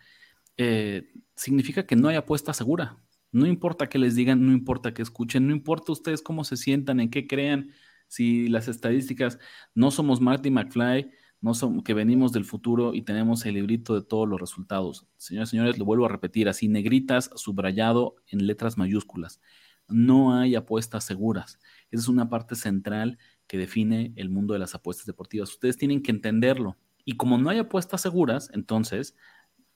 eh, 0.56 1.12
significa 1.34 1.84
que 1.84 1.96
no 1.96 2.08
hay 2.08 2.16
apuesta 2.16 2.54
segura. 2.54 2.98
No 3.30 3.44
importa 3.44 3.90
que 3.90 3.98
les 3.98 4.14
digan, 4.14 4.46
no 4.46 4.52
importa 4.54 4.94
que 4.94 5.02
escuchen, 5.02 5.46
no 5.46 5.52
importa 5.52 5.92
ustedes 5.92 6.22
cómo 6.22 6.44
se 6.44 6.56
sientan, 6.56 6.98
en 7.00 7.10
qué 7.10 7.26
crean, 7.26 7.72
si 8.08 8.48
las 8.48 8.68
estadísticas 8.68 9.38
no 9.74 9.90
somos 9.90 10.22
Marty 10.22 10.50
McFly, 10.50 11.10
no 11.42 11.52
son, 11.52 11.82
que 11.82 11.92
venimos 11.92 12.32
del 12.32 12.46
futuro 12.46 12.94
y 12.94 13.02
tenemos 13.02 13.44
el 13.44 13.56
librito 13.56 13.94
de 13.94 14.00
todos 14.00 14.26
los 14.26 14.40
resultados. 14.40 15.06
Señores, 15.18 15.50
señores, 15.50 15.76
lo 15.76 15.84
vuelvo 15.84 16.06
a 16.06 16.08
repetir, 16.08 16.48
así 16.48 16.68
negritas, 16.68 17.30
subrayado 17.34 18.16
en 18.28 18.46
letras 18.46 18.78
mayúsculas. 18.78 19.42
No 19.88 20.34
hay 20.34 20.54
apuestas 20.54 21.04
seguras. 21.04 21.58
Esa 21.90 22.02
es 22.02 22.08
una 22.08 22.28
parte 22.28 22.54
central 22.56 23.18
que 23.46 23.58
define 23.58 24.12
el 24.16 24.28
mundo 24.28 24.54
de 24.54 24.60
las 24.60 24.74
apuestas 24.74 25.06
deportivas. 25.06 25.50
Ustedes 25.50 25.76
tienen 25.76 26.02
que 26.02 26.10
entenderlo. 26.10 26.76
Y 27.04 27.16
como 27.16 27.38
no 27.38 27.50
hay 27.50 27.58
apuestas 27.58 28.00
seguras, 28.00 28.50
entonces, 28.52 29.14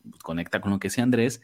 pues, 0.09 0.23
conecta 0.23 0.61
con 0.61 0.73
lo 0.73 0.81
que 0.81 0.89
decía 0.89 1.05
Andrés, 1.05 1.41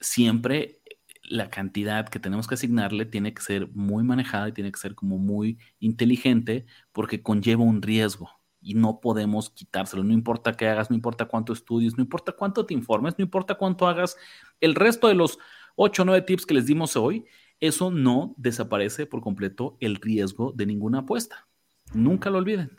siempre 0.00 0.80
la 1.22 1.48
cantidad 1.50 2.08
que 2.08 2.20
tenemos 2.20 2.46
que 2.46 2.54
asignarle 2.54 3.06
tiene 3.06 3.32
que 3.32 3.42
ser 3.42 3.68
muy 3.74 4.04
manejada 4.04 4.48
y 4.48 4.52
tiene 4.52 4.70
que 4.72 4.78
ser 4.78 4.94
como 4.94 5.18
muy 5.18 5.58
inteligente 5.78 6.66
porque 6.92 7.22
conlleva 7.22 7.64
un 7.64 7.80
riesgo 7.82 8.28
y 8.60 8.74
no 8.74 9.00
podemos 9.00 9.50
quitárselo. 9.50 10.02
No 10.04 10.12
importa 10.12 10.54
qué 10.54 10.68
hagas, 10.68 10.90
no 10.90 10.96
importa 10.96 11.26
cuánto 11.26 11.52
estudies, 11.52 11.96
no 11.96 12.02
importa 12.02 12.32
cuánto 12.32 12.66
te 12.66 12.74
informes, 12.74 13.14
no 13.18 13.22
importa 13.22 13.54
cuánto 13.56 13.86
hagas. 13.86 14.16
El 14.60 14.74
resto 14.74 15.08
de 15.08 15.14
los 15.14 15.38
8 15.76 16.02
o 16.02 16.04
9 16.04 16.22
tips 16.22 16.46
que 16.46 16.54
les 16.54 16.66
dimos 16.66 16.96
hoy, 16.96 17.24
eso 17.60 17.90
no 17.90 18.34
desaparece 18.36 19.06
por 19.06 19.20
completo 19.20 19.76
el 19.80 19.96
riesgo 19.96 20.52
de 20.52 20.66
ninguna 20.66 21.00
apuesta. 21.00 21.46
Nunca 21.92 22.30
lo 22.30 22.38
olviden. 22.38 22.76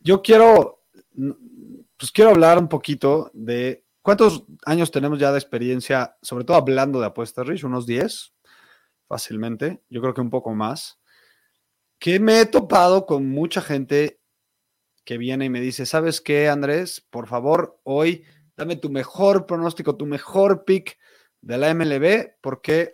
Yo 0.00 0.22
quiero, 0.22 0.84
pues 1.96 2.12
quiero 2.12 2.30
hablar 2.30 2.58
un 2.58 2.68
poquito 2.68 3.30
de 3.32 3.84
cuántos 4.02 4.44
años 4.66 4.90
tenemos 4.90 5.18
ya 5.18 5.32
de 5.32 5.38
experiencia, 5.38 6.16
sobre 6.20 6.44
todo 6.44 6.56
hablando 6.56 7.00
de 7.00 7.06
apuestas, 7.06 7.46
Rich, 7.46 7.64
unos 7.64 7.86
10 7.86 8.34
fácilmente, 9.06 9.82
yo 9.88 10.00
creo 10.00 10.14
que 10.14 10.20
un 10.20 10.30
poco 10.30 10.54
más, 10.54 10.98
que 11.98 12.20
me 12.20 12.40
he 12.40 12.46
topado 12.46 13.06
con 13.06 13.28
mucha 13.28 13.62
gente 13.62 14.20
que 15.04 15.18
viene 15.18 15.46
y 15.46 15.50
me 15.50 15.60
dice, 15.60 15.86
¿sabes 15.86 16.20
qué, 16.20 16.48
Andrés? 16.48 17.06
Por 17.10 17.28
favor, 17.28 17.80
hoy 17.84 18.24
dame 18.56 18.76
tu 18.76 18.90
mejor 18.90 19.46
pronóstico, 19.46 19.96
tu 19.96 20.06
mejor 20.06 20.64
pick 20.64 20.98
de 21.40 21.58
la 21.58 21.74
MLB, 21.74 22.36
porque, 22.40 22.90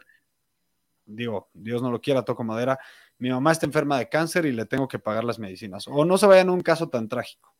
digo, 1.10 1.50
Dios 1.52 1.82
no 1.82 1.90
lo 1.90 2.00
quiera, 2.00 2.24
toco 2.24 2.44
madera, 2.44 2.78
mi 3.18 3.30
mamá 3.30 3.52
está 3.52 3.66
enferma 3.66 3.98
de 3.98 4.08
cáncer 4.08 4.46
y 4.46 4.52
le 4.52 4.66
tengo 4.66 4.88
que 4.88 4.98
pagar 4.98 5.24
las 5.24 5.38
medicinas. 5.38 5.86
O 5.88 6.04
no 6.04 6.18
se 6.18 6.26
vaya 6.26 6.40
en 6.40 6.50
un 6.50 6.60
caso 6.60 6.88
tan 6.88 7.08
trágico. 7.08 7.54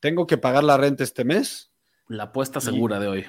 Tengo 0.00 0.26
que 0.26 0.38
pagar 0.38 0.64
la 0.64 0.76
renta 0.76 1.04
este 1.04 1.24
mes. 1.24 1.72
La 2.08 2.24
apuesta 2.24 2.60
segura 2.60 2.98
de 2.98 3.08
hoy. 3.08 3.26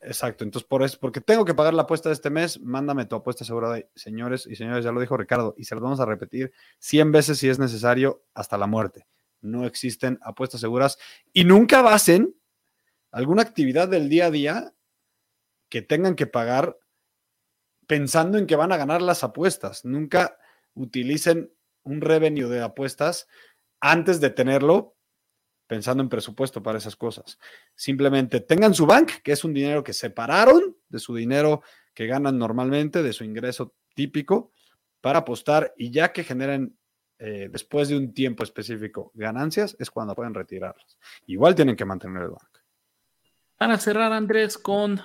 Exacto, 0.00 0.44
entonces 0.44 0.68
por 0.68 0.82
eso, 0.82 0.98
porque 1.00 1.20
tengo 1.20 1.44
que 1.44 1.54
pagar 1.54 1.74
la 1.74 1.82
apuesta 1.82 2.08
de 2.08 2.12
este 2.12 2.30
mes, 2.30 2.60
mándame 2.60 3.06
tu 3.06 3.16
apuesta 3.16 3.44
segura 3.44 3.70
de 3.72 3.88
señores 3.96 4.46
y 4.46 4.54
señores, 4.54 4.84
ya 4.84 4.92
lo 4.92 5.00
dijo 5.00 5.16
Ricardo, 5.16 5.54
y 5.56 5.64
se 5.64 5.74
lo 5.74 5.80
vamos 5.80 5.98
a 5.98 6.04
repetir 6.04 6.52
100 6.78 7.10
veces 7.10 7.38
si 7.38 7.48
es 7.48 7.58
necesario 7.58 8.22
hasta 8.32 8.56
la 8.56 8.68
muerte 8.68 9.06
no 9.40 9.66
existen 9.66 10.18
apuestas 10.22 10.60
seguras 10.60 10.98
y 11.32 11.44
nunca 11.44 11.82
basen 11.82 12.34
alguna 13.10 13.42
actividad 13.42 13.88
del 13.88 14.08
día 14.08 14.26
a 14.26 14.30
día 14.30 14.74
que 15.68 15.82
tengan 15.82 16.14
que 16.14 16.26
pagar 16.26 16.78
pensando 17.88 18.38
en 18.38 18.46
que 18.46 18.54
van 18.54 18.70
a 18.70 18.76
ganar 18.76 19.02
las 19.02 19.24
apuestas. 19.24 19.84
Nunca 19.84 20.38
utilicen 20.74 21.50
un 21.82 22.00
revenue 22.00 22.48
de 22.48 22.60
apuestas 22.62 23.26
antes 23.80 24.20
de 24.20 24.30
tenerlo 24.30 24.94
pensando 25.66 26.02
en 26.02 26.08
presupuesto 26.08 26.62
para 26.62 26.78
esas 26.78 26.96
cosas. 26.96 27.38
Simplemente 27.74 28.40
tengan 28.40 28.74
su 28.74 28.86
bank, 28.86 29.22
que 29.24 29.32
es 29.32 29.42
un 29.42 29.54
dinero 29.54 29.82
que 29.82 29.92
separaron 29.92 30.76
de 30.88 30.98
su 30.98 31.14
dinero 31.14 31.62
que 31.94 32.06
ganan 32.06 32.38
normalmente, 32.38 33.02
de 33.02 33.12
su 33.12 33.24
ingreso 33.24 33.74
típico, 33.94 34.52
para 35.00 35.20
apostar 35.20 35.72
y 35.76 35.90
ya 35.90 36.12
que 36.12 36.24
generen 36.24 36.76
eh, 37.18 37.48
después 37.50 37.88
de 37.88 37.96
un 37.96 38.12
tiempo 38.12 38.44
específico 38.44 39.12
ganancias, 39.14 39.76
es 39.78 39.90
cuando 39.90 40.14
pueden 40.14 40.34
retirarlas. 40.34 40.98
Igual 41.26 41.54
tienen 41.54 41.74
que 41.74 41.84
mantener 41.84 42.24
el 42.24 42.30
bank. 42.30 42.58
Para 43.56 43.78
cerrar, 43.78 44.12
Andrés, 44.12 44.58
con 44.58 45.00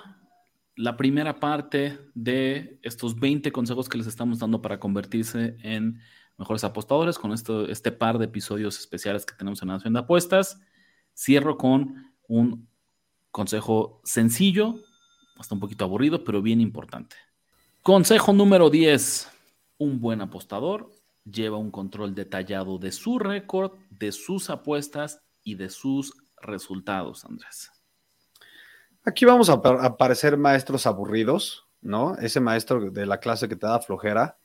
la 0.76 0.96
primera 0.96 1.38
parte 1.38 1.98
de 2.14 2.78
estos 2.82 3.18
20 3.18 3.52
consejos 3.52 3.88
que 3.88 3.98
les 3.98 4.06
estamos 4.06 4.38
dando 4.38 4.60
para 4.60 4.80
convertirse 4.80 5.56
en 5.62 6.00
mejores 6.36 6.64
apostadores 6.64 7.18
con 7.18 7.32
este 7.32 7.92
par 7.92 8.18
de 8.18 8.24
episodios 8.24 8.78
especiales 8.78 9.24
que 9.24 9.34
tenemos 9.34 9.62
en 9.62 9.68
Nación 9.68 9.92
de 9.92 10.00
Apuestas. 10.00 10.60
Cierro 11.16 11.56
con 11.56 12.12
un 12.26 12.68
consejo 13.30 14.00
sencillo, 14.04 14.76
hasta 15.36 15.54
un 15.54 15.60
poquito 15.60 15.84
aburrido, 15.84 16.24
pero 16.24 16.42
bien 16.42 16.60
importante. 16.60 17.16
Consejo 17.82 18.32
número 18.32 18.70
10. 18.70 19.30
Un 19.78 20.00
buen 20.00 20.20
apostador 20.20 20.90
lleva 21.24 21.56
un 21.56 21.70
control 21.70 22.14
detallado 22.14 22.78
de 22.78 22.92
su 22.92 23.18
récord, 23.18 23.72
de 23.90 24.12
sus 24.12 24.50
apuestas 24.50 25.22
y 25.42 25.54
de 25.54 25.70
sus 25.70 26.14
resultados, 26.40 27.24
Andrés. 27.24 27.73
Aquí 29.04 29.24
vamos 29.24 29.50
a, 29.50 29.54
a 29.54 29.96
parecer 29.96 30.36
maestros 30.36 30.86
aburridos, 30.86 31.66
¿no? 31.82 32.16
Ese 32.16 32.40
maestro 32.40 32.90
de 32.90 33.06
la 33.06 33.20
clase 33.20 33.48
que 33.48 33.56
te 33.56 33.66
da 33.66 33.80
flojera, 33.80 34.38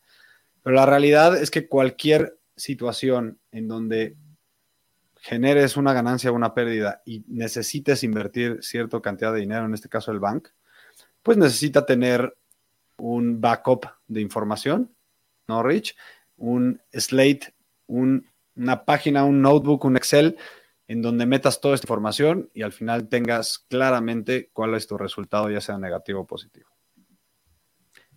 pero 0.64 0.76
la 0.76 0.86
realidad 0.86 1.42
es 1.42 1.50
que 1.50 1.68
cualquier 1.68 2.38
situación 2.56 3.40
en 3.52 3.68
donde 3.68 4.18
generes 5.22 5.78
una 5.78 5.94
ganancia 5.94 6.32
o 6.32 6.36
una 6.36 6.54
pérdida 6.54 7.02
y 7.06 7.24
necesites 7.28 8.04
invertir 8.04 8.60
cierta 8.62 9.00
cantidad 9.02 9.34
de 9.34 9.40
dinero, 9.40 9.66
en 9.66 9.74
este 9.74 9.90
caso 9.90 10.12
el 10.12 10.20
bank, 10.20 10.50
pues 11.24 11.38
necesita 11.38 11.86
tener 11.86 12.36
un 12.98 13.42
backup 13.42 13.86
de 14.08 14.22
información, 14.22 14.92
¿no, 15.48 15.64
Rich? 15.64 15.96
Un 16.38 16.82
slate, 16.94 17.54
una 17.88 18.86
página, 18.86 19.26
un 19.26 19.42
notebook, 19.42 19.86
un 19.86 19.98
Excel, 19.98 20.38
en 20.90 21.04
donde 21.04 21.28
metas 21.28 21.62
toda 21.62 21.76
esta 21.76 21.86
información 21.86 22.50
y 22.52 22.64
al 22.64 22.72
final 22.72 23.10
tengas 23.10 23.60
claramente 23.70 24.50
cuál 24.54 24.74
es 24.74 24.88
tu 24.88 24.98
resultado, 24.98 25.48
ya 25.52 25.62
sea 25.62 25.78
negativo 25.78 26.22
o 26.22 26.28
positivo. 26.28 26.68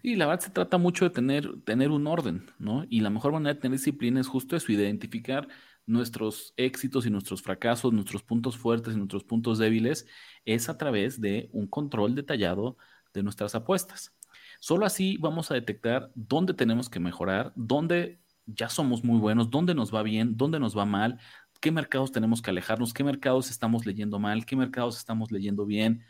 Y 0.02 0.16
la 0.16 0.26
verdad 0.26 0.40
se 0.40 0.50
trata 0.50 0.78
mucho 0.78 1.04
de 1.04 1.10
tener, 1.10 1.60
tener 1.64 1.90
un 1.90 2.06
orden, 2.06 2.50
¿no? 2.58 2.86
Y 2.88 3.00
la 3.00 3.10
mejor 3.10 3.32
manera 3.32 3.54
de 3.54 3.60
tener 3.60 3.76
disciplina 3.76 4.20
es 4.20 4.26
justo 4.26 4.56
eso, 4.56 4.72
identificar 4.72 5.46
nuestros 5.84 6.54
éxitos 6.56 7.04
y 7.04 7.10
nuestros 7.10 7.42
fracasos, 7.42 7.92
nuestros 7.92 8.22
puntos 8.22 8.56
fuertes 8.56 8.94
y 8.94 8.96
nuestros 8.96 9.22
puntos 9.22 9.58
débiles, 9.58 10.06
es 10.46 10.70
a 10.70 10.78
través 10.78 11.20
de 11.20 11.50
un 11.52 11.66
control 11.66 12.14
detallado 12.14 12.78
de 13.12 13.22
nuestras 13.22 13.54
apuestas. 13.54 14.14
Solo 14.60 14.86
así 14.86 15.18
vamos 15.18 15.50
a 15.50 15.54
detectar 15.54 16.10
dónde 16.14 16.54
tenemos 16.54 16.88
que 16.88 17.00
mejorar, 17.00 17.52
dónde 17.54 18.22
ya 18.46 18.68
somos 18.68 19.04
muy 19.04 19.18
buenos, 19.18 19.50
dónde 19.50 19.74
nos 19.74 19.94
va 19.94 20.02
bien, 20.02 20.36
dónde 20.36 20.58
nos 20.58 20.76
va 20.76 20.84
mal, 20.84 21.18
qué 21.62 21.70
mercados 21.70 22.12
tenemos 22.12 22.42
que 22.42 22.50
alejarnos, 22.50 22.92
qué 22.92 23.04
mercados 23.04 23.50
estamos 23.50 23.86
leyendo 23.86 24.18
mal, 24.18 24.44
qué 24.44 24.56
mercados 24.56 24.98
estamos 24.98 25.32
leyendo 25.32 25.64
bien, 25.64 26.04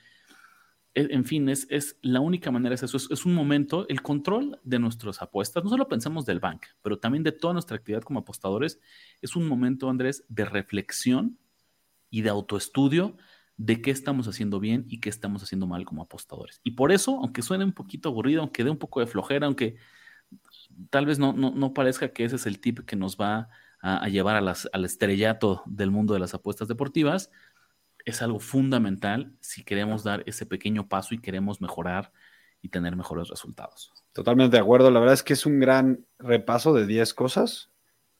en 0.94 1.24
fin, 1.24 1.48
es, 1.48 1.66
es, 1.70 1.96
la 2.02 2.20
única 2.20 2.50
manera 2.50 2.74
es 2.74 2.82
eso, 2.82 2.98
es, 2.98 3.24
un 3.24 3.34
momento, 3.34 3.88
el 3.88 4.02
control 4.02 4.60
de 4.62 4.78
nuestras 4.78 5.22
apuestas, 5.22 5.64
no 5.64 5.70
solo 5.70 5.88
pensamos 5.88 6.26
del 6.26 6.38
bank, 6.38 6.66
pero 6.82 6.98
también 6.98 7.22
de 7.22 7.32
toda 7.32 7.54
nuestra 7.54 7.76
actividad 7.76 8.02
como 8.02 8.20
apostadores, 8.20 8.78
es 9.22 9.34
un 9.34 9.48
momento, 9.48 9.88
Andrés, 9.88 10.24
de 10.28 10.44
reflexión 10.44 11.38
y 12.10 12.20
de 12.20 12.28
autoestudio 12.28 13.16
de 13.56 13.80
qué 13.80 13.90
estamos 13.90 14.28
haciendo 14.28 14.60
bien 14.60 14.84
y 14.88 15.00
qué 15.00 15.08
estamos 15.08 15.42
haciendo 15.42 15.66
mal 15.66 15.84
como 15.86 16.02
apostadores. 16.02 16.60
Y 16.62 16.72
por 16.72 16.92
eso, 16.92 17.18
aunque 17.20 17.40
suene 17.40 17.64
un 17.64 17.72
poquito 17.72 18.10
aburrido, 18.10 18.42
aunque 18.42 18.64
dé 18.64 18.70
un 18.70 18.78
poco 18.78 19.00
de 19.00 19.06
flojera, 19.06 19.46
aunque 19.46 19.76
tal 20.90 21.06
vez 21.06 21.18
no, 21.18 21.32
no, 21.32 21.72
parezca 21.72 22.12
que 22.12 22.24
ese 22.24 22.36
es 22.36 22.46
el 22.46 22.60
tip 22.60 22.80
que 22.80 22.96
nos 22.96 23.16
va 23.16 23.36
a, 23.36 23.48
llevar 24.08 24.36
a 24.36 24.40
las, 24.40 24.68
al 24.72 24.84
estrellato 24.84 25.62
del 25.66 25.90
mundo 25.90 26.14
de 26.14 26.20
las 26.20 26.34
apuestas 26.34 26.68
deportivas, 26.68 27.30
es 28.04 28.22
algo 28.22 28.38
fundamental 28.40 29.32
si 29.40 29.64
queremos 29.64 30.04
dar 30.04 30.22
ese 30.26 30.46
pequeño 30.46 30.88
paso 30.88 31.14
y 31.14 31.20
queremos 31.20 31.60
mejorar 31.60 32.12
y 32.60 32.68
tener 32.68 32.96
mejores 32.96 33.28
resultados. 33.28 33.92
Totalmente 34.12 34.56
de 34.56 34.62
acuerdo. 34.62 34.90
La 34.90 35.00
verdad 35.00 35.14
es 35.14 35.22
que 35.22 35.32
es 35.32 35.46
un 35.46 35.58
gran 35.58 36.04
repaso 36.18 36.72
de 36.72 36.86
10 36.86 37.12
cosas. 37.14 37.70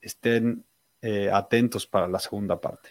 Estén 0.01 0.65
eh, 1.01 1.29
atentos 1.31 1.87
para 1.87 2.07
la 2.07 2.19
segunda 2.19 2.59
parte. 2.59 2.89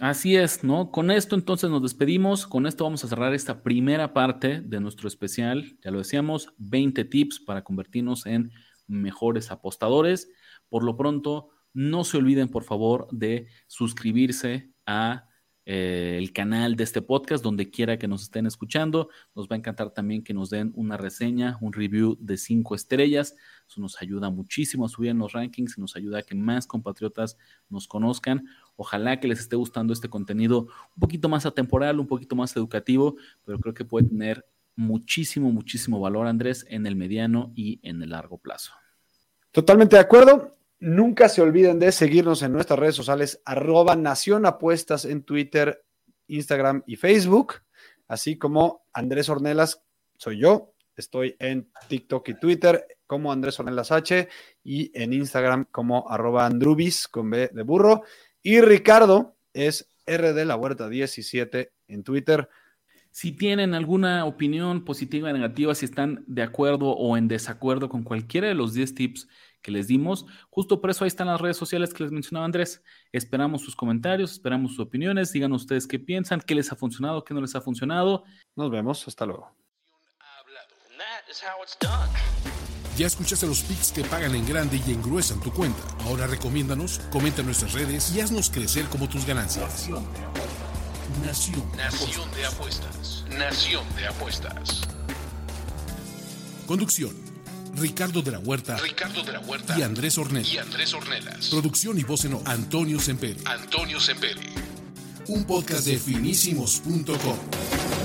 Así 0.00 0.36
es, 0.36 0.62
¿no? 0.62 0.92
Con 0.92 1.10
esto 1.10 1.34
entonces 1.34 1.70
nos 1.70 1.82
despedimos. 1.82 2.46
Con 2.46 2.66
esto 2.66 2.84
vamos 2.84 3.02
a 3.04 3.08
cerrar 3.08 3.34
esta 3.34 3.62
primera 3.62 4.12
parte 4.12 4.60
de 4.60 4.80
nuestro 4.80 5.08
especial. 5.08 5.76
Ya 5.82 5.90
lo 5.90 5.98
decíamos, 5.98 6.52
20 6.58 7.04
tips 7.06 7.40
para 7.40 7.64
convertirnos 7.64 8.26
en 8.26 8.52
mejores 8.86 9.50
apostadores. 9.50 10.30
Por 10.68 10.84
lo 10.84 10.96
pronto, 10.96 11.50
no 11.74 12.04
se 12.04 12.16
olviden, 12.16 12.48
por 12.48 12.64
favor, 12.64 13.08
de 13.10 13.46
suscribirse 13.66 14.70
a 14.86 15.28
eh, 15.70 16.16
el 16.16 16.32
canal 16.32 16.76
de 16.76 16.84
este 16.84 17.02
podcast, 17.02 17.44
donde 17.44 17.70
quiera 17.70 17.98
que 17.98 18.08
nos 18.08 18.22
estén 18.22 18.46
escuchando. 18.46 19.10
Nos 19.34 19.48
va 19.48 19.54
a 19.54 19.58
encantar 19.58 19.90
también 19.90 20.24
que 20.24 20.32
nos 20.32 20.48
den 20.48 20.72
una 20.74 20.96
reseña, 20.96 21.58
un 21.60 21.74
review 21.74 22.16
de 22.20 22.38
cinco 22.38 22.74
estrellas. 22.74 23.36
Eso 23.68 23.78
nos 23.82 24.00
ayuda 24.00 24.30
muchísimo 24.30 24.86
a 24.86 24.88
subir 24.88 25.10
en 25.10 25.18
los 25.18 25.32
rankings 25.32 25.76
y 25.76 25.80
nos 25.82 25.94
ayuda 25.94 26.20
a 26.20 26.22
que 26.22 26.34
más 26.34 26.66
compatriotas 26.66 27.36
nos 27.68 27.86
conozcan. 27.86 28.46
Ojalá 28.76 29.20
que 29.20 29.28
les 29.28 29.40
esté 29.40 29.56
gustando 29.56 29.92
este 29.92 30.08
contenido 30.08 30.68
un 30.94 31.00
poquito 31.00 31.28
más 31.28 31.44
atemporal, 31.44 32.00
un 32.00 32.06
poquito 32.06 32.34
más 32.34 32.56
educativo, 32.56 33.16
pero 33.44 33.58
creo 33.58 33.74
que 33.74 33.84
puede 33.84 34.08
tener 34.08 34.46
muchísimo, 34.74 35.52
muchísimo 35.52 36.00
valor, 36.00 36.28
Andrés, 36.28 36.64
en 36.70 36.86
el 36.86 36.96
mediano 36.96 37.52
y 37.54 37.78
en 37.82 38.00
el 38.02 38.08
largo 38.10 38.38
plazo. 38.38 38.72
Totalmente 39.52 39.96
de 39.96 40.00
acuerdo. 40.00 40.57
Nunca 40.80 41.28
se 41.28 41.42
olviden 41.42 41.78
de 41.78 41.90
seguirnos 41.90 42.42
en 42.42 42.52
nuestras 42.52 42.78
redes 42.78 42.94
sociales, 42.94 43.42
arroba 43.44 43.96
Nación 43.96 44.46
Apuestas 44.46 45.04
en 45.04 45.24
Twitter, 45.24 45.84
Instagram 46.28 46.84
y 46.86 46.96
Facebook, 46.96 47.54
así 48.06 48.38
como 48.38 48.86
Andrés 48.92 49.28
Ornelas, 49.28 49.82
soy 50.16 50.38
yo, 50.38 50.74
estoy 50.96 51.36
en 51.40 51.68
TikTok 51.88 52.28
y 52.28 52.34
Twitter 52.34 52.86
como 53.06 53.32
Andrés 53.32 53.58
Ornelas 53.58 53.90
H 53.90 54.28
y 54.62 54.90
en 54.94 55.12
Instagram 55.12 55.66
como 55.70 56.08
arroba 56.08 56.46
Andrubis 56.46 57.08
con 57.08 57.30
B 57.30 57.50
de 57.52 57.62
burro. 57.62 58.02
Y 58.42 58.60
Ricardo 58.60 59.36
es 59.52 59.90
R 60.06 60.32
de 60.32 60.44
la 60.44 60.56
Huerta 60.56 60.88
17 60.88 61.72
en 61.88 62.04
Twitter. 62.04 62.48
Si 63.10 63.32
tienen 63.32 63.74
alguna 63.74 64.26
opinión 64.26 64.84
positiva 64.84 65.30
o 65.30 65.32
negativa, 65.32 65.74
si 65.74 65.86
están 65.86 66.22
de 66.26 66.42
acuerdo 66.42 66.90
o 66.90 67.16
en 67.16 67.26
desacuerdo 67.26 67.88
con 67.88 68.04
cualquiera 68.04 68.48
de 68.48 68.54
los 68.54 68.74
10 68.74 68.94
tips 68.94 69.28
que 69.68 69.72
les 69.72 69.86
dimos. 69.86 70.24
Justo 70.48 70.80
por 70.80 70.88
eso 70.88 71.04
ahí 71.04 71.08
están 71.08 71.26
las 71.26 71.38
redes 71.42 71.58
sociales 71.58 71.92
que 71.92 72.02
les 72.02 72.10
mencionaba 72.10 72.46
Andrés. 72.46 72.82
Esperamos 73.12 73.60
sus 73.60 73.76
comentarios, 73.76 74.32
esperamos 74.32 74.70
sus 74.70 74.80
opiniones. 74.80 75.30
Digan 75.30 75.52
ustedes 75.52 75.86
qué 75.86 75.98
piensan, 75.98 76.40
qué 76.40 76.54
les 76.54 76.72
ha 76.72 76.76
funcionado, 76.76 77.22
qué 77.22 77.34
no 77.34 77.42
les 77.42 77.54
ha 77.54 77.60
funcionado. 77.60 78.24
Nos 78.56 78.70
vemos, 78.70 79.06
hasta 79.06 79.26
luego. 79.26 79.54
Ya 82.96 83.06
escuchaste 83.06 83.46
los 83.46 83.60
pics 83.60 83.92
que 83.92 84.04
pagan 84.04 84.34
en 84.34 84.48
grande 84.48 84.80
y 84.86 84.92
engruesan 84.92 85.38
tu 85.40 85.52
cuenta. 85.52 85.82
Ahora 86.06 86.26
recomiéndanos, 86.26 87.00
comenta 87.12 87.42
en 87.42 87.46
nuestras 87.46 87.74
redes 87.74 88.16
y 88.16 88.20
haznos 88.22 88.48
crecer 88.48 88.86
como 88.86 89.06
tus 89.06 89.26
ganancias. 89.26 89.86
Nación. 91.26 91.70
Nación 91.76 92.30
de 92.34 92.46
apuestas. 92.46 93.24
Nación 93.38 93.84
de 93.96 94.06
apuestas. 94.06 94.80
Conducción. 96.66 97.27
Ricardo 97.78 98.22
de 98.22 98.32
la 98.32 98.38
Huerta, 98.38 98.76
Ricardo 98.76 99.22
de 99.22 99.32
la 99.32 99.40
Huerta 99.40 99.78
y 99.78 99.82
Andrés 99.82 100.18
Ornelas. 100.18 100.52
Y 100.52 100.58
Andrés 100.58 100.92
Ornelas. 100.94 101.48
Producción 101.48 101.98
y 101.98 102.02
voz 102.02 102.24
en 102.24 102.38
Antonio 102.44 103.00
Semperi. 103.00 103.40
Antonio 103.44 104.00
Semperi. 104.00 104.48
Un 105.28 105.44
podcast 105.44 105.86
de 105.86 105.98
finísimos.com. 105.98 107.97